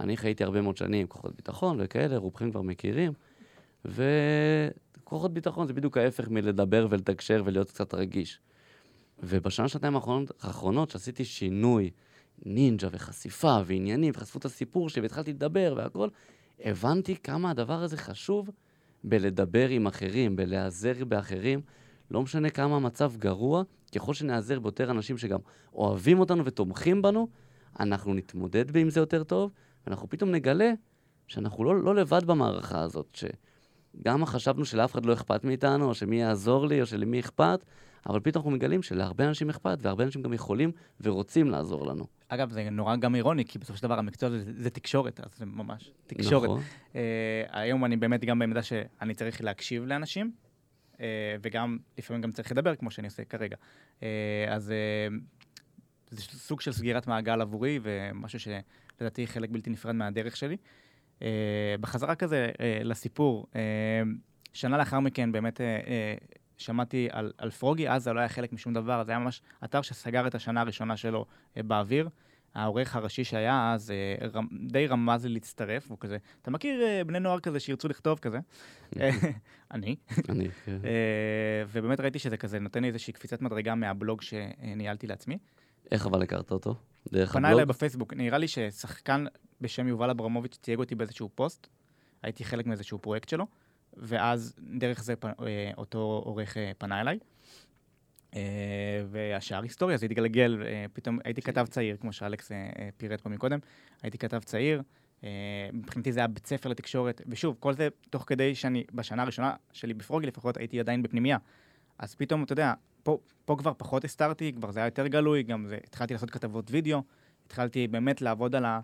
אני 0.00 0.16
חייתי 0.16 0.44
הרבה 0.44 0.60
מאוד 0.60 0.76
שנים, 0.76 1.06
כוחות 1.06 1.36
ביטחון 1.36 1.76
וכאלה, 1.80 2.16
רובכם 2.16 2.50
כבר 2.50 2.62
מכירים, 2.62 3.12
וכוחות 5.06 5.34
ביטחון 5.34 5.66
זה 5.66 5.72
בדיוק 5.72 5.96
ההפך 5.96 6.28
מלדבר 6.28 6.86
ולתקשר 6.90 7.42
ולהיות 7.44 7.70
קצת 7.70 7.94
רגיש. 7.94 8.40
ובשנה, 9.22 9.68
שנתיים 9.68 9.94
האחרונות, 9.94 10.30
האחרונות 10.40 10.90
שעשיתי 10.90 11.24
שינוי, 11.24 11.90
נינג'ה 12.44 12.88
וחשיפה 12.90 13.58
ועניינים, 13.66 14.12
וחשפו 14.16 14.38
את 14.38 14.44
הסיפור 14.44 14.88
שלי 14.88 15.02
והתחלתי 15.02 15.32
לדבר 15.32 15.74
והכל, 15.76 16.08
הבנתי 16.60 17.16
כמה 17.16 17.50
הדבר 17.50 17.82
הזה 17.82 17.96
חשוב 17.96 18.50
בלדבר 19.04 19.68
עם 19.68 19.86
אחרים, 19.86 20.36
בלהיעזר 20.36 21.04
באחרים. 21.04 21.60
לא 22.10 22.22
משנה 22.22 22.50
כמה 22.50 22.76
המצב 22.76 23.12
גרוע, 23.16 23.62
ככל 23.94 24.14
שנעזר 24.14 24.60
ביותר 24.60 24.90
אנשים 24.90 25.18
שגם 25.18 25.38
אוהבים 25.74 26.20
אותנו 26.20 26.44
ותומכים 26.44 27.02
בנו, 27.02 27.28
אנחנו 27.80 28.14
נתמודד 28.14 28.76
עם 28.76 28.90
זה 28.90 29.00
יותר 29.00 29.24
טוב, 29.24 29.50
ואנחנו 29.86 30.08
פתאום 30.08 30.30
נגלה 30.30 30.72
שאנחנו 31.26 31.64
לא, 31.64 31.82
לא 31.82 31.94
לבד 31.94 32.24
במערכה 32.24 32.80
הזאת, 32.80 33.18
שגם 34.00 34.24
חשבנו 34.24 34.64
שלאף 34.64 34.92
אחד 34.92 35.06
לא 35.06 35.12
אכפת 35.12 35.44
מאיתנו, 35.44 35.88
או 35.88 35.94
שמי 35.94 36.20
יעזור 36.20 36.66
לי, 36.66 36.80
או 36.80 36.86
שלמי 36.86 37.20
אכפת, 37.20 37.64
אבל 38.08 38.20
פתאום 38.20 38.40
אנחנו 38.40 38.50
מגלים 38.50 38.82
שלהרבה 38.82 39.28
אנשים 39.28 39.50
אכפת, 39.50 39.78
והרבה 39.82 40.04
אנשים 40.04 40.22
גם 40.22 40.32
יכולים 40.32 40.72
ורוצים 41.00 41.50
לעזור 41.50 41.86
לנו. 41.86 42.06
אגב, 42.28 42.50
זה 42.50 42.70
נורא 42.70 42.96
גם 42.96 43.14
אירוני, 43.14 43.44
כי 43.44 43.58
בסופו 43.58 43.78
של 43.78 43.82
דבר 43.82 43.98
המקצוע 43.98 44.30
זה, 44.30 44.44
זה 44.56 44.70
תקשורת, 44.70 45.20
אז 45.20 45.38
זה 45.38 45.46
ממש 45.46 45.90
תקשורת. 46.06 46.44
נכון. 46.44 46.60
Uh, 46.92 46.96
היום 47.50 47.84
אני 47.84 47.96
באמת 47.96 48.24
גם 48.24 48.38
בעמדה 48.38 48.62
שאני 48.62 49.14
צריך 49.14 49.40
להקשיב 49.40 49.84
לאנשים, 49.84 50.32
uh, 50.94 50.98
וגם 51.42 51.78
לפעמים 51.98 52.22
גם 52.22 52.32
צריך 52.32 52.52
לדבר, 52.52 52.74
כמו 52.74 52.90
שאני 52.90 53.06
עושה 53.06 53.24
כרגע. 53.24 53.56
Uh, 54.00 54.02
אז 54.48 54.72
uh, 55.10 55.14
זה 56.10 56.22
סוג 56.22 56.60
של 56.60 56.72
סגירת 56.72 57.06
מעגל 57.06 57.40
עבורי, 57.40 57.80
ומשהו 57.82 58.40
שלדעתי 58.40 59.26
חלק 59.26 59.50
בלתי 59.50 59.70
נפרד 59.70 59.94
מהדרך 59.94 60.36
שלי. 60.36 60.56
Uh, 60.56 60.58
בחזרה 61.80 62.14
כזה 62.14 62.50
uh, 62.52 62.84
לסיפור, 62.84 63.46
uh, 63.52 63.56
שנה 64.52 64.78
לאחר 64.78 65.00
מכן 65.00 65.32
באמת 65.32 65.60
שמעתי 66.58 67.08
על, 67.10 67.32
על 67.38 67.50
פרוגי, 67.50 67.88
אז 67.88 68.02
זה 68.02 68.12
לא 68.12 68.20
היה 68.20 68.28
חלק 68.28 68.52
משום 68.52 68.74
דבר, 68.74 69.04
זה 69.04 69.12
היה 69.12 69.18
ממש 69.18 69.42
אתר 69.64 69.82
שסגר 69.82 70.26
את 70.26 70.34
השנה 70.34 70.60
הראשונה 70.60 70.96
שלו 70.96 71.26
באוויר. 71.56 72.08
העורך 72.56 72.96
הראשי 72.96 73.24
שהיה 73.24 73.72
אז 73.72 73.90
אה, 73.90 74.40
די 74.68 74.86
רמז 74.86 75.26
לי 75.26 75.34
להצטרף, 75.34 75.90
הוא 75.90 75.98
כזה, 76.00 76.16
אתה 76.42 76.50
מכיר 76.50 76.82
אה, 76.82 77.04
בני 77.04 77.20
נוער 77.20 77.40
כזה 77.40 77.60
שירצו 77.60 77.88
לכתוב 77.88 78.18
כזה? 78.18 78.38
אה, 79.00 79.10
אני. 79.74 79.96
אני, 80.28 80.48
כן. 80.64 80.78
אה, 80.84 81.64
ובאמת 81.68 82.00
ראיתי 82.00 82.18
שזה 82.18 82.36
כזה 82.36 82.58
נותן 82.58 82.82
לי 82.82 82.88
איזושהי 82.88 83.12
קפיצת 83.12 83.42
מדרגה 83.42 83.74
מהבלוג 83.74 84.22
שניהלתי 84.22 85.06
לעצמי. 85.06 85.38
איך 85.90 86.06
אבל 86.06 86.22
הכרת 86.22 86.50
אותו? 86.50 86.74
דרך 87.12 87.32
פנה 87.32 87.48
הבלוג? 87.48 87.60
אליי 87.60 87.66
בפייסבוק, 87.66 88.14
נראה 88.14 88.38
לי 88.38 88.48
ששחקן 88.48 89.24
בשם 89.60 89.88
יובל 89.88 90.10
אברמוביץ' 90.10 90.58
תייג 90.60 90.78
אותי 90.78 90.94
באיזשהו 90.94 91.30
פוסט, 91.34 91.66
הייתי 92.22 92.44
חלק 92.44 92.66
מאיזשהו 92.66 92.98
פרויקט 92.98 93.28
שלו, 93.28 93.46
ואז 93.96 94.54
דרך 94.78 95.02
זה 95.02 95.16
פ- 95.16 95.24
אה, 95.24 95.70
אותו 95.76 96.22
עורך 96.24 96.56
אה, 96.56 96.72
פנה 96.78 97.00
אליי. 97.00 97.18
אה, 98.36 98.40
והשאר 99.10 99.62
היסטוריה, 99.62 99.96
זה 99.96 100.06
התגלגל, 100.06 100.62
פתאום 100.92 101.18
הייתי 101.24 101.42
כתב 101.42 101.66
צעיר, 101.70 101.96
כמו 101.96 102.12
שאלכס 102.12 102.52
פירט 102.96 103.20
פה 103.20 103.28
מקודם, 103.28 103.58
הייתי 104.02 104.18
כתב 104.18 104.38
צעיר, 104.38 104.82
מבחינתי 105.72 106.12
זה 106.12 106.20
היה 106.20 106.26
בית 106.26 106.46
ספר 106.46 106.68
לתקשורת, 106.68 107.22
ושוב, 107.26 107.56
כל 107.60 107.72
זה 107.74 107.88
תוך 108.10 108.24
כדי 108.26 108.54
שאני, 108.54 108.84
בשנה 108.94 109.22
הראשונה 109.22 109.54
שלי 109.72 109.94
בפרוגי 109.94 110.26
לפחות, 110.26 110.56
הייתי 110.56 110.80
עדיין 110.80 111.02
בפנימייה. 111.02 111.38
אז 111.98 112.14
פתאום, 112.14 112.42
אתה 112.42 112.52
יודע, 112.52 112.72
פה, 113.02 113.18
פה 113.44 113.56
כבר 113.58 113.72
פחות 113.76 114.04
הסתרתי, 114.04 114.52
כבר 114.52 114.70
זה 114.70 114.80
היה 114.80 114.86
יותר 114.86 115.06
גלוי, 115.06 115.42
גם 115.42 115.66
זה, 115.66 115.78
התחלתי 115.84 116.14
לעשות 116.14 116.30
כתבות 116.30 116.70
וידאו, 116.70 117.02
התחלתי 117.46 117.88
באמת 117.88 118.22
לעבוד 118.22 118.54
על, 118.54 118.64
ה, 118.64 118.80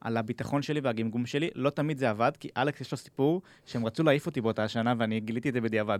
על 0.00 0.16
הביטחון 0.16 0.62
שלי 0.62 0.80
והגמגום 0.80 1.26
שלי. 1.26 1.48
לא 1.54 1.70
תמיד 1.70 1.98
זה 1.98 2.10
עבד, 2.10 2.32
כי 2.40 2.48
אלכס 2.56 2.80
יש 2.80 2.92
לו 2.92 2.98
סיפור 2.98 3.42
שהם 3.66 3.86
רצו 3.86 4.02
להעיף 4.02 4.26
אותי 4.26 4.40
באותה 4.40 4.64
השנה, 4.64 4.94
ואני 4.98 5.20
גיליתי 5.20 5.48
את 5.48 5.54
זה 5.54 5.60
בדיעבד. 5.60 5.98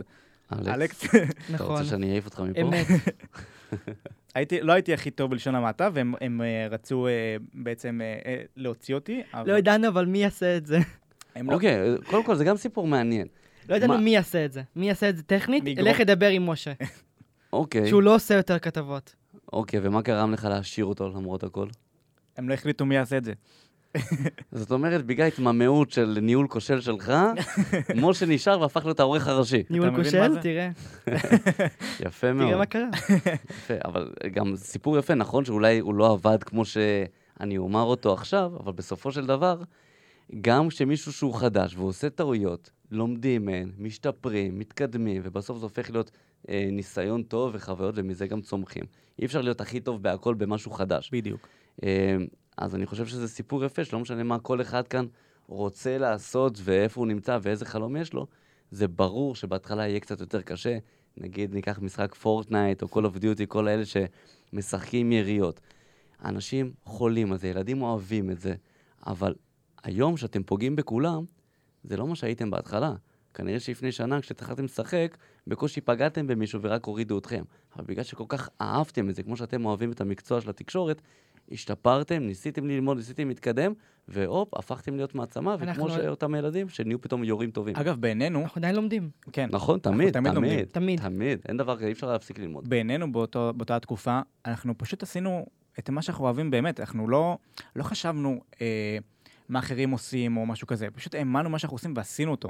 אלכס, 0.53 1.05
אתה 1.05 1.19
נכון. 1.51 1.67
רוצה 1.67 1.85
שאני 1.85 2.13
אעיף 2.13 2.25
אותך 2.25 2.41
מפה? 2.41 2.61
אמת. 2.61 2.87
הייתי, 4.35 4.61
לא 4.61 4.73
הייתי 4.73 4.95
הכי 4.95 5.11
טוב 5.11 5.31
בלשון 5.31 5.55
המעטה, 5.55 5.89
והם 5.93 6.15
הם, 6.21 6.43
אה, 6.43 6.67
רצו 6.71 7.07
אה, 7.07 7.37
בעצם 7.55 8.01
אה, 8.03 8.37
להוציא 8.57 8.95
אותי, 8.95 9.23
אבל 9.35 9.51
לא 9.51 9.59
ידענו 9.59 9.89
אבל 9.89 10.07
מי 10.07 10.19
יעשה 10.19 10.57
את 10.57 10.67
זה. 10.67 10.79
לא... 11.37 11.55
אוקיי, 11.55 11.97
קודם 12.07 12.25
כל 12.25 12.35
זה 12.35 12.45
גם 12.45 12.57
סיפור 12.57 12.87
מעניין. 12.87 13.27
לא 13.69 13.75
ידענו? 13.75 13.99
מי 13.99 14.11
יעשה 14.11 14.45
את 14.45 14.53
זה. 14.53 14.63
מי 14.77 14.89
יעשה 14.89 15.09
את 15.09 15.17
זה 15.17 15.23
טכנית? 15.23 15.65
לך 15.65 16.01
לדבר 16.01 16.29
עם 16.29 16.47
משה, 16.47 16.73
אוקיי, 17.53 17.89
שהוא 17.89 18.03
לא 18.03 18.15
עושה 18.15 18.35
יותר 18.35 18.59
כתבות. 18.59 19.15
אוקיי, 19.53 19.81
ומה 19.83 20.03
גרם 20.03 20.33
לך 20.33 20.45
להשאיר 20.45 20.87
אותו 20.87 21.09
למרות 21.09 21.45
הכל? 21.45 21.69
הם 22.37 22.49
לא 22.49 22.55
החליטו 22.55 22.87
מי 22.87 22.95
יעשה 22.95 23.17
את 23.17 23.25
זה. 23.25 23.33
זאת 24.53 24.71
אומרת, 24.71 25.07
בגלל 25.07 25.27
התמהמהות 25.27 25.91
של 25.91 26.19
ניהול 26.23 26.49
כושל 26.49 26.81
שלך, 26.81 27.13
משה 28.03 28.27
נשאר 28.27 28.61
והפך 28.61 28.85
להיות 28.85 29.01
העורך 29.01 29.29
הראשי. 29.29 29.63
ניהול 29.71 29.97
כושל? 29.97 30.39
תראה, 30.41 30.71
יפה 32.07 32.33
מאוד. 32.33 32.49
תראה 32.49 32.59
מה 32.59 32.67
קרה. 32.67 32.89
יפה, 33.51 33.75
אבל 33.85 34.13
גם 34.33 34.57
סיפור 34.57 34.99
יפה, 34.99 35.15
נכון 35.15 35.45
שאולי 35.45 35.79
הוא 35.79 35.95
לא 35.95 36.13
עבד 36.13 36.43
כמו 36.45 36.65
שאני 36.65 37.59
אומר 37.59 37.83
אותו 37.83 38.13
עכשיו, 38.13 38.53
אבל 38.61 38.73
בסופו 38.73 39.13
של 39.13 39.27
דבר, 39.27 39.63
גם 40.41 40.69
כשמישהו 40.69 41.13
שהוא 41.13 41.35
חדש 41.35 41.75
והוא 41.77 41.89
עושה 41.89 42.11
טעויות, 42.11 42.71
לומדים 42.91 43.45
מהן, 43.45 43.73
משתפרים, 43.79 44.59
מתקדמים, 44.59 45.23
ובסוף 45.25 45.59
זה 45.59 45.65
הופך 45.65 45.91
להיות 45.91 46.11
אה, 46.49 46.69
ניסיון 46.73 47.23
טוב 47.23 47.51
וחוויות, 47.55 47.95
ומזה 47.99 48.27
גם 48.27 48.41
צומחים. 48.41 48.85
אי 49.19 49.27
אפשר 49.27 49.41
להיות 49.41 49.61
הכי 49.61 49.81
טוב 49.81 50.03
בהכל 50.03 50.35
במשהו 50.35 50.71
חדש. 50.71 51.11
בדיוק. 51.13 51.49
אה, 51.85 52.17
אז 52.57 52.75
אני 52.75 52.87
חושב 52.87 53.07
שזה 53.07 53.29
סיפור 53.29 53.65
יפה, 53.65 53.85
שלא 53.85 54.01
משנה 54.01 54.23
מה 54.23 54.39
כל 54.39 54.61
אחד 54.61 54.89
כאן 54.89 55.07
רוצה 55.49 55.99
לעשות 55.99 56.59
ואיפה 56.65 57.01
הוא 57.01 57.07
נמצא 57.07 57.39
ואיזה 57.43 57.65
חלום 57.65 57.97
יש 57.97 58.13
לו, 58.13 58.27
זה 58.71 58.89
ברור 58.89 59.35
שבהתחלה 59.35 59.89
יהיה 59.89 60.01
קצת 60.01 60.21
יותר 60.21 60.43
קשה. 60.43 60.79
נגיד 61.17 61.55
ניקח 61.55 61.79
משחק 61.83 62.15
פורטנייט 62.15 62.83
או 62.83 62.89
Call 62.89 63.05
of 63.05 63.19
Duty, 63.19 63.47
כל 63.49 63.69
האלה 63.69 63.83
שמשחקים 63.85 65.13
יריות. 65.13 65.61
אנשים 66.25 66.73
חולים 66.85 67.33
על 67.33 67.39
זה, 67.39 67.49
ילדים 67.49 67.83
אוהבים 67.83 68.31
את 68.31 68.41
זה, 68.41 68.55
אבל 69.07 69.35
היום 69.83 70.17
שאתם 70.17 70.43
פוגעים 70.43 70.77
בכולם, 70.77 71.25
זה 71.85 71.97
לא 71.97 72.07
מה 72.07 72.17
שהייתם 72.17 72.51
בהתחלה. 72.51 72.95
כנראה 73.35 73.61
שלפני 73.61 73.93
שנה, 73.93 74.21
כשהתחלתם 74.21 74.65
לשחק, 74.65 75.17
בקושי 75.47 75.81
פגעתם 75.81 76.27
במישהו 76.27 76.63
ורק 76.63 76.85
הורידו 76.85 77.19
אתכם. 77.19 77.43
אבל 77.77 77.85
בגלל 77.85 78.05
שכל 78.05 78.25
כך 78.29 78.49
אהבתם 78.61 79.11
את 79.11 79.15
זה, 79.15 79.23
כמו 79.23 79.37
שאתם 79.37 79.65
אוהבים 79.65 79.93
את 79.93 80.01
המקצוע 80.01 80.41
של 80.41 80.51
התקשורת, 80.51 81.03
השתפרתם, 81.53 82.23
ניסיתם 82.23 82.67
ללמוד, 82.67 82.97
ניסיתם 82.97 83.29
להתקדם, 83.29 83.73
והופ, 84.09 84.55
הפכתם 84.55 84.97
להיות 84.97 85.15
מעצמה, 85.15 85.57
וכמו 85.59 85.91
שאותם 85.91 86.35
ילדים, 86.35 86.69
שנהיו 86.69 87.01
פתאום 87.01 87.25
יורים 87.25 87.51
טובים. 87.51 87.77
אגב, 87.77 88.01
בעינינו, 88.01 88.43
אנחנו 88.43 88.59
עדיין 88.59 88.75
לומדים. 88.77 89.11
כן, 89.33 89.49
נכון, 89.53 89.79
תמיד, 89.79 90.13
תמיד. 90.13 90.33
תמיד, 90.33 90.67
תמיד. 90.73 91.01
תמיד. 91.01 91.39
אין 91.49 91.57
דבר 91.57 91.77
כזה, 91.77 91.87
אי 91.87 91.93
אפשר 91.93 92.13
להפסיק 92.13 92.39
ללמוד. 92.39 92.69
בעינינו 92.69 93.13
באותו, 93.13 93.53
באותה 93.57 93.81
תקופה, 93.81 94.21
אנחנו 94.47 94.79
פשוט 94.79 95.03
עשינו 95.03 95.47
את 95.79 95.91
מה 95.91 96.03
שאנחנו 96.03 96.25
אוהבים 96.25 96.51
באמת. 96.51 96.81
אנחנו 96.81 97.09
לא, 97.09 97.39
לא 97.77 97.83
חשבנו 97.83 98.41
אה, 98.61 98.99
מה 99.49 99.59
אחרים 99.59 99.91
עושים 99.91 100.37
או 100.37 100.47
משהו 100.47 100.67
כזה, 100.67 100.89
פשוט 100.91 101.15
האמנו 101.15 101.51
מה 101.51 101.59
שאנחנו 101.59 101.75
עושים 101.75 101.93
ועשינו 101.97 102.31
אותו. 102.31 102.49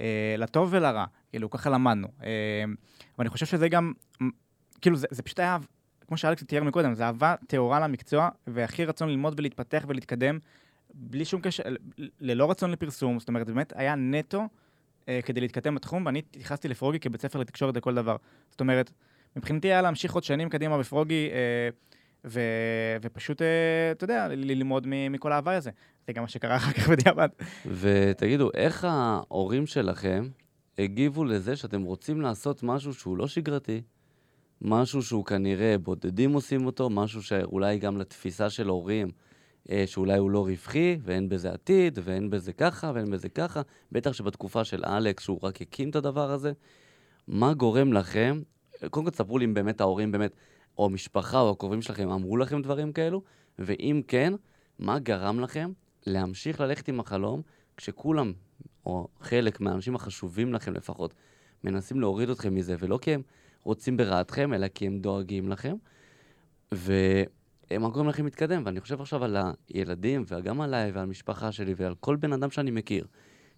אה, 0.00 0.34
לטוב 0.38 0.68
ולרע, 0.72 1.04
כאילו, 1.30 1.50
ככה 1.50 1.70
למדנו. 1.70 2.08
אה, 2.22 2.64
ואני 3.18 3.28
חושב 3.28 3.46
שזה 3.46 3.68
גם, 3.68 3.92
כאילו, 4.80 4.96
זה, 4.96 5.06
זה 5.10 5.22
פשוט 5.22 5.38
היה, 5.38 5.58
כמו 6.12 6.16
שאלכס 6.16 6.44
תיאר 6.44 6.64
מקודם, 6.64 6.94
זה 6.94 7.04
אהבה 7.06 7.34
טהורה 7.46 7.80
למקצוע, 7.80 8.28
והכי 8.46 8.84
רצון 8.84 9.08
ללמוד 9.08 9.34
ולהתפתח 9.38 9.84
ולהתקדם, 9.88 10.38
בלי 10.94 11.24
שום 11.24 11.40
קשר, 11.40 11.62
ללא 12.20 12.50
רצון 12.50 12.70
לפרסום, 12.70 13.18
זאת 13.18 13.28
אומרת, 13.28 13.46
באמת 13.46 13.72
היה 13.76 13.94
נטו 13.94 14.48
אה, 15.08 15.20
כדי 15.22 15.40
להתקדם 15.40 15.74
בתחום, 15.74 16.06
ואני 16.06 16.18
התייחסתי 16.18 16.68
לפרוגי 16.68 17.00
כבית 17.00 17.20
ספר 17.20 17.38
לתקשורת 17.38 17.76
לכל 17.76 17.94
דבר. 17.94 18.16
זאת 18.50 18.60
אומרת, 18.60 18.90
מבחינתי 19.36 19.68
היה 19.68 19.82
להמשיך 19.82 20.12
עוד 20.12 20.24
שנים 20.24 20.48
קדימה 20.48 20.78
בפרוגי, 20.78 21.28
אה, 21.32 21.68
ו, 22.24 22.40
ופשוט, 23.02 23.42
אה, 23.42 23.46
אתה 23.92 24.04
יודע, 24.04 24.28
ללמוד 24.28 24.86
מכל 25.10 25.32
ההוואי 25.32 25.54
הזה. 25.54 25.70
זה 26.06 26.12
גם 26.12 26.22
מה 26.22 26.28
שקרה 26.28 26.56
אחר 26.56 26.72
כך 26.72 26.88
בדיעבד. 26.88 27.28
ותגידו, 27.66 28.50
איך 28.54 28.84
ההורים 28.88 29.66
שלכם 29.66 30.28
הגיבו 30.78 31.24
לזה 31.24 31.56
שאתם 31.56 31.82
רוצים 31.82 32.20
לעשות 32.20 32.62
משהו 32.62 32.94
שהוא 32.94 33.16
לא 33.16 33.28
שגרתי, 33.28 33.82
משהו 34.64 35.02
שהוא 35.02 35.24
כנראה 35.24 35.78
בודדים 35.78 36.32
עושים 36.32 36.66
אותו, 36.66 36.90
משהו 36.90 37.22
שאולי 37.22 37.78
גם 37.78 37.98
לתפיסה 37.98 38.50
של 38.50 38.68
הורים, 38.68 39.10
אה, 39.70 39.84
שאולי 39.86 40.18
הוא 40.18 40.30
לא 40.30 40.46
רווחי, 40.46 40.98
ואין 41.02 41.28
בזה 41.28 41.52
עתיד, 41.52 41.98
ואין 42.02 42.30
בזה 42.30 42.52
ככה, 42.52 42.92
ואין 42.94 43.10
בזה 43.10 43.28
ככה, 43.28 43.62
בטח 43.92 44.12
שבתקופה 44.12 44.64
של 44.64 44.84
אלכס, 44.84 45.24
שהוא 45.24 45.38
רק 45.42 45.62
הקים 45.62 45.90
את 45.90 45.96
הדבר 45.96 46.30
הזה. 46.30 46.52
מה 47.28 47.54
גורם 47.54 47.92
לכם, 47.92 48.42
קודם 48.90 49.06
כל 49.06 49.10
תספרו 49.10 49.38
לי 49.38 49.44
אם 49.44 49.54
באמת 49.54 49.80
ההורים 49.80 50.12
באמת, 50.12 50.32
או 50.78 50.84
המשפחה 50.84 51.40
או 51.40 51.50
הקרובים 51.50 51.82
שלכם 51.82 52.10
אמרו 52.10 52.36
לכם 52.36 52.62
דברים 52.62 52.92
כאלו, 52.92 53.22
ואם 53.58 54.02
כן, 54.08 54.32
מה 54.78 54.98
גרם 54.98 55.40
לכם 55.40 55.72
להמשיך 56.06 56.60
ללכת 56.60 56.88
עם 56.88 57.00
החלום, 57.00 57.42
כשכולם, 57.76 58.32
או 58.86 59.08
חלק 59.20 59.60
מהאנשים 59.60 59.94
החשובים 59.94 60.52
לכם 60.52 60.72
לפחות, 60.72 61.14
מנסים 61.64 62.00
להוריד 62.00 62.30
אתכם 62.30 62.54
מזה, 62.54 62.76
ולא 62.78 62.98
כי 63.02 63.14
הם 63.14 63.22
רוצים 63.62 63.96
ברעתכם, 63.96 64.54
אלא 64.54 64.68
כי 64.68 64.86
הם 64.86 64.98
דואגים 64.98 65.48
לכם, 65.48 65.74
ומה 66.72 67.88
גורם 67.88 68.08
לכם 68.08 68.24
להתקדם. 68.24 68.62
ואני 68.66 68.80
חושב 68.80 69.00
עכשיו 69.00 69.24
על 69.24 69.36
הילדים, 69.68 70.24
וגם 70.26 70.60
עליי 70.60 70.90
ועל 70.90 71.02
המשפחה 71.02 71.52
שלי 71.52 71.74
ועל 71.76 71.94
כל 71.94 72.16
בן 72.16 72.32
אדם 72.32 72.50
שאני 72.50 72.70
מכיר, 72.70 73.06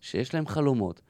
שיש 0.00 0.34
להם 0.34 0.46
חלומות, 0.46 1.00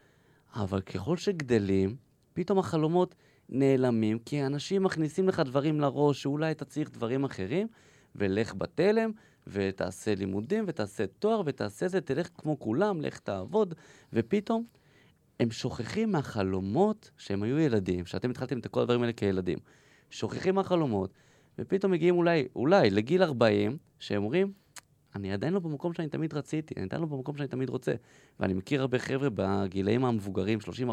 אבל 0.55 0.81
ככל 0.81 1.17
שגדלים, 1.17 1.97
פתאום 2.33 2.59
החלומות 2.59 3.15
נעלמים, 3.49 4.19
כי 4.19 4.47
אנשים 4.47 4.83
מכניסים 4.83 5.29
לך 5.29 5.41
דברים 5.41 5.81
לראש, 5.81 6.23
שאולי 6.23 6.51
אתה 6.51 6.65
צריך 6.65 6.91
דברים 6.91 7.25
אחרים, 7.25 7.67
ולך 8.17 8.55
בתלם, 8.55 9.11
ותעשה 9.47 10.15
לימודים, 10.15 10.65
ותעשה 10.67 11.07
תואר, 11.07 11.43
ותעשה 11.47 11.89
זה, 11.89 12.01
תלך 12.01 12.29
כמו 12.35 12.59
כולם, 12.59 13.01
לך 13.01 13.19
תעבוד, 13.19 13.75
ופתאום 14.13 14.65
הם 15.41 15.51
שוכחים 15.51 16.13
מהחלומות 16.13 17.11
שהם 17.19 17.43
היו 17.43 17.59
ילדים, 17.59 18.07
שאתם 18.07 18.31
התחלתם 18.31 18.59
את 18.59 18.67
כל 18.67 18.81
הדברים 18.81 19.01
האלה 19.03 19.13
כילדים. 19.13 19.59
שוכחים 20.11 20.55
מהחלומות, 20.55 21.11
ופתאום 21.59 21.93
מגיעים 21.93 22.17
אולי, 22.17 22.49
אולי 22.57 22.91
לגיל 22.91 23.23
40, 23.23 23.77
שהם 23.99 24.23
אומרים, 24.23 24.53
אני 25.15 25.33
עדיין 25.33 25.53
לא 25.53 25.61
במקום 25.61 25.93
שאני 25.93 26.09
תמיד 26.09 26.35
רציתי, 26.35 26.75
אני 26.77 26.85
עדיין 26.85 27.03
לא 27.03 27.09
במקום 27.09 27.37
שאני 27.37 27.49
תמיד 27.49 27.69
רוצה. 27.69 27.93
ואני 28.41 28.55
מכיר 28.55 28.81
הרבה 28.81 28.99
חבר'ה 28.99 29.29
בגילאים 29.35 30.05
המבוגרים, 30.05 30.59
30-40, 30.59 30.93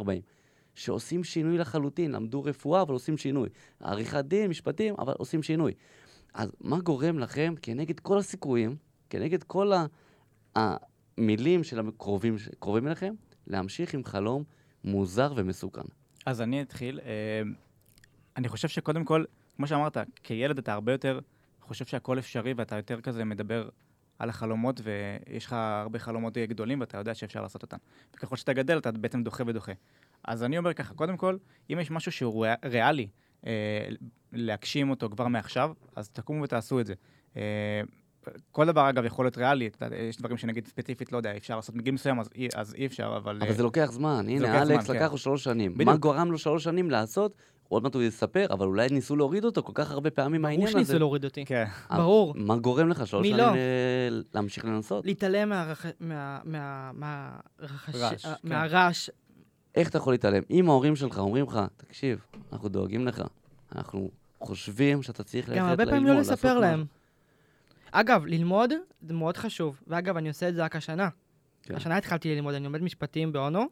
שעושים 0.76 1.24
שינוי 1.24 1.58
לחלוטין, 1.58 2.12
למדו 2.12 2.44
רפואה, 2.44 2.82
אבל 2.82 2.94
עושים 2.94 3.18
שינוי. 3.18 3.50
עריכת 3.80 4.26
דין, 4.26 4.50
משפטים, 4.50 4.96
אבל 5.00 5.14
עושים 5.18 5.44
שינוי. 5.44 5.74
אז 6.34 6.52
מה 6.62 6.80
גורם 6.80 7.20
לכם, 7.20 7.54
כנגד 7.62 8.00
כל 8.00 8.18
הסיכויים, 8.18 8.76
כנגד 9.10 9.44
כל 9.44 9.72
המילים 10.56 11.64
של 11.64 11.80
הקרובים 11.80 12.36
קרובים 12.60 12.88
אליכם, 12.88 13.14
להמשיך 13.48 13.94
עם 13.94 14.04
חלום 14.04 14.44
מוזר 14.84 15.34
ומסוכן? 15.36 15.82
אז 16.26 16.42
אני 16.42 16.62
אתחיל. 16.62 17.00
אה, 17.00 17.42
אני 18.38 18.48
חושב 18.50 18.68
שקודם 18.68 19.06
כל, 19.06 19.24
כמו 19.56 19.68
שאמרת, 19.68 19.98
כילד 20.24 20.58
אתה 20.58 20.74
הרבה 20.74 20.92
יותר 20.92 21.20
חושב 21.62 21.86
שהכל 21.86 22.20
אפשרי 22.20 22.54
ואתה 22.54 22.76
יותר 22.76 23.02
כזה 23.02 23.24
מדבר 23.26 23.70
על 24.20 24.30
החלומות 24.30 24.82
ויש 24.84 25.46
לך 25.46 25.54
הרבה 25.54 26.00
חלומות 26.00 26.38
גדולים 26.38 26.80
ואתה 26.80 26.98
יודע 26.98 27.14
שאפשר 27.14 27.42
לעשות 27.42 27.62
אותם. 27.62 27.78
וככל 28.16 28.36
שאתה 28.36 28.54
גדל 28.54 28.78
אתה 28.78 28.92
בעצם 28.92 29.24
דוחה 29.24 29.44
ודוחה. 29.48 29.72
אז 30.24 30.44
אני 30.44 30.58
אומר 30.58 30.74
ככה, 30.74 30.94
קודם 30.94 31.18
כל, 31.18 31.38
אם 31.74 31.80
יש 31.80 31.92
משהו 31.92 32.12
שהוא 32.12 32.46
ריאל- 32.46 32.56
ריאלי 32.66 33.08
אה, 33.46 33.88
להגשים 34.34 34.90
אותו 34.90 35.10
כבר 35.10 35.28
מעכשיו, 35.28 35.74
אז 35.96 36.10
תקומו 36.10 36.44
ותעשו 36.44 36.80
את 36.80 36.86
זה. 36.86 36.94
אה, 37.38 37.42
כל 38.52 38.66
דבר, 38.66 38.90
אגב, 38.90 39.06
יכול 39.06 39.26
להיות 39.26 39.38
ריאלי. 39.38 39.70
יש 40.10 40.18
דברים 40.18 40.38
שנגיד 40.38 40.68
ספציפית, 40.68 41.12
לא 41.12 41.18
יודע, 41.18 41.38
אפשר 41.38 41.56
לעשות 41.56 41.76
מגיל 41.76 41.94
מסוים, 41.94 42.20
אז 42.20 42.30
אי, 42.36 42.48
אז 42.56 42.76
אי 42.76 42.86
אפשר, 42.86 43.14
אבל... 43.24 43.36
אבל 43.36 43.48
אה, 43.48 43.54
זה 43.54 43.64
לוקח 43.64 43.90
זמן. 43.92 44.26
לוקח 44.30 44.44
הנה, 44.50 44.62
אלכס 44.62 44.86
זמן, 44.86 44.96
לקח 44.96 45.06
כן. 45.06 45.12
לו 45.12 45.18
שלוש 45.18 45.44
שנים. 45.44 45.74
בדיוק. 45.74 45.90
מה 45.90 45.98
גרם 45.98 46.32
לו 46.32 46.38
שלוש 46.38 46.64
שנים 46.64 46.92
לעשות? 46.92 47.36
עוד 47.70 47.84
מעט 47.84 47.96
הוא 47.96 48.04
יספר, 48.04 48.46
אבל 48.50 48.66
אולי 48.66 48.88
ניסו 48.92 49.16
להוריד 49.16 49.46
אותו 49.46 49.64
כל 49.64 49.72
כך 49.76 49.92
הרבה 49.92 50.10
פעמים 50.10 50.42
ברור 50.42 50.52
מהעניין 50.52 50.68
הזה. 50.68 50.72
שניסו 50.72 51.00
להוריד 51.00 51.26
אותי. 51.26 51.46
כן. 51.46 51.66
ברור. 51.90 52.34
מה 52.38 52.58
גורם 52.58 52.90
לך 52.90 53.08
שלוש 53.08 53.28
שנים 53.28 53.40
לא? 53.40 53.52
ל- 53.52 54.24
להמשיך 54.34 54.66
לנסות? 54.66 55.06
להתעלם 55.06 55.54
אה, 55.54 55.74
כן. 55.74 55.90
מהרעש. 58.44 59.10
איך 59.76 59.90
אתה 59.90 59.98
יכול 59.98 60.14
להתעלם? 60.14 60.44
אם 60.52 60.70
ההורים 60.70 60.96
שלך 60.96 61.20
אומרים 61.20 61.46
לך, 61.46 61.60
תקשיב, 61.78 62.20
אנחנו 62.54 62.70
דואגים 62.70 63.08
לך, 63.08 63.24
אנחנו 63.76 64.10
חושבים 64.40 65.04
שאתה 65.04 65.24
צריך 65.24 65.50
ללכת 65.50 65.60
גם 65.60 65.66
ללמוד, 65.66 65.80
הרבה 65.80 65.92
פעמים 65.92 66.14
לא 66.14 66.20
לספר 66.20 66.50
משהו." 66.50 66.62
להם. 66.62 66.86
אגב, 67.92 68.26
ללמוד 68.26 68.74
זה 69.02 69.14
מאוד 69.14 69.38
חשוב. 69.38 69.82
ואגב, 69.88 70.18
אני 70.18 70.28
עושה 70.28 70.50
את 70.50 70.56
זה 70.56 70.64
רק 70.64 70.76
השנה. 70.76 71.10
כן. 71.64 71.76
השנה 71.76 71.98
התחלתי 71.98 72.36
ללמוד, 72.36 72.54
אני 72.54 72.64
לומד 72.64 72.82
משפטים 72.82 73.32
באונו, 73.32 73.66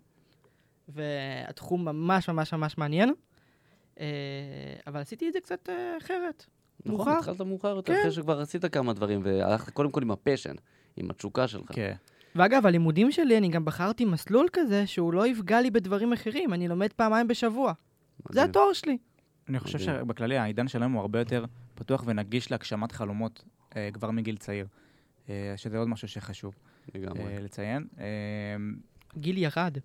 והתחום 0.88 1.86
ממש 1.86 2.30
ממש 2.30 2.54
ממש 2.54 2.78
מעניין, 2.78 3.14
אה, 4.00 4.06
אבל 4.88 5.00
עשיתי 5.00 5.28
את 5.28 5.34
זה 5.34 5.40
קצת 5.40 5.70
אה, 5.70 5.98
אחרת. 5.98 6.46
נכון, 6.86 6.98
מאוחר. 6.98 7.18
התחלת 7.18 7.42
מאוחר 7.42 7.76
יותר, 7.76 7.94
כן. 7.94 8.00
אחרי 8.00 8.12
שכבר 8.12 8.42
עשית 8.42 8.66
כמה 8.66 8.94
דברים, 8.94 9.22
והלכת 9.24 9.70
קודם 9.70 9.92
כל 9.92 10.02
עם 10.02 10.12
הפשן, 10.12 10.54
עם 10.98 11.10
התשוקה 11.10 11.48
שלך. 11.48 11.72
כן. 11.72 11.94
ואגב, 12.36 12.66
הלימודים 12.66 13.12
שלי, 13.12 13.38
אני 13.38 13.50
גם 13.50 13.66
בחרתי 13.66 14.06
מסלול 14.06 14.48
כזה 14.54 14.88
שהוא 14.88 15.14
לא 15.14 15.28
יפגע 15.28 15.62
לי 15.62 15.72
בדברים 15.72 16.14
אחרים, 16.14 16.54
אני 16.54 16.68
לומד 16.68 16.94
פעמיים 16.94 17.28
בשבוע. 17.28 17.74
זה 17.74 18.24
מדהים. 18.30 18.50
התואר 18.50 18.74
שלי. 18.74 18.98
אני 19.50 19.60
חושב 19.60 19.78
מדהים. 19.78 20.00
שבכללי 20.00 20.38
העידן 20.38 20.68
שלנו 20.68 20.94
הוא 20.94 21.02
הרבה 21.02 21.20
יותר 21.20 21.46
פתוח 21.76 22.04
ונגיש 22.08 22.52
להגשמת 22.52 22.92
חלומות 22.92 23.44
כבר 23.94 24.12
מגיל 24.12 24.38
צעיר, 24.38 24.68
אה, 25.30 25.54
שזה 25.56 25.78
עוד 25.78 25.88
משהו 25.88 26.08
שחשוב. 26.08 26.56
אה, 26.96 27.02
לציין. 27.42 27.88
אה, 28.00 28.06
גיל 29.18 29.38
ירד. 29.38 29.78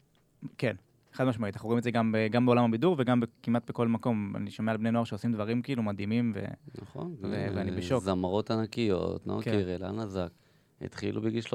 כן, 0.59 0.77
חד 1.13 1.25
משמעית, 1.25 1.55
אנחנו 1.55 1.67
רואים 1.67 1.79
את 1.79 1.85
זה 1.85 1.91
גם, 1.91 2.13
ב- 2.13 2.27
גם 2.31 2.47
בעולם 2.47 2.65
הבידור 2.65 2.97
וגם 2.99 3.23
כמעט 3.43 3.71
בכל 3.71 3.89
מקום. 3.89 4.37
אני 4.37 4.51
שומע 4.51 4.73
על 4.73 4.79
בני 4.79 4.91
נוער 4.91 5.05
שעושים 5.05 5.33
דברים 5.33 5.63
כאילו 5.63 5.83
מדהימים, 5.83 6.33
ו... 6.35 6.45
נכון. 6.83 7.15
ו- 7.23 7.47
ואני 7.55 7.71
אה, 7.71 7.77
בשוק. 7.77 8.03
זמרות 8.03 8.51
ענקיות, 8.51 9.27
נאור 9.27 9.43
כן. 9.43 9.51
קירל, 9.51 9.85
אנה 9.85 10.07
זק, 10.07 10.31
התחילו 10.81 11.23
בגיל 11.23 11.43
13-14, 11.45 11.51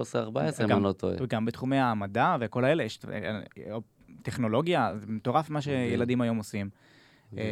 אם 0.63 0.71
אני 0.71 0.83
לא 0.83 0.91
טועה. 0.91 1.15
וגם 1.19 1.45
בתחומי 1.45 1.77
המדע 1.77 2.35
וכל 2.39 2.65
האלה, 2.65 2.83
יש 2.83 2.99
אה, 3.11 3.39
אה, 3.57 3.77
טכנולוגיה, 4.21 4.91
זה 4.95 5.05
מטורף 5.07 5.49
מה 5.49 5.61
שילדים 5.61 6.21
היום 6.21 6.37
עושים. 6.37 6.69
אה, 7.37 7.43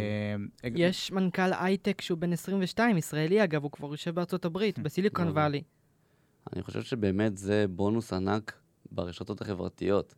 אה, 0.63 0.69
יש 0.75 1.11
מנכ"ל 1.11 1.53
הייטק 1.59 2.01
שהוא 2.01 2.17
בן 2.17 2.33
22, 2.33 2.97
ישראלי 2.97 3.43
אגב, 3.43 3.63
הוא 3.63 3.71
כבר 3.71 3.91
יושב 3.91 4.15
בארצות 4.15 4.45
הברית, 4.45 4.79
בסיליקון. 4.83 5.27
וואלי. 5.27 5.61
אני 6.53 6.63
חושב 6.63 6.81
שבאמת 6.81 7.37
זה 7.37 7.65
בונוס 7.69 8.13
ענק 8.13 8.59
ברשתות 8.91 9.41
החברתיות. 9.41 10.15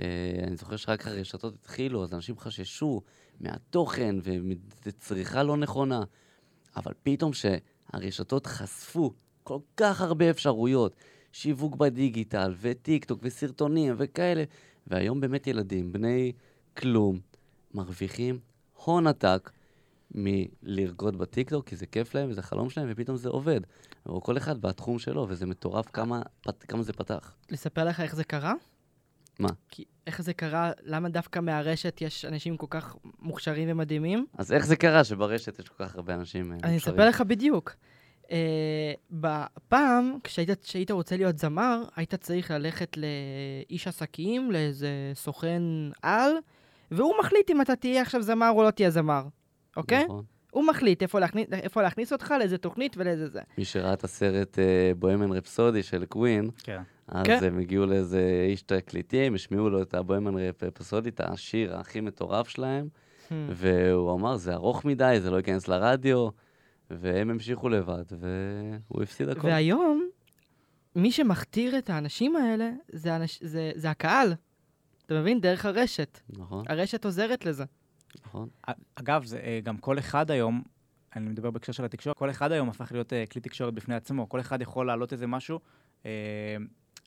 אה, 0.00 0.04
אני 0.46 0.56
זוכר 0.56 0.76
שרק 0.76 1.06
הרשתות 1.06 1.54
התחילו, 1.54 2.04
אז 2.04 2.14
אנשים 2.14 2.38
חששו 2.38 3.02
מהתוכן 3.40 4.16
ומצריכה 4.22 5.42
לא 5.42 5.56
נכונה. 5.56 6.02
אבל 6.76 6.92
פתאום 7.02 7.32
שהרשתות 7.32 8.46
חשפו 8.46 9.12
כל 9.42 9.58
כך 9.76 10.00
הרבה 10.00 10.30
אפשרויות, 10.30 10.96
שיווק 11.32 11.76
בדיגיטל, 11.76 12.54
וטיק 12.60 13.04
טוק, 13.04 13.20
וסרטונים, 13.22 13.94
וכאלה, 13.98 14.44
והיום 14.86 15.20
באמת 15.20 15.46
ילדים, 15.46 15.92
בני 15.92 16.32
כלום, 16.76 17.20
מרוויחים 17.74 18.38
הון 18.84 19.06
עתק 19.06 19.50
מלרקוד 20.14 21.18
בטיקטוק, 21.18 21.68
כי 21.68 21.76
זה 21.76 21.86
כיף 21.86 22.14
להם 22.14 22.30
וזה 22.30 22.42
חלום 22.42 22.70
שלהם, 22.70 22.88
ופתאום 22.90 23.16
זה 23.16 23.28
עובד. 23.28 23.60
או 24.06 24.20
כל 24.22 24.36
אחד 24.36 24.60
בתחום 24.60 24.98
שלו, 24.98 25.26
וזה 25.28 25.46
מטורף 25.46 25.90
כמה, 25.90 26.22
פת- 26.40 26.62
כמה 26.62 26.82
זה 26.82 26.92
פתח. 26.92 27.36
לספר 27.50 27.84
לך 27.84 28.00
איך 28.00 28.14
זה 28.14 28.24
קרה? 28.24 28.54
מה? 29.38 29.48
כי 29.68 29.84
איך 30.06 30.22
זה 30.22 30.34
קרה, 30.34 30.72
למה 30.82 31.08
דווקא 31.08 31.38
מהרשת 31.38 31.98
יש 32.00 32.24
אנשים 32.24 32.56
כל 32.56 32.66
כך 32.70 32.96
מוכשרים 33.18 33.68
ומדהימים? 33.70 34.26
אז 34.38 34.52
איך 34.52 34.66
זה 34.66 34.76
קרה 34.76 35.04
שברשת 35.04 35.58
יש 35.58 35.68
כל 35.68 35.84
כך 35.84 35.94
הרבה 35.96 36.14
אנשים 36.14 36.52
אה, 36.52 36.58
אני 36.62 36.74
מוכשרים? 36.74 36.94
אספר 36.96 37.08
לך 37.08 37.20
בדיוק. 37.20 37.74
Uh, 38.22 38.26
בפעם, 39.10 40.18
כשהיית, 40.24 40.64
כשהיית 40.64 40.90
רוצה 40.90 41.16
להיות 41.16 41.38
זמר, 41.38 41.82
היית 41.96 42.14
צריך 42.14 42.50
ללכת 42.50 42.96
לאיש 42.96 43.86
עסקים, 43.86 44.52
לאיזה 44.52 44.88
סוכן 45.14 45.62
על, 46.02 46.32
והוא 46.94 47.14
מחליט 47.20 47.50
אם 47.50 47.60
אתה 47.60 47.76
תהיה 47.76 48.02
עכשיו 48.02 48.22
זמר 48.22 48.50
או 48.50 48.62
לא 48.62 48.70
תהיה 48.70 48.90
זמר, 48.90 49.22
אוקיי? 49.76 50.04
נכון. 50.04 50.24
הוא 50.50 50.66
מחליט 50.66 51.02
איפה 51.02 51.20
להכניס, 51.20 51.46
איפה 51.52 51.82
להכניס 51.82 52.12
אותך, 52.12 52.34
לאיזה 52.38 52.58
תוכנית 52.58 52.96
ולאיזה 52.98 53.28
זה. 53.28 53.40
מי 53.58 53.64
שראה 53.64 53.92
את 53.92 54.04
הסרט 54.04 54.58
אה, 54.58 54.92
בוהמן 54.98 55.32
רפסודי 55.32 55.82
של 55.82 56.04
קווין, 56.04 56.50
כן. 56.62 56.82
אז 57.08 57.26
כן. 57.26 57.38
הם 57.42 57.58
הגיעו 57.58 57.86
לאיזה 57.86 58.46
איש 58.48 58.62
תקליטים, 58.62 59.34
השמיעו 59.34 59.70
לו 59.70 59.82
את 59.82 59.94
הבוהמן 59.94 60.34
רפסודי, 60.62 61.08
את 61.08 61.20
השיר 61.20 61.76
הכי 61.76 62.00
מטורף 62.00 62.48
שלהם, 62.48 62.88
Hmm. 63.28 63.32
והוא 63.50 64.14
אמר, 64.14 64.36
זה 64.36 64.54
ארוך 64.54 64.84
מדי, 64.84 65.18
זה 65.20 65.30
לא 65.30 65.36
ייכנס 65.36 65.68
לרדיו, 65.68 66.28
והם 66.90 67.30
המשיכו 67.30 67.68
לבד, 67.68 68.04
והוא 68.10 69.02
הפסיד 69.02 69.28
הכל. 69.28 69.48
והיום, 69.48 70.08
מי 70.96 71.12
שמכתיר 71.12 71.78
את 71.78 71.90
האנשים 71.90 72.36
האלה, 72.36 72.70
זה, 72.88 73.16
אנש... 73.16 73.38
זה, 73.42 73.72
זה 73.74 73.90
הקהל. 73.90 74.34
אתה 75.06 75.20
מבין? 75.20 75.40
דרך 75.40 75.66
הרשת. 75.66 76.20
נכון. 76.28 76.64
הרשת 76.68 77.04
עוזרת 77.04 77.44
לזה. 77.44 77.64
נכון? 78.26 78.48
אגב, 78.94 79.24
זה, 79.24 79.38
אה, 79.38 79.60
גם 79.62 79.76
כל 79.76 79.98
אחד 79.98 80.30
היום, 80.30 80.62
אני 81.16 81.28
מדבר 81.28 81.50
בהקשר 81.50 81.72
של 81.72 81.84
התקשורת, 81.84 82.16
כל 82.16 82.30
אחד 82.30 82.52
היום 82.52 82.68
הפך 82.68 82.92
להיות 82.92 83.12
אה, 83.12 83.24
כלי 83.26 83.40
תקשורת 83.40 83.74
בפני 83.74 83.94
עצמו. 83.94 84.28
כל 84.28 84.40
אחד 84.40 84.62
יכול 84.62 84.86
להעלות 84.86 85.12
איזה 85.12 85.26
משהו 85.26 85.60
אה, 86.06 86.10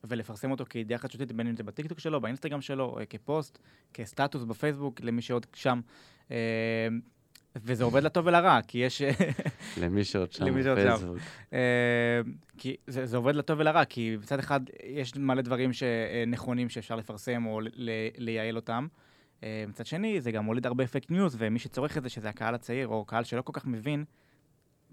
ולפרסם 0.03 0.51
אותו 0.51 0.65
כידיעה 0.69 0.99
חדשותית, 0.99 1.31
בין 1.31 1.47
אם 1.47 1.55
זה 1.55 1.63
בטיקטוק 1.63 1.99
שלו, 1.99 2.21
באינסטגרם 2.21 2.61
שלו, 2.61 2.97
כפוסט, 3.09 3.59
כסטטוס 3.93 4.43
בפייסבוק, 4.43 5.01
למי 5.01 5.21
שעוד 5.21 5.45
שם. 5.53 5.81
אה, 7.57 7.61
וזה 7.63 7.83
עובד 7.83 8.03
לטוב 8.03 8.27
ולרע, 8.27 8.59
כי 8.67 8.77
יש... 8.77 9.01
למי 10.41 10.63
שעוד 10.63 10.77
שם. 10.77 10.87
בפייסבוק. 10.87 11.17
אה, 11.53 12.21
כי 12.57 12.75
זה, 12.87 13.05
זה 13.05 13.17
עובד 13.17 13.35
לטוב 13.35 13.59
ולרע, 13.59 13.85
כי 13.85 14.17
מצד 14.21 14.39
אחד 14.39 14.59
יש 14.83 15.15
מלא 15.15 15.41
דברים 15.41 15.73
שנכונים 15.73 16.69
שאפשר 16.69 16.95
לפרסם 16.95 17.45
או 17.45 17.59
לייעל 18.17 18.55
אותם. 18.55 18.87
אה, 19.43 19.63
מצד 19.67 19.85
שני, 19.85 20.21
זה 20.21 20.31
גם 20.31 20.45
מוליד 20.45 20.65
הרבה 20.65 20.87
fake 20.87 21.11
news, 21.11 21.35
ומי 21.39 21.59
שצורך 21.59 21.97
את 21.97 22.03
זה, 22.03 22.09
שזה 22.09 22.29
הקהל 22.29 22.55
הצעיר, 22.55 22.87
או 22.87 23.05
קהל 23.05 23.23
שלא 23.23 23.41
כל 23.41 23.53
כך 23.53 23.65
מבין, 23.65 24.05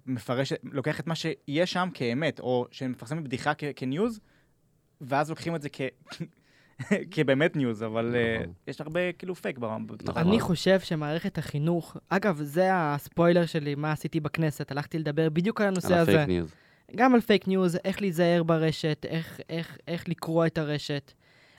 מפרש, 0.07 0.53
לוקח 0.63 1.01
את 1.01 1.07
מה 1.07 1.15
שיש 1.15 1.73
שם 1.73 1.89
כאמת, 1.95 2.41
או 2.41 2.67
שמפרסם 2.71 3.25
בדיחה 3.25 3.53
כ- 3.59 3.65
כ 3.77 3.89
news, 3.89 4.21
ואז 5.01 5.31
לוקחים 5.31 5.55
את 5.55 5.63
זה 5.63 5.69
כ... 5.73 5.81
כבאמת 7.11 7.57
news, 7.57 7.83
אבל 7.83 8.15
אה, 8.17 8.39
נכון. 8.39 8.53
יש 8.67 8.81
הרבה 8.81 9.13
כאילו 9.13 9.35
פייק 9.35 9.59
בתוך 9.59 10.09
נכון. 10.09 10.23
אני 10.23 10.41
חושב 10.41 10.81
שמערכת 10.81 11.39
החינוך, 11.39 11.97
אגב, 12.09 12.39
זה 12.43 12.69
הספוילר 12.73 13.47
שלי, 13.47 13.75
מה 13.75 13.93
עשיתי 13.93 14.21
בכנסת, 14.21 14.71
הלכתי 14.71 14.99
לדבר 14.99 15.29
בדיוק 15.29 15.61
על 15.61 15.67
הנושא 15.67 15.95
על 15.95 16.01
הזה. 16.01 16.13
ה 16.13 16.16
fake 16.16 16.29
news. 16.29 16.55
גם 16.97 17.15
על 17.15 17.21
fake 17.21 17.49
news, 17.49 17.79
איך 17.85 18.01
להיזהר 18.01 18.43
ברשת, 18.43 19.07
איך, 19.09 19.41
איך, 19.49 19.79
איך 19.89 20.09
לקרוא 20.09 20.47
את 20.47 20.59
הרשת. 20.59 21.13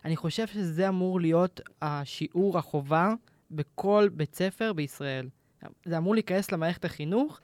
אני 0.05 0.15
חושב 0.15 0.47
שזה 0.47 0.89
אמור 0.89 1.21
להיות 1.21 1.61
השיעור 1.81 2.57
החובה 2.57 3.13
בכל 3.51 4.09
בית 4.13 4.35
ספר 4.35 4.73
בישראל. 4.73 5.29
זה 5.85 5.97
אמור 5.97 6.13
להיכנס 6.13 6.51
למערכת 6.51 6.85
החינוך, 6.85 7.39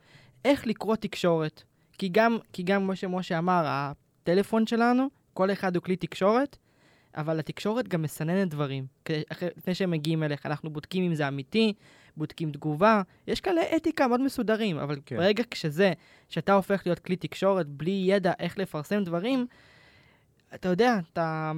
איך 0.46 0.68
לקרוא 0.68 0.96
תקשורת. 0.96 1.64
כי 1.98 2.10
גם, 2.12 2.38
כי 2.54 2.64
גם 2.64 2.82
כמו 2.82 2.96
שמשה 2.96 3.38
אמר, 3.38 3.64
הטלפון 3.66 4.68
שלנו, 4.68 5.08
כל 5.34 5.52
אחד 5.52 5.76
הוא 5.76 5.84
כלי 5.84 5.96
תקשורת, 5.96 6.58
אבל 7.18 7.40
התקשורת 7.40 7.88
גם 7.88 8.02
מסננת 8.02 8.50
דברים. 8.50 8.86
לפני 9.58 9.76
שהם 9.76 9.92
מגיעים 9.92 10.24
אליך, 10.24 10.46
אנחנו 10.46 10.70
בודקים 10.70 11.04
אם 11.04 11.16
זה 11.16 11.28
אמיתי, 11.28 11.74
בודקים 12.18 12.52
תגובה. 12.52 13.02
יש 13.28 13.42
כאלה 13.42 13.62
אתיקה 13.76 14.08
מאוד 14.08 14.22
מסודרים, 14.22 14.78
אבל 14.78 15.00
כן. 15.06 15.18
ברגע 15.18 15.44
שזה, 15.54 15.94
שאתה 16.30 16.54
הופך 16.54 16.82
להיות 16.86 17.00
כלי 17.00 17.16
תקשורת 17.16 17.68
בלי 17.68 18.04
ידע 18.06 18.34
איך 18.40 18.58
לפרסם 18.58 19.04
דברים, 19.04 19.46
אתה 20.56 20.70
יודע, 20.70 21.00
אתה, 21.14 21.52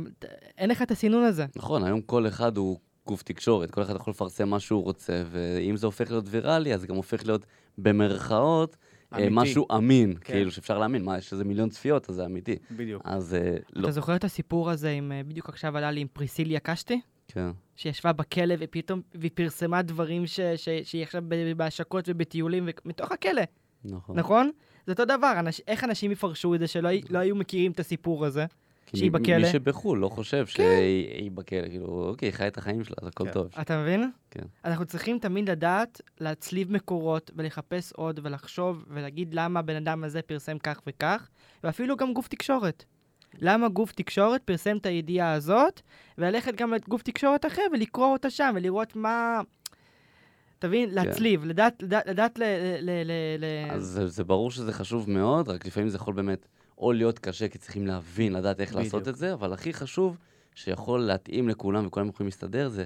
אין 0.58 0.70
לך 0.70 0.82
את 0.82 0.92
הסינון 0.92 1.24
הזה. 1.24 1.46
נכון, 1.56 1.84
היום 1.84 2.02
כל 2.02 2.28
אחד 2.28 2.58
הוא 2.58 2.80
גוף 3.08 3.24
תקשורת, 3.24 3.72
כל 3.72 3.82
אחד 3.82 3.96
יכול 3.96 4.12
לפרסם 4.12 4.50
מה 4.50 4.60
שהוא 4.60 4.84
רוצה, 4.84 5.24
ואם 5.32 5.78
זה 5.78 5.86
הופך 5.86 6.12
להיות 6.12 6.26
ויראלי, 6.28 6.74
אז 6.74 6.82
זה 6.82 6.88
גם 6.88 6.96
הופך 6.96 7.26
להיות 7.26 7.46
במרכאות 7.78 8.78
אמיתי. 9.16 9.30
משהו 9.32 9.68
אמין, 9.78 10.14
כן. 10.14 10.34
כאילו 10.34 10.52
שאפשר 10.52 10.78
להאמין, 10.78 11.04
מה, 11.04 11.18
יש 11.18 11.34
איזה 11.34 11.44
מיליון 11.44 11.70
צפיות, 11.70 12.10
אז 12.10 12.16
זה 12.16 12.26
אמיתי. 12.26 12.56
בדיוק. 12.72 13.02
אז 13.06 13.34
אה, 13.34 13.56
לא, 13.74 13.84
אתה 13.84 13.92
זוכר 13.92 14.16
את 14.16 14.24
הסיפור 14.24 14.70
הזה 14.70 14.92
עם, 14.92 15.12
אה, 15.12 15.22
בדיוק 15.24 15.50
עכשיו 15.50 15.78
עלה 15.78 15.92
לי 15.92 16.02
עם 16.02 16.08
פריסיליה 16.14 16.60
קשתי? 16.60 17.02
כן, 17.28 17.50
שישבה 17.76 18.14
בכלא 18.14 18.56
ופתאום, 18.60 19.02
והיא 19.16 19.32
פרסמה 19.34 19.82
דברים 19.82 20.28
ש, 20.28 20.40
ש, 20.40 20.70
שהיא 20.84 21.04
עכשיו 21.04 21.24
בהשקות 21.58 22.06
ובטיולים, 22.08 22.70
מתוך 22.86 23.12
הכלא, 23.12 23.42
נכון. 23.86 24.20
נכון? 24.20 24.52
זה 24.86 24.92
אותו 24.92 25.06
דבר, 25.06 25.34
אנש, 25.40 25.62
איך 25.68 25.84
אנשים 25.84 26.12
יפרשו 26.12 26.56
את 26.56 26.60
זה 26.60 26.68
שלא 26.68 26.90
לא 27.10 27.20
היו 27.20 27.36
מכירים 27.36 27.72
את 27.72 27.80
הסיפור 27.80 28.26
הזה? 28.26 28.46
שהיא 28.96 29.12
בכלא. 29.12 29.38
מי 29.38 29.46
שבחו"ל 29.46 30.00
לא 30.00 30.10
חושב 30.10 30.48
שהיא 30.48 31.08
היא 31.14 31.32
בכלא, 31.32 31.68
כאילו, 31.70 32.08
אוקיי, 32.10 32.32
חיה 32.32 32.48
את 32.48 32.58
החיים 32.58 32.84
שלה, 32.84 32.96
אז 33.02 33.08
הכל 33.08 33.26
כן. 33.26 33.32
טוב. 33.32 33.48
אתה 33.62 33.82
מבין? 33.82 34.12
כן. 34.32 34.44
אנחנו 34.66 34.86
צריכים 34.86 35.20
תמיד 35.20 35.50
לדעת 35.50 36.02
להצליב 36.20 36.72
מקורות 36.72 37.32
ולחפש 37.36 37.92
עוד 37.94 38.20
ולחשוב 38.24 38.86
ולהגיד 38.88 39.34
למה 39.34 39.60
הבן 39.60 39.76
אדם 39.76 40.04
הזה 40.04 40.22
פרסם 40.22 40.58
כך 40.58 40.82
וכך, 40.88 41.30
ואפילו 41.64 41.98
גם 41.98 42.14
גוף 42.14 42.28
תקשורת. 42.28 42.84
למה 43.42 43.70
גוף 43.70 43.92
תקשורת 43.92 44.42
פרסם 44.44 44.78
את 44.78 44.86
הידיעה 44.86 45.34
הזאת, 45.34 45.82
וללכת 46.18 46.56
גם 46.56 46.74
לגוף 46.74 47.02
תקשורת 47.02 47.46
אחר 47.46 47.62
ולקרוא 47.74 48.06
אותה 48.08 48.30
שם 48.30 48.52
ולראות 48.56 48.96
מה... 48.96 49.42
תבין? 50.60 50.90
להצליב, 50.90 51.46
לדעת, 51.46 51.84
לדעת, 51.84 52.08
לדעת 52.08 52.40
ל... 52.40 52.44
ל, 52.82 52.90
ל, 53.06 53.12
ל... 53.40 53.72
אז 53.72 53.84
זה- 53.84 54.08
זה 54.08 54.24
ברור 54.24 54.52
שזה 54.52 54.74
חשוב 54.74 55.10
מאוד, 55.10 55.50
רק 55.50 55.66
לפעמים 55.66 55.90
זה 55.90 55.96
יכול 55.98 56.14
באמת 56.14 56.48
או 56.78 56.92
להיות 56.92 57.20
קשה, 57.20 57.48
כי 57.48 57.58
צריכים 57.58 57.88
להבין, 57.88 58.34
לדעת 58.34 58.62
איך 58.62 58.76
לעשות 58.76 59.02
בדיוק. 59.02 59.08
את 59.16 59.20
זה, 59.20 59.34
אבל 59.34 59.54
הכי 59.54 59.74
חשוב, 59.74 60.18
שיכול 60.56 61.00
להתאים 61.00 61.50
לכולם 61.50 61.88
וכולם 61.88 62.10
יכולים 62.10 62.28
להסתדר, 62.28 62.70
זה 62.70 62.86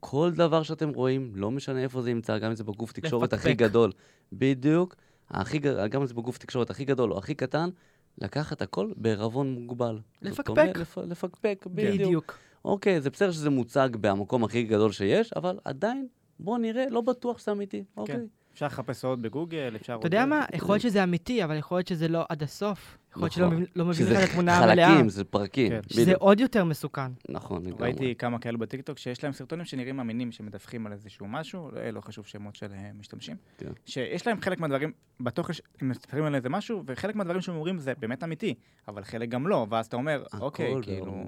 כל 0.00 0.30
דבר 0.34 0.62
שאתם 0.62 0.88
רואים, 0.88 1.32
לא 1.34 1.50
משנה 1.50 1.82
איפה 1.82 2.02
זה 2.02 2.14
נמצא, 2.14 2.38
גם 2.38 2.50
אם 2.50 2.56
זה 2.56 2.64
בגוף 2.64 2.92
תקשורת 2.92 3.32
הכי 3.32 3.48
לפקפק. 3.48 3.68
גדול, 3.68 3.92
בדיוק, 4.32 4.94
הכי, 5.30 5.58
גם 5.90 6.00
אם 6.00 6.06
זה 6.06 6.14
בגוף 6.14 6.38
תקשורת 6.38 6.70
הכי 6.70 6.84
גדול 6.84 7.12
או 7.12 7.18
הכי 7.18 7.34
קטן, 7.34 7.70
לקחת 8.18 8.62
הכל 8.62 8.92
בערבון 8.96 9.52
מוגבל. 9.52 10.00
לפקפק. 10.22 10.48
אומרת, 10.48 10.76
לפ, 10.76 10.98
לפקפק, 10.98 11.66
בדיוק. 11.66 12.00
בדיוק. 12.00 12.38
אוקיי, 12.64 13.00
זה 13.00 13.10
בסדר 13.10 13.32
שזה 13.32 13.50
מוצג 13.50 13.88
במקום 14.00 14.44
הכי 14.44 14.62
גדול 14.62 14.92
שיש, 14.92 15.32
אבל 15.32 15.58
עדיין, 15.64 16.06
בוא 16.40 16.58
נראה, 16.58 16.84
לא 16.90 17.00
בטוח 17.00 17.38
שזה 17.38 17.52
אמיתי, 17.52 17.84
אוקיי. 17.96 18.16
אפשר 18.52 18.66
לחפש 18.66 19.04
עוד 19.04 19.22
בגוגל, 19.22 19.72
אפשר... 19.76 19.96
אתה 19.98 20.06
יודע 20.06 20.26
מה? 20.26 20.44
יכול 20.54 20.74
להיות 20.74 20.82
שזה 20.82 21.04
אמיתי, 21.04 21.44
אבל 21.44 21.56
יכול 21.56 21.78
להיות 21.78 21.88
שזה 21.88 22.08
לא 22.08 22.24
עד 22.28 22.42
הסוף. 22.42 22.98
יכול 23.16 23.22
להיות 23.22 23.32
שלא 23.32 23.46
נכון. 23.46 23.56
מבין- 23.56 23.66
לא 23.76 23.84
לך 23.90 24.24
את 24.24 24.28
התמונה 24.28 24.58
המלאה. 24.58 24.88
חלקים, 24.88 25.08
זה 25.08 25.24
פרקים, 25.24 25.70
כן. 25.70 25.80
שזה 25.88 26.02
בדיוק. 26.02 26.20
עוד 26.20 26.40
יותר 26.40 26.64
מסוכן. 26.64 27.12
נכון, 27.28 27.66
לגמרי. 27.66 27.82
ראיתי 27.82 28.14
כמה 28.18 28.38
כאלו 28.38 28.58
בטיקטוק 28.58 28.98
שיש 28.98 29.24
להם 29.24 29.32
סרטונים 29.32 29.64
שנראים 29.64 30.00
אמינים, 30.00 30.32
שמדווחים 30.32 30.86
על 30.86 30.92
איזשהו 30.92 31.26
משהו, 31.28 31.70
לא- 31.72 31.90
לא 31.90 32.00
חשוב 32.00 32.26
שמות 32.26 32.56
של 32.56 32.72
אה, 32.72 32.90
משתמשים. 32.98 33.36
כן. 33.58 33.70
שיש 33.86 34.26
להם 34.26 34.40
חלק 34.40 34.60
מהדברים, 34.60 34.92
בתוכן, 35.20 35.52
הם 35.80 35.88
מספרים 35.88 36.24
על 36.24 36.34
איזה 36.34 36.48
משהו, 36.48 36.82
וחלק 36.86 37.14
מהדברים 37.14 37.40
שהם 37.40 37.54
אומרים 37.54 37.78
זה 37.78 37.92
באמת 37.98 38.24
אמיתי, 38.24 38.54
אבל 38.88 39.04
חלק 39.04 39.28
גם 39.28 39.46
לא, 39.46 39.66
ואז 39.70 39.86
אתה 39.86 39.96
אומר, 39.96 40.24
אוקיי, 40.40 40.74
כאילו. 40.82 41.24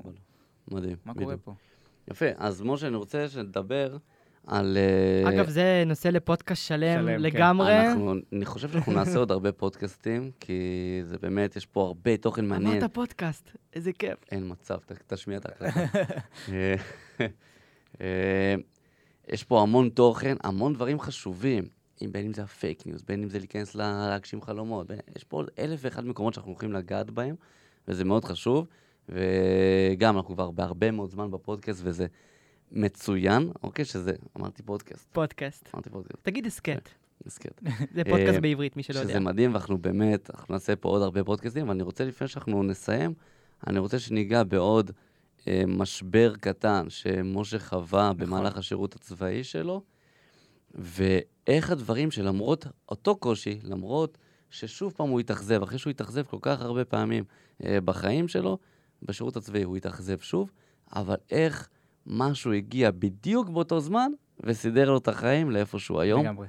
מדהים, 0.71 0.97
מה 1.05 1.13
בדיוק. 1.15 1.25
קורה 1.31 1.37
פה? 1.37 1.55
יפה, 2.11 2.27
אז 2.37 2.63
משה, 2.63 2.87
אני 2.87 2.97
רוצה 2.97 3.29
שנדבר 3.29 3.97
על... 4.47 4.79
אה, 5.25 5.29
אגב, 5.31 5.49
זה 5.49 5.83
נושא 5.87 6.09
לפודקאסט 6.09 6.67
שלם 6.67 6.99
שלם, 6.99 7.07
כן. 7.07 7.21
לגמרי. 7.23 7.87
אנחנו, 7.89 8.15
אני 8.33 8.45
חושב 8.45 8.69
שאנחנו 8.73 8.93
נעשה 8.93 9.19
עוד 9.19 9.31
הרבה 9.31 9.53
פודקאסטים, 9.53 10.31
כי 10.41 10.53
זה 11.05 11.19
באמת, 11.19 11.57
יש 11.57 11.67
פה 11.67 11.83
הרבה 11.87 12.17
תוכן 12.17 12.45
מעניין. 12.47 12.77
אמרת 12.79 12.93
פודקאסט, 12.95 13.51
איזה 13.75 13.93
כיף. 13.93 14.19
אין 14.31 14.43
מצב, 14.53 14.77
ת- 14.87 15.13
תשמיע 15.13 15.39
את 15.39 15.47
ההקלטה. 15.47 15.81
אה, 16.53 16.75
אה, 18.01 18.55
יש 19.29 19.45
פה 19.45 19.63
המון 19.63 19.89
תוכן, 19.89 20.37
המון 20.45 20.73
דברים 20.75 21.01
חשובים. 21.01 21.65
אם 22.05 22.13
בין 22.13 22.27
אם 22.27 22.33
זה 22.35 22.43
ה 22.43 22.52
fake 22.52 22.87
news, 22.87 23.03
בין 23.03 23.23
אם 23.23 23.29
זה 23.29 23.39
להיכנס 23.39 23.75
לה- 23.75 24.07
להגשים 24.11 24.43
חלומות. 24.43 24.87
בין, 24.87 24.99
יש 25.17 25.25
פה 25.25 25.43
אלף 25.59 25.81
ואחד 25.83 26.07
מקומות 26.07 26.35
שאנחנו 26.35 26.51
הולכים 26.51 26.73
לגעת 26.73 27.11
בהם, 27.11 27.35
וזה 27.89 28.05
מאוד 28.05 28.25
חשוב. 28.25 28.67
וגם, 29.09 30.17
אנחנו 30.17 30.35
כבר 30.35 30.51
בהרבה 30.51 30.91
מאוד 30.91 31.11
זמן 31.11 31.31
בפודקאסט, 31.31 31.81
וזה 31.85 32.07
מצוין, 32.73 33.51
אוקיי? 33.63 33.85
שזה, 33.85 34.13
אמרתי 34.39 34.63
פודקאסט, 34.63 35.09
פודקאסט. 35.13 35.71
אמרתי 35.75 35.91
פודקאסט, 35.91 36.19
תגיד 36.23 36.47
הסכת. 36.47 36.89
הסכת. 37.27 37.61
זה 37.95 38.05
פודקאסט 38.05 38.35
אה, 38.35 38.41
בעברית, 38.41 38.77
מי 38.77 38.83
שלא 38.83 38.99
יודע. 38.99 39.11
שזה 39.11 39.21
מדהים, 39.21 39.53
ואנחנו 39.53 39.79
באמת, 39.79 40.31
אנחנו 40.35 40.55
נעשה 40.55 40.77
פה 40.77 40.89
עוד 40.89 41.03
הרבה 41.03 41.25
פודקאסטים, 41.25 41.63
אבל 41.63 41.75
אני 41.75 41.83
רוצה, 41.83 42.05
לפני 42.05 42.29
שאנחנו 42.29 42.63
נסיים, 42.63 43.15
אני 43.67 43.79
רוצה 43.79 43.99
שניגע 43.99 44.43
בעוד 44.43 44.91
אה, 45.49 45.63
משבר 45.67 46.35
קטן 46.41 46.87
שמשה 46.89 47.59
חווה 47.59 48.13
נכון. 48.15 48.17
במהלך 48.17 48.57
השירות 48.57 48.95
הצבאי 48.95 49.45
שלו, 49.45 49.83
ואיך 50.75 51.71
הדברים 51.71 52.11
שלמרות 52.11 52.67
אותו 52.89 53.17
קושי, 53.17 53.59
למרות 53.63 54.19
ששוב 54.51 54.93
פעם 54.97 55.09
הוא 55.09 55.21
התאכזב, 55.21 55.63
אחרי 55.63 55.79
שהוא 55.79 55.91
התאכזב 55.91 56.23
כל 56.23 56.39
כך 56.43 56.61
הרבה 56.61 56.85
פעמים 56.85 57.25
אה, 57.65 57.81
בחיים 57.81 58.29
שלו, 58.29 58.59
בשירות 59.03 59.37
הצבאי 59.37 59.63
הוא 59.63 59.77
התאכזב 59.77 60.19
שוב, 60.19 60.51
אבל 60.95 61.17
איך 61.31 61.69
משהו 62.07 62.53
הגיע 62.53 62.91
בדיוק 62.91 63.49
באותו 63.49 63.81
זמן 63.81 64.13
וסידר 64.41 64.91
לו 64.91 64.99
את 64.99 65.09
החיים 65.09 65.51
לאיפה 65.51 65.79
שהוא 65.79 66.01
היום. 66.01 66.23
לגמרי. 66.23 66.47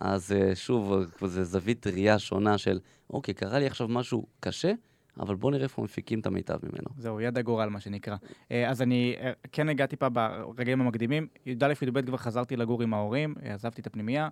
אז 0.00 0.32
אה, 0.32 0.54
שוב, 0.54 0.92
אה, 0.92 1.28
זו 1.28 1.44
זווית 1.44 1.86
ראייה 1.86 2.18
שונה 2.18 2.58
של, 2.58 2.78
אוקיי, 3.10 3.34
קרה 3.34 3.58
לי 3.58 3.66
עכשיו 3.66 3.88
משהו 3.88 4.26
קשה, 4.40 4.72
אבל 5.20 5.34
בוא 5.34 5.50
נראה 5.50 5.62
איפה 5.62 5.82
מפיקים 5.82 6.20
את 6.20 6.26
המיטב 6.26 6.58
ממנו. 6.62 6.86
זהו, 6.98 7.20
יד 7.20 7.38
הגורל, 7.38 7.68
מה 7.68 7.80
שנקרא. 7.80 8.16
אה, 8.50 8.70
אז 8.70 8.82
אני 8.82 9.16
כן 9.52 9.68
הגעתי 9.68 9.96
פה 9.96 10.08
ברגעים 10.08 10.80
המקדימים. 10.80 11.26
י"א, 11.46 11.72
י"ב 11.82 12.06
כבר 12.06 12.16
חזרתי 12.16 12.56
לגור 12.56 12.82
עם 12.82 12.94
ההורים, 12.94 13.34
עזבתי 13.42 13.80
את 13.80 13.86
הפנימייה. 13.86 14.28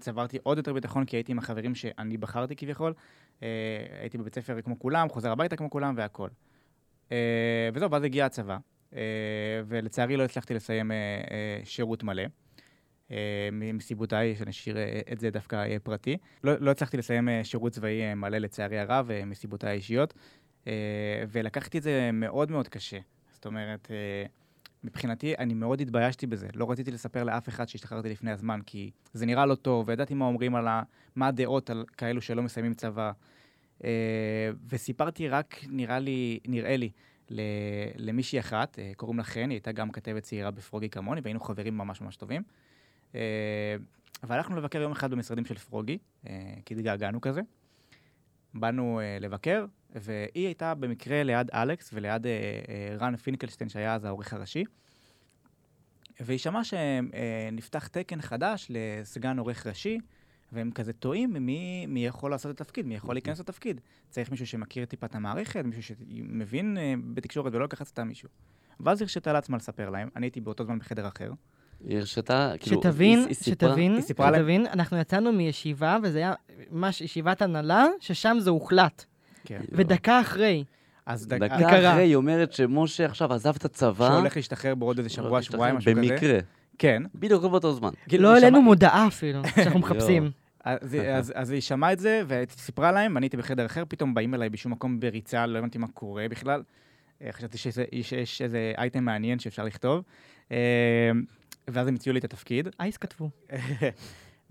צברתי 0.00 0.38
עוד 0.42 0.58
יותר 0.58 0.72
ביטחון, 0.72 1.04
כי 1.04 1.16
הייתי 1.16 1.32
עם 1.32 1.38
החברים 1.38 1.74
שאני 1.74 2.16
בחרתי 2.16 2.56
כביכול. 2.56 2.94
הייתי 4.00 4.18
בבית 4.18 4.34
ספר 4.34 4.60
כמו 4.60 4.78
כולם, 4.78 5.08
חוזר 5.08 5.32
הביתה 5.32 5.56
כמו 5.56 5.70
כולם 5.70 5.94
והכול. 5.96 6.30
וזהו, 7.74 7.90
ואז 7.90 8.02
הגיע 8.02 8.26
הצבא. 8.26 8.58
אה, 8.94 9.00
ולצערי 9.66 10.16
לא 10.16 10.22
הצלחתי 10.22 10.54
לסיים 10.54 10.92
אה, 10.92 10.96
אה, 11.30 11.60
שירות 11.64 12.02
מלא. 12.02 12.22
מסיבותיי, 13.52 14.36
שנשאיר 14.36 14.78
אה, 14.78 15.00
את 15.12 15.20
זה 15.20 15.30
דווקא 15.30 15.78
פרטי. 15.82 16.16
לא, 16.44 16.52
לא 16.60 16.70
הצלחתי 16.70 16.96
לסיים 16.96 17.28
שירות 17.42 17.72
צבאי 17.72 18.14
מלא 18.14 18.38
לצערי 18.38 18.78
הרב, 18.78 19.10
מסיבותיי 19.26 19.70
האישיות. 19.70 20.14
ולקחתי 21.28 21.78
את 21.78 21.82
זה 21.82 22.10
מאוד 22.12 22.50
מאוד 22.50 22.68
קשה. 22.68 22.98
זאת 23.32 23.46
אומרת, 23.46 23.90
מבחינתי, 24.84 25.34
אני 25.38 25.54
מאוד 25.54 25.80
התביישתי 25.80 26.26
בזה. 26.26 26.48
לא 26.54 26.70
רציתי 26.70 26.90
לספר 26.90 27.24
לאף 27.24 27.48
אחד 27.48 27.68
שהשתחררתי 27.68 28.08
לפני 28.08 28.30
הזמן, 28.30 28.60
כי 28.66 28.90
זה 29.12 29.26
נראה 29.26 29.46
לא 29.46 29.54
טוב, 29.54 29.88
וידעתי 29.88 30.14
מה 30.14 30.24
אומרים 30.24 30.54
על 30.54 30.68
ה... 30.68 30.82
מה 31.16 31.26
הדעות 31.26 31.70
על 31.70 31.84
כאלו 31.96 32.20
שלא 32.20 32.42
מסיימים 32.42 32.74
צבא. 32.74 33.12
וסיפרתי 34.68 35.28
רק, 35.28 35.56
נראה 35.68 35.98
לי, 35.98 36.38
נראה 36.48 36.76
לי, 36.76 36.90
למישהי 37.96 38.40
אחת, 38.40 38.78
אה, 38.78 38.92
קוראים 38.96 39.18
לה 39.18 39.24
חן, 39.24 39.40
היא 39.40 39.50
הייתה 39.50 39.72
גם 39.72 39.90
כתבת 39.90 40.22
צעירה 40.22 40.50
בפרוגי 40.50 40.88
כמוני, 40.88 41.20
והיינו 41.20 41.40
חברים 41.40 41.78
ממש 41.78 42.00
ממש 42.00 42.16
טובים. 42.16 42.42
אה, 43.14 43.20
והלכנו 44.22 44.56
לבקר 44.56 44.80
יום 44.80 44.92
אחד 44.92 45.10
במשרדים 45.10 45.44
של 45.44 45.58
פרוגי, 45.58 45.98
אה, 46.26 46.54
כי 46.64 46.74
התגעגענו 46.74 47.20
כזה. 47.20 47.40
באנו 48.54 49.00
לבקר, 49.20 49.66
והיא 49.90 50.46
הייתה 50.46 50.74
במקרה 50.74 51.22
ליד 51.22 51.50
אלכס 51.50 51.90
וליד 51.94 52.26
רן 52.98 53.16
פינקלשטיין, 53.16 53.68
שהיה 53.70 53.94
אז 53.94 54.04
העורך 54.04 54.32
הראשי. 54.32 54.64
והיא 56.20 56.38
שמעה 56.38 56.62
שנפתח 56.64 57.86
תקן 57.86 58.20
חדש 58.20 58.66
לסגן 58.70 59.38
עורך 59.38 59.66
ראשי, 59.66 59.98
והם 60.52 60.70
כזה 60.70 60.92
תוהים 60.92 61.32
מי, 61.32 61.86
מי 61.86 62.06
יכול 62.06 62.30
לעשות 62.30 62.54
את 62.54 62.60
התפקיד, 62.60 62.86
מי 62.86 62.94
יכול 62.94 63.14
להיכנס 63.14 63.40
לתפקיד. 63.40 63.80
צריך 64.10 64.30
מישהו 64.30 64.46
שמכיר 64.46 64.84
טיפה 64.84 65.06
את 65.06 65.14
המערכת, 65.14 65.64
מישהו 65.64 65.82
שמבין 65.96 66.78
אה, 66.78 66.94
בתקשורת 67.14 67.54
ולא 67.54 67.64
לקחת 67.64 67.86
סתם 67.86 68.08
מישהו. 68.08 68.28
ואז 68.80 69.02
הרשתה 69.02 69.32
לעצמה 69.32 69.56
לספר 69.56 69.90
להם, 69.90 70.08
אני 70.16 70.26
הייתי 70.26 70.40
באותו 70.40 70.64
זמן 70.64 70.78
בחדר 70.78 71.08
אחר. 71.08 71.32
היא 71.84 71.98
הרשתה, 71.98 72.52
כאילו... 72.60 72.80
שתבין, 72.82 73.18
היא- 73.18 73.26
היא 73.26 73.34
סיפרה- 73.34 73.70
שתבין, 73.70 73.92
היא 73.94 74.00
סיפרה 74.02 74.30
להם- 74.30 74.40
שתבין, 74.40 74.66
אנחנו 74.66 74.96
יצאנו 74.98 75.32
מישיבה, 75.32 75.96
וזה 76.02 76.18
היה 76.18 76.34
ממש 76.70 77.00
ישיבת 77.00 77.42
הנהלה, 77.42 77.86
ששם 78.00 78.36
זה 78.40 78.50
הוחלט. 78.50 79.04
כן. 79.44 79.60
ודקה 79.72 80.20
אחרי, 80.20 80.64
אז 81.06 81.26
דק- 81.26 81.38
דקה. 81.38 81.56
אחרי 81.68 82.02
היא 82.02 82.14
אומרת 82.14 82.52
שמשה 82.52 83.04
עכשיו 83.04 83.32
עזב 83.32 83.54
את 83.56 83.64
הצבא. 83.64 84.08
שהולך 84.08 84.36
להשתחרר 84.36 84.74
בעוד 84.74 84.98
איזה 84.98 85.08
שבוע, 85.10 85.42
שבועיים, 85.42 85.76
משהו 85.76 85.92
כזה. 85.92 86.00
במקרה. 86.00 86.38
כן. 86.78 87.02
בדיוק 87.14 87.44
באותו 87.44 87.72
זמן. 87.72 87.90
כאילו, 88.08 88.22
לא 88.22 88.34
העלינו 88.34 88.62
מודעה 88.62 89.06
אפילו, 89.06 89.42
שאנחנו 89.56 89.80
מחפשים. 89.80 90.30
אז, 90.64 90.96
אז, 91.12 91.32
אז 91.36 91.50
היא 91.50 91.60
שמעה 91.60 91.92
את 91.92 91.98
זה, 91.98 92.22
וסיפרה 92.26 92.92
להם, 92.92 93.16
אני 93.16 93.24
הייתי 93.24 93.36
בחדר 93.36 93.66
אחר, 93.66 93.82
פתאום 93.88 94.14
באים 94.14 94.34
אליי 94.34 94.48
בשום 94.48 94.72
מקום 94.72 95.00
בריצה, 95.00 95.46
לא 95.46 95.58
הבנתי 95.58 95.78
מה 95.78 95.86
קורה 95.88 96.26
בכלל. 96.30 96.62
אה, 97.22 97.32
חשבתי 97.32 97.58
שיש 97.58 98.42
איזה 98.42 98.72
אייטם 98.78 99.04
מעניין 99.04 99.38
שאפשר 99.38 99.64
לכתוב. 99.64 100.02
אה, 100.52 101.10
ואז 101.68 101.88
הם 101.88 101.94
הציעו 101.94 102.12
לי 102.12 102.18
את 102.18 102.24
התפקיד. 102.24 102.68
אייס 102.80 102.96
כתבו. 102.96 103.30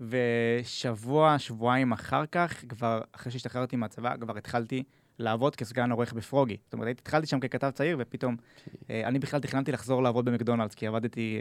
ושבוע, 0.00 1.38
שבועיים 1.38 1.92
אחר 1.92 2.26
כך, 2.32 2.64
כבר 2.68 3.00
אחרי 3.12 3.32
שהשתחררתי 3.32 3.76
מהצבא, 3.76 4.16
כבר 4.16 4.38
התחלתי 4.38 4.82
לעבוד 5.18 5.56
כסגן 5.56 5.90
עורך 5.90 6.12
בפרוגי. 6.12 6.56
זאת 6.64 6.72
אומרת, 6.72 6.98
התחלתי 6.98 7.26
שם 7.26 7.40
ככתב 7.40 7.70
צעיר, 7.70 7.96
ופתאום 8.00 8.36
אה, 8.90 9.08
אני 9.08 9.18
בכלל 9.18 9.40
תכננתי 9.40 9.72
לחזור 9.72 10.02
לעבוד 10.02 10.24
במקדונלדס, 10.24 10.74
כי 10.74 10.86
עבדתי 10.86 11.38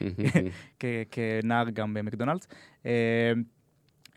אה, 0.84 1.02
כנער 1.10 1.70
גם 1.70 1.94
במקדונלדס. 1.94 2.48
אה, 2.86 3.32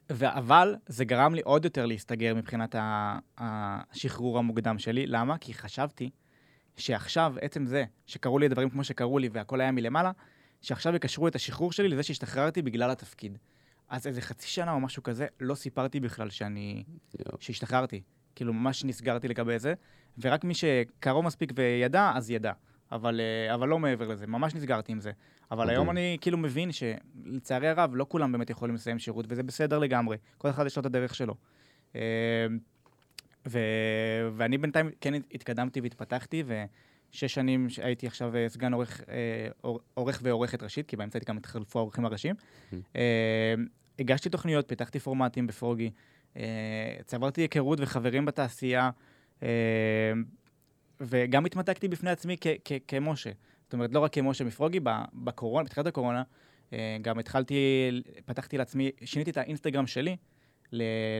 אבל 0.09 0.75
זה 0.87 1.05
גרם 1.05 1.35
לי 1.35 1.41
עוד 1.41 1.65
יותר 1.65 1.85
להסתגר 1.85 2.35
מבחינת 2.35 2.75
השחרור 3.37 4.39
המוקדם 4.39 4.79
שלי. 4.79 5.07
למה? 5.07 5.37
כי 5.37 5.53
חשבתי 5.53 6.09
שעכשיו, 6.77 7.35
עצם 7.41 7.65
זה 7.65 7.85
שקרו 8.05 8.39
לי 8.39 8.45
הדברים 8.45 8.69
כמו 8.69 8.83
שקרו 8.83 9.19
לי 9.19 9.29
והכל 9.31 9.61
היה 9.61 9.71
מלמעלה, 9.71 10.11
שעכשיו 10.61 10.95
יקשרו 10.95 11.27
את 11.27 11.35
השחרור 11.35 11.71
שלי 11.71 11.87
לזה 11.87 12.03
שהשתחררתי 12.03 12.61
בגלל 12.61 12.91
התפקיד. 12.91 13.37
אז 13.89 14.07
איזה 14.07 14.21
חצי 14.21 14.47
שנה 14.47 14.71
או 14.71 14.79
משהו 14.79 15.03
כזה, 15.03 15.27
לא 15.39 15.55
סיפרתי 15.55 15.99
בכלל 15.99 16.29
שאני... 16.29 16.83
יואו. 17.19 17.37
שהשתחררתי. 17.39 18.01
כאילו, 18.35 18.53
ממש 18.53 18.85
נסגרתי 18.85 19.27
לגבי 19.27 19.59
זה, 19.59 19.73
ורק 20.21 20.43
מי 20.43 20.53
שקרוב 20.53 21.25
מספיק 21.25 21.51
וידע, 21.55 22.11
אז 22.15 22.31
ידע. 22.31 22.51
אבל, 22.91 23.21
אה, 23.21 23.53
אבל 23.55 23.67
לא 23.67 23.79
מעבר 23.79 24.07
לזה, 24.07 24.27
ממש 24.27 24.55
נסגרתי 24.55 24.91
עם 24.91 24.99
זה. 24.99 25.11
אבל 25.51 25.63
מדהים. 25.63 25.77
היום 25.79 25.89
אני 25.89 26.17
כאילו 26.21 26.37
מבין 26.37 26.69
שלצערי 26.71 27.67
הרב, 27.67 27.91
לא 27.95 28.05
כולם 28.09 28.31
באמת 28.31 28.49
יכולים 28.49 28.75
לסיים 28.75 28.99
שירות, 28.99 29.25
וזה 29.29 29.43
בסדר 29.43 29.79
לגמרי. 29.79 30.17
כל 30.37 30.49
אחד 30.49 30.65
יש 30.65 30.75
לו 30.77 30.81
את 30.81 30.85
הדרך 30.85 31.15
שלו. 31.15 31.35
אה, 31.95 32.01
ו... 33.47 33.59
ואני 34.33 34.57
בינתיים 34.57 34.89
כן 35.01 35.13
התקדמתי 35.13 35.81
והתפתחתי, 35.81 36.43
ושש 36.45 37.33
שנים 37.33 37.67
הייתי 37.81 38.07
עכשיו 38.07 38.35
אה, 38.35 38.49
סגן 38.49 38.73
עורך, 38.73 39.01
עור- 39.61 39.79
עורך 39.93 40.19
ועורכת 40.23 40.63
ראשית, 40.63 40.87
כי 40.87 40.95
באמצע 40.95 41.19
גם 41.27 41.37
התחלפו 41.37 41.79
העורכים 41.79 42.05
הראשיים. 42.05 42.35
אה, 42.95 43.53
הגשתי 43.99 44.29
תוכניות, 44.29 44.67
פיתחתי 44.67 44.99
פורמטים 44.99 45.47
בפרוגי, 45.47 45.91
צברתי 47.05 47.41
היכרות 47.41 47.79
וחברים 47.81 48.25
בתעשייה, 48.25 48.89
אה, 49.43 49.47
וגם 51.01 51.45
התמתקתי 51.45 51.87
בפני 51.87 52.09
עצמי 52.09 52.35
כ- 52.41 52.47
כ- 52.65 52.71
כמשה. 52.87 53.31
זאת 53.63 53.73
אומרת, 53.73 53.93
לא 53.93 53.99
רק 53.99 54.13
כמשה 54.13 54.43
מפרוגי, 54.43 54.79
בקורונה, 55.13 55.65
בתחילת 55.65 55.87
הקורונה, 55.87 56.23
אה, 56.73 56.97
גם 57.01 57.19
התחלתי, 57.19 57.55
פתחתי 58.25 58.57
לעצמי, 58.57 58.91
שיניתי 59.05 59.31
את 59.31 59.37
האינסטגרם 59.37 59.87
שלי 59.87 60.15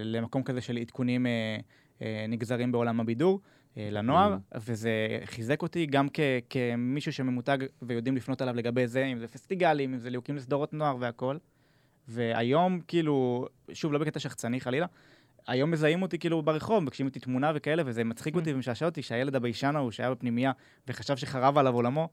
למקום 0.04 0.44
כזה 0.44 0.62
של 0.62 0.78
עדכונים 0.78 1.26
אה, 1.26 1.58
אה, 2.02 2.26
נגזרים 2.30 2.72
בעולם 2.72 3.00
הבידור. 3.00 3.40
אה, 3.78 3.90
לנוער, 3.92 4.38
וזה 4.56 4.92
חיזק 5.26 5.62
אותי 5.62 5.86
גם 5.86 6.08
כ- 6.14 6.20
כמישהו 6.50 7.14
שממותג 7.14 7.58
ויודעים 7.82 8.16
לפנות 8.16 8.42
אליו 8.42 8.56
לגבי 8.56 8.88
זה, 8.88 9.06
אם 9.06 9.20
זה 9.20 9.28
פסטיגלים, 9.28 9.94
אם 9.94 10.00
זה 10.00 10.10
ליהוקים 10.10 10.36
לסדרות 10.36 10.74
נוער 10.74 10.96
והכל. 11.00 11.38
והיום, 12.10 12.80
כאילו, 12.88 13.48
שוב, 13.74 13.94
לא 13.94 14.00
בקטע 14.00 14.20
שחצני 14.20 14.62
חלילה, 14.62 14.86
היום 15.48 15.72
מזהים 15.72 16.02
אותי 16.02 16.20
כאילו 16.20 16.42
ברחוב, 16.42 16.84
מבקשים 16.84 17.06
אותי 17.06 17.20
תמונה 17.20 17.52
וכאלה, 17.56 17.84
וזה 17.86 18.04
מצחיק 18.04 18.36
אותי 18.36 18.54
ומשעשע 18.54 18.86
אותי 18.86 19.02
שהילד 19.02 19.36
הביישן 19.36 19.76
ההוא 19.76 19.92
שהיה 19.92 20.12
בפנימייה 20.12 20.52
וחשב 20.88 21.18
שחרב 21.18 21.58
עליו 21.58 21.74
עולמו, 21.76 22.10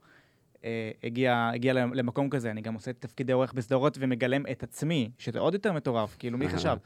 אה, 0.65 0.91
הגיע, 1.05 1.51
הגיע 1.55 1.73
למקום 1.73 2.31
כזה. 2.31 2.51
אני 2.51 2.61
גם 2.61 2.75
עושה 2.75 2.93
תפקידי 2.93 3.33
עורך 3.33 3.53
בסדרות 3.53 3.99
ומגלם 4.01 4.43
את 4.51 4.63
עצמי, 4.63 5.11
שזה 5.19 5.39
עוד 5.39 5.55
יותר 5.55 5.73
מטורף, 5.73 6.17
כאילו, 6.19 6.39
מי 6.39 6.49
חשב? 6.55 6.77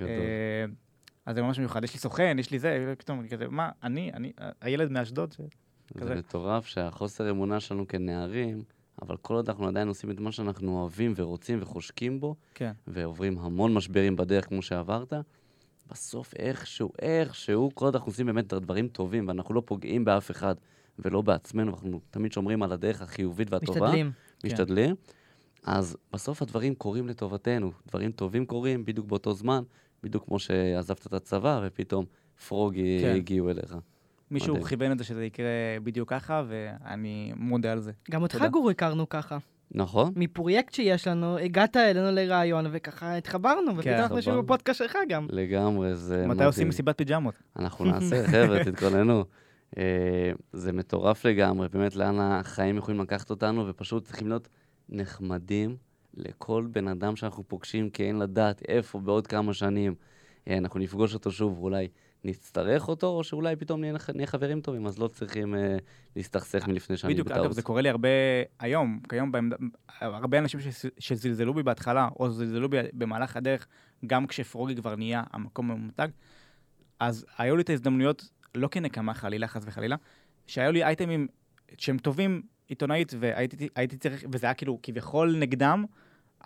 אה, 0.00 0.06
אז 1.26 1.34
זה 1.34 1.42
ממש 1.42 1.58
מיוחד. 1.58 1.84
יש 1.84 1.92
לי 1.92 1.98
סוכן, 1.98 2.36
יש 2.38 2.50
לי 2.50 2.58
זה, 2.58 2.94
פתאום 2.98 3.28
כזה, 3.28 3.48
מה, 3.48 3.70
אני, 3.82 4.10
אני, 4.14 4.32
הילד 4.60 4.90
מאשדוד, 4.90 5.32
ש... 5.32 5.40
זה 5.94 6.14
מטורף 6.14 6.66
שהחוסר 6.66 7.30
אמונה 7.30 7.60
שלנו 7.60 7.88
כנערים, 7.88 8.62
אבל 9.02 9.16
כל 9.16 9.34
עוד 9.34 9.48
אנחנו 9.48 9.66
עדיין 9.68 9.88
עושים 9.88 10.10
את 10.10 10.20
מה 10.20 10.32
שאנחנו 10.32 10.80
אוהבים 10.80 11.12
ורוצים 11.16 11.58
וחושקים 11.62 12.20
בו, 12.20 12.34
כן. 12.54 12.72
ועוברים 12.86 13.38
המון 13.38 13.74
משברים 13.74 14.16
בדרך 14.16 14.48
כמו 14.48 14.62
שעברת, 14.62 15.12
בסוף 15.90 16.34
איכשהו, 16.34 16.92
איכשהו, 17.02 17.70
כל 17.74 17.84
עוד 17.84 17.96
אנחנו 17.96 18.10
עושים 18.10 18.26
באמת 18.26 18.54
דברים 18.54 18.88
טובים, 18.88 19.28
ואנחנו 19.28 19.54
לא 19.54 19.62
פוגעים 19.64 20.04
באף 20.04 20.30
אחד 20.30 20.54
ולא 20.98 21.20
בעצמנו, 21.22 21.72
אנחנו 21.72 22.00
תמיד 22.10 22.32
שומרים 22.32 22.62
על 22.62 22.72
הדרך 22.72 23.02
החיובית 23.02 23.52
והטובה. 23.52 23.80
משתדלים. 23.80 24.12
משתדלים. 24.44 24.94
אז 25.64 25.96
בסוף 26.12 26.42
הדברים 26.42 26.74
קורים 26.74 27.08
לטובתנו. 27.08 27.72
דברים 27.88 28.12
טובים 28.12 28.46
קורים 28.46 28.84
בדיוק 28.84 29.06
באותו 29.06 29.34
זמן, 29.34 29.62
בדיוק 30.02 30.24
כמו 30.24 30.38
שעזבת 30.38 31.06
את 31.06 31.12
הצבא, 31.12 31.60
ופתאום 31.64 32.04
פרוגי 32.48 32.98
כן. 33.00 33.14
הגיעו 33.16 33.50
אליך. 33.50 33.76
מישהו 34.30 34.54
מדהים. 34.54 34.68
כיוון 34.68 34.92
את 34.92 34.98
זה 34.98 35.04
שזה 35.04 35.24
יקרה 35.24 35.46
בדיוק 35.82 36.10
ככה, 36.10 36.42
ואני 36.48 37.32
מודה 37.36 37.72
על 37.72 37.80
זה. 37.80 37.92
גם 38.10 38.22
אותך. 38.22 38.44
גור, 38.50 38.70
הכרנו 38.70 39.08
ככה. 39.08 39.38
נכון? 39.70 40.12
מפרויקט 40.16 40.74
שיש 40.74 41.08
לנו, 41.08 41.38
הגעת 41.38 41.76
אלינו 41.76 42.10
לראיון, 42.10 42.66
וככה 42.72 43.16
התחברנו, 43.16 43.76
ופתאום 43.76 43.94
אנחנו 43.94 44.16
יושבים. 44.16 44.38
בפודקאסט 44.38 44.78
שלך 44.78 44.98
גם. 45.08 45.26
לגמרי, 45.30 45.96
זה 45.96 46.14
מדהים. 46.14 46.30
מתי 46.30 46.44
עושים 46.44 46.68
מסיבת 46.68 46.98
פיג'מות? 46.98 47.34
אנחנו 47.58 47.84
נעשה, 47.84 48.26
חבר'ה, 48.26 48.64
תתכוננו. 48.64 49.24
אה, 49.78 50.32
זה 50.52 50.72
מטורף 50.72 51.24
לגמרי, 51.24 51.68
באמת 51.68 51.96
לאן 51.96 52.18
החיים 52.20 52.76
יכולים 52.76 53.00
לקחת 53.00 53.30
אותנו, 53.30 53.68
ופשוט 53.68 54.04
צריכים 54.04 54.28
להיות 54.28 54.48
נחמדים 54.88 55.76
לכל 56.14 56.66
בן 56.72 56.88
אדם 56.88 57.16
שאנחנו 57.16 57.48
פוגשים, 57.48 57.90
כי 57.90 58.02
אין 58.02 58.18
לדעת 58.18 58.62
איפה 58.68 59.00
בעוד 59.00 59.26
כמה 59.26 59.54
שנים 59.54 59.94
אה, 60.48 60.58
אנחנו 60.58 60.80
נפגוש 60.80 61.14
אותו 61.14 61.30
שוב, 61.30 61.58
ואולי 61.58 61.88
נצטרך 62.24 62.88
אותו, 62.88 63.06
או 63.06 63.24
שאולי 63.24 63.56
פתאום 63.56 63.80
נהיה, 63.80 63.92
נהיה 64.14 64.26
חברים 64.26 64.60
טובים, 64.60 64.86
אז 64.86 64.98
לא 64.98 65.08
צריכים 65.08 65.54
אה, 65.54 65.76
להסתכסך 66.16 66.68
מלפני 66.68 66.96
בדיוק, 67.12 67.28
בטעות. 67.28 67.44
אגב, 67.46 67.52
זה 67.52 67.62
קורה 67.62 67.82
לי 67.82 67.88
הרבה 67.88 68.08
היום, 68.58 69.00
כיום, 69.08 69.32
בעמד- 69.32 69.54
הרבה 70.00 70.38
אנשים 70.38 70.60
שס- 70.60 70.84
שזלזלו 70.98 71.54
בי 71.54 71.62
בהתחלה, 71.62 72.08
או 72.20 72.30
זלזלו 72.30 72.68
בי 72.68 72.76
במהלך 72.92 73.36
הדרך, 73.36 73.66
גם 74.06 74.26
כשפרוגי 74.26 74.76
כבר 74.76 74.96
נהיה 74.96 75.22
המקום 75.32 75.70
הממותג, 75.70 76.08
אז 77.00 77.26
היו 77.38 77.56
לי 77.56 77.62
את 77.62 77.70
ההזדמנויות, 77.70 78.30
לא 78.54 78.68
כנקמה 78.68 79.14
חלילה, 79.14 79.46
חס 79.48 79.62
וחלילה, 79.66 79.96
שהיו 80.46 80.72
לי 80.72 80.84
אייטמים 80.84 81.26
שהם 81.78 81.98
טובים 81.98 82.42
עיתונאית, 82.68 83.12
והייתי 83.18 83.68
הייתי 83.76 83.96
צריך, 83.96 84.24
וזה 84.32 84.46
היה 84.46 84.54
כאילו 84.54 84.78
כביכול 84.82 85.36
נגדם, 85.38 85.84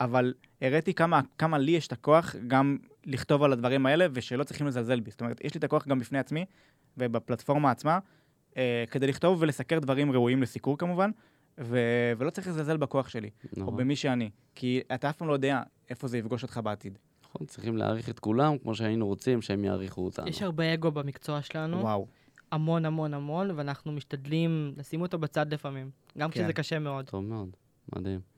אבל 0.00 0.34
הראיתי 0.62 0.94
כמה, 0.94 1.20
כמה 1.38 1.58
לי 1.58 1.70
יש 1.72 1.86
את 1.86 1.92
הכוח 1.92 2.34
גם 2.46 2.76
לכתוב 3.06 3.42
על 3.42 3.52
הדברים 3.52 3.86
האלה, 3.86 4.06
ושלא 4.12 4.44
צריכים 4.44 4.66
לזלזל 4.66 5.00
בי. 5.00 5.10
זאת 5.10 5.20
אומרת, 5.20 5.44
יש 5.44 5.54
לי 5.54 5.58
את 5.58 5.64
הכוח 5.64 5.88
גם 5.88 5.98
בפני 5.98 6.18
עצמי, 6.18 6.44
ובפלטפורמה 6.98 7.70
עצמה, 7.70 7.98
אה, 8.56 8.84
כדי 8.90 9.06
לכתוב 9.06 9.42
ולסקר 9.42 9.78
דברים 9.78 10.12
ראויים 10.12 10.42
לסיקור 10.42 10.78
כמובן, 10.78 11.10
ו- 11.60 12.12
ולא 12.18 12.30
צריך 12.30 12.46
לזלזל 12.46 12.76
בכוח 12.76 13.08
שלי, 13.08 13.30
או 13.56 13.62
נכון, 13.62 13.76
במי 13.76 13.96
שאני, 13.96 14.30
כי 14.54 14.80
אתה 14.94 15.10
אף 15.10 15.16
פעם 15.16 15.28
לא 15.28 15.32
יודע 15.32 15.62
איפה 15.90 16.08
זה 16.08 16.18
יפגוש 16.18 16.42
אותך 16.42 16.60
בעתיד. 16.64 16.98
נכון, 17.24 17.46
צריכים 17.46 17.76
להעריך 17.76 18.08
את 18.08 18.18
כולם 18.18 18.58
כמו 18.58 18.74
שהיינו 18.74 19.06
רוצים 19.06 19.42
שהם 19.42 19.64
יעריכו 19.64 20.04
אותנו. 20.04 20.28
יש 20.28 20.42
הרבה 20.42 20.74
אגו 20.74 20.90
במקצוע 20.90 21.42
שלנו, 21.42 21.80
וואו. 21.80 22.06
המון 22.52 22.84
המון 22.84 23.14
המון, 23.14 23.50
ואנחנו 23.56 23.92
משתדלים 23.92 24.74
לשים 24.76 25.02
אותו 25.02 25.18
בצד 25.18 25.54
לפעמים, 25.54 25.90
גם 26.18 26.30
כן. 26.30 26.40
כשזה 26.40 26.52
קשה 26.52 26.78
מאוד. 26.78 27.06
טוב 27.06 27.24
מאוד, 27.24 27.48
מדהים. 27.96 28.33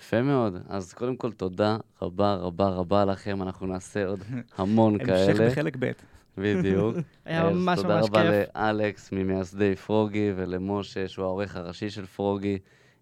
יפה 0.00 0.22
מאוד. 0.22 0.56
אז 0.68 0.92
קודם 0.92 1.16
כל, 1.16 1.32
תודה 1.32 1.76
רבה 2.02 2.34
רבה 2.34 2.68
רבה 2.68 3.04
לכם. 3.04 3.42
אנחנו 3.42 3.66
נעשה 3.66 4.06
עוד 4.06 4.20
המון 4.58 4.94
המשך 5.00 5.06
כאלה. 5.06 5.50
בחלק 5.50 5.76
ב'. 5.78 5.92
בדיוק. 6.38 6.96
היה 7.24 7.48
אז 7.48 7.56
ממש 7.56 7.78
תודה 7.78 7.96
ממש 7.96 8.06
רבה 8.08 8.22
כיף. 8.22 8.56
לאלכס 8.56 9.12
ממייסדי 9.12 9.76
פרוגי 9.76 10.32
ולמשה, 10.36 11.08
שהוא 11.08 11.24
העורך 11.24 11.56
הראשי 11.56 11.90
של 11.90 12.06
פרוגי. 12.06 12.58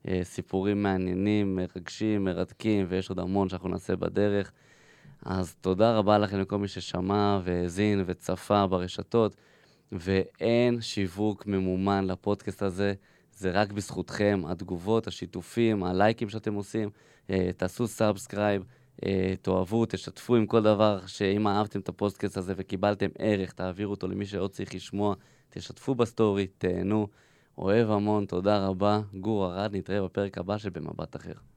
אה, 0.09 0.21
סיפורים 0.23 0.83
מעניינים, 0.83 1.57
מרגשים, 1.57 2.25
מרתקים, 2.25 2.87
ויש 2.89 3.09
עוד 3.09 3.19
המון 3.19 3.49
שאנחנו 3.49 3.69
נעשה 3.69 3.97
בדרך. 3.97 4.53
אז 5.25 5.55
תודה 5.61 5.97
רבה 5.97 6.19
לכם 6.19 6.41
לכל 6.41 6.59
מי 6.59 6.69
ששמע 6.69 7.41
והאזין 7.45 8.05
וצפה 8.07 8.67
ברשתות, 8.67 9.37
ואין 9.93 10.81
שיווק 10.81 11.47
ממומן 11.47 12.07
לפודקאסט 12.07 12.63
הזה, 12.63 12.95
זה 13.37 13.51
רק 13.51 13.73
בזכותכם, 13.73 14.43
התגובות, 14.47 15.07
השיתופים, 15.07 15.85
הלייקים 15.85 16.29
שאתם 16.29 16.55
עושים. 16.55 16.91
אה, 17.31 17.51
תעשו 17.57 17.87
subscribe, 17.87 18.65
אה, 19.07 19.35
תאהבו, 19.43 19.87
תשתפו 19.87 20.37
עם 20.37 20.47
כל 20.47 20.63
דבר, 20.63 21.07
שאם 21.07 21.49
אהבתם 21.49 21.81
את 21.81 21.89
הפודקאסט 21.89 22.37
הזה 22.37 22.55
וקיבלתם 22.57 23.09
ערך, 23.19 23.53
תעבירו 23.53 23.91
אותו 23.91 24.09
למי 24.09 24.27
שעוד 24.27 24.51
צריך 24.51 24.75
לשמוע, 24.75 25.15
תשתפו 25.51 25.95
בסטורי, 25.95 26.47
תהנו. 26.47 27.07
אוהב 27.59 27.91
המון, 27.91 28.27
תודה 28.27 28.67
רבה. 28.67 29.01
גור 29.15 29.55
ארד, 29.55 29.77
נתראה 29.77 30.03
בפרק 30.03 30.39
הבא 30.39 30.59
של 30.59 30.71
במבט 30.71 31.17
אחר. 31.17 31.52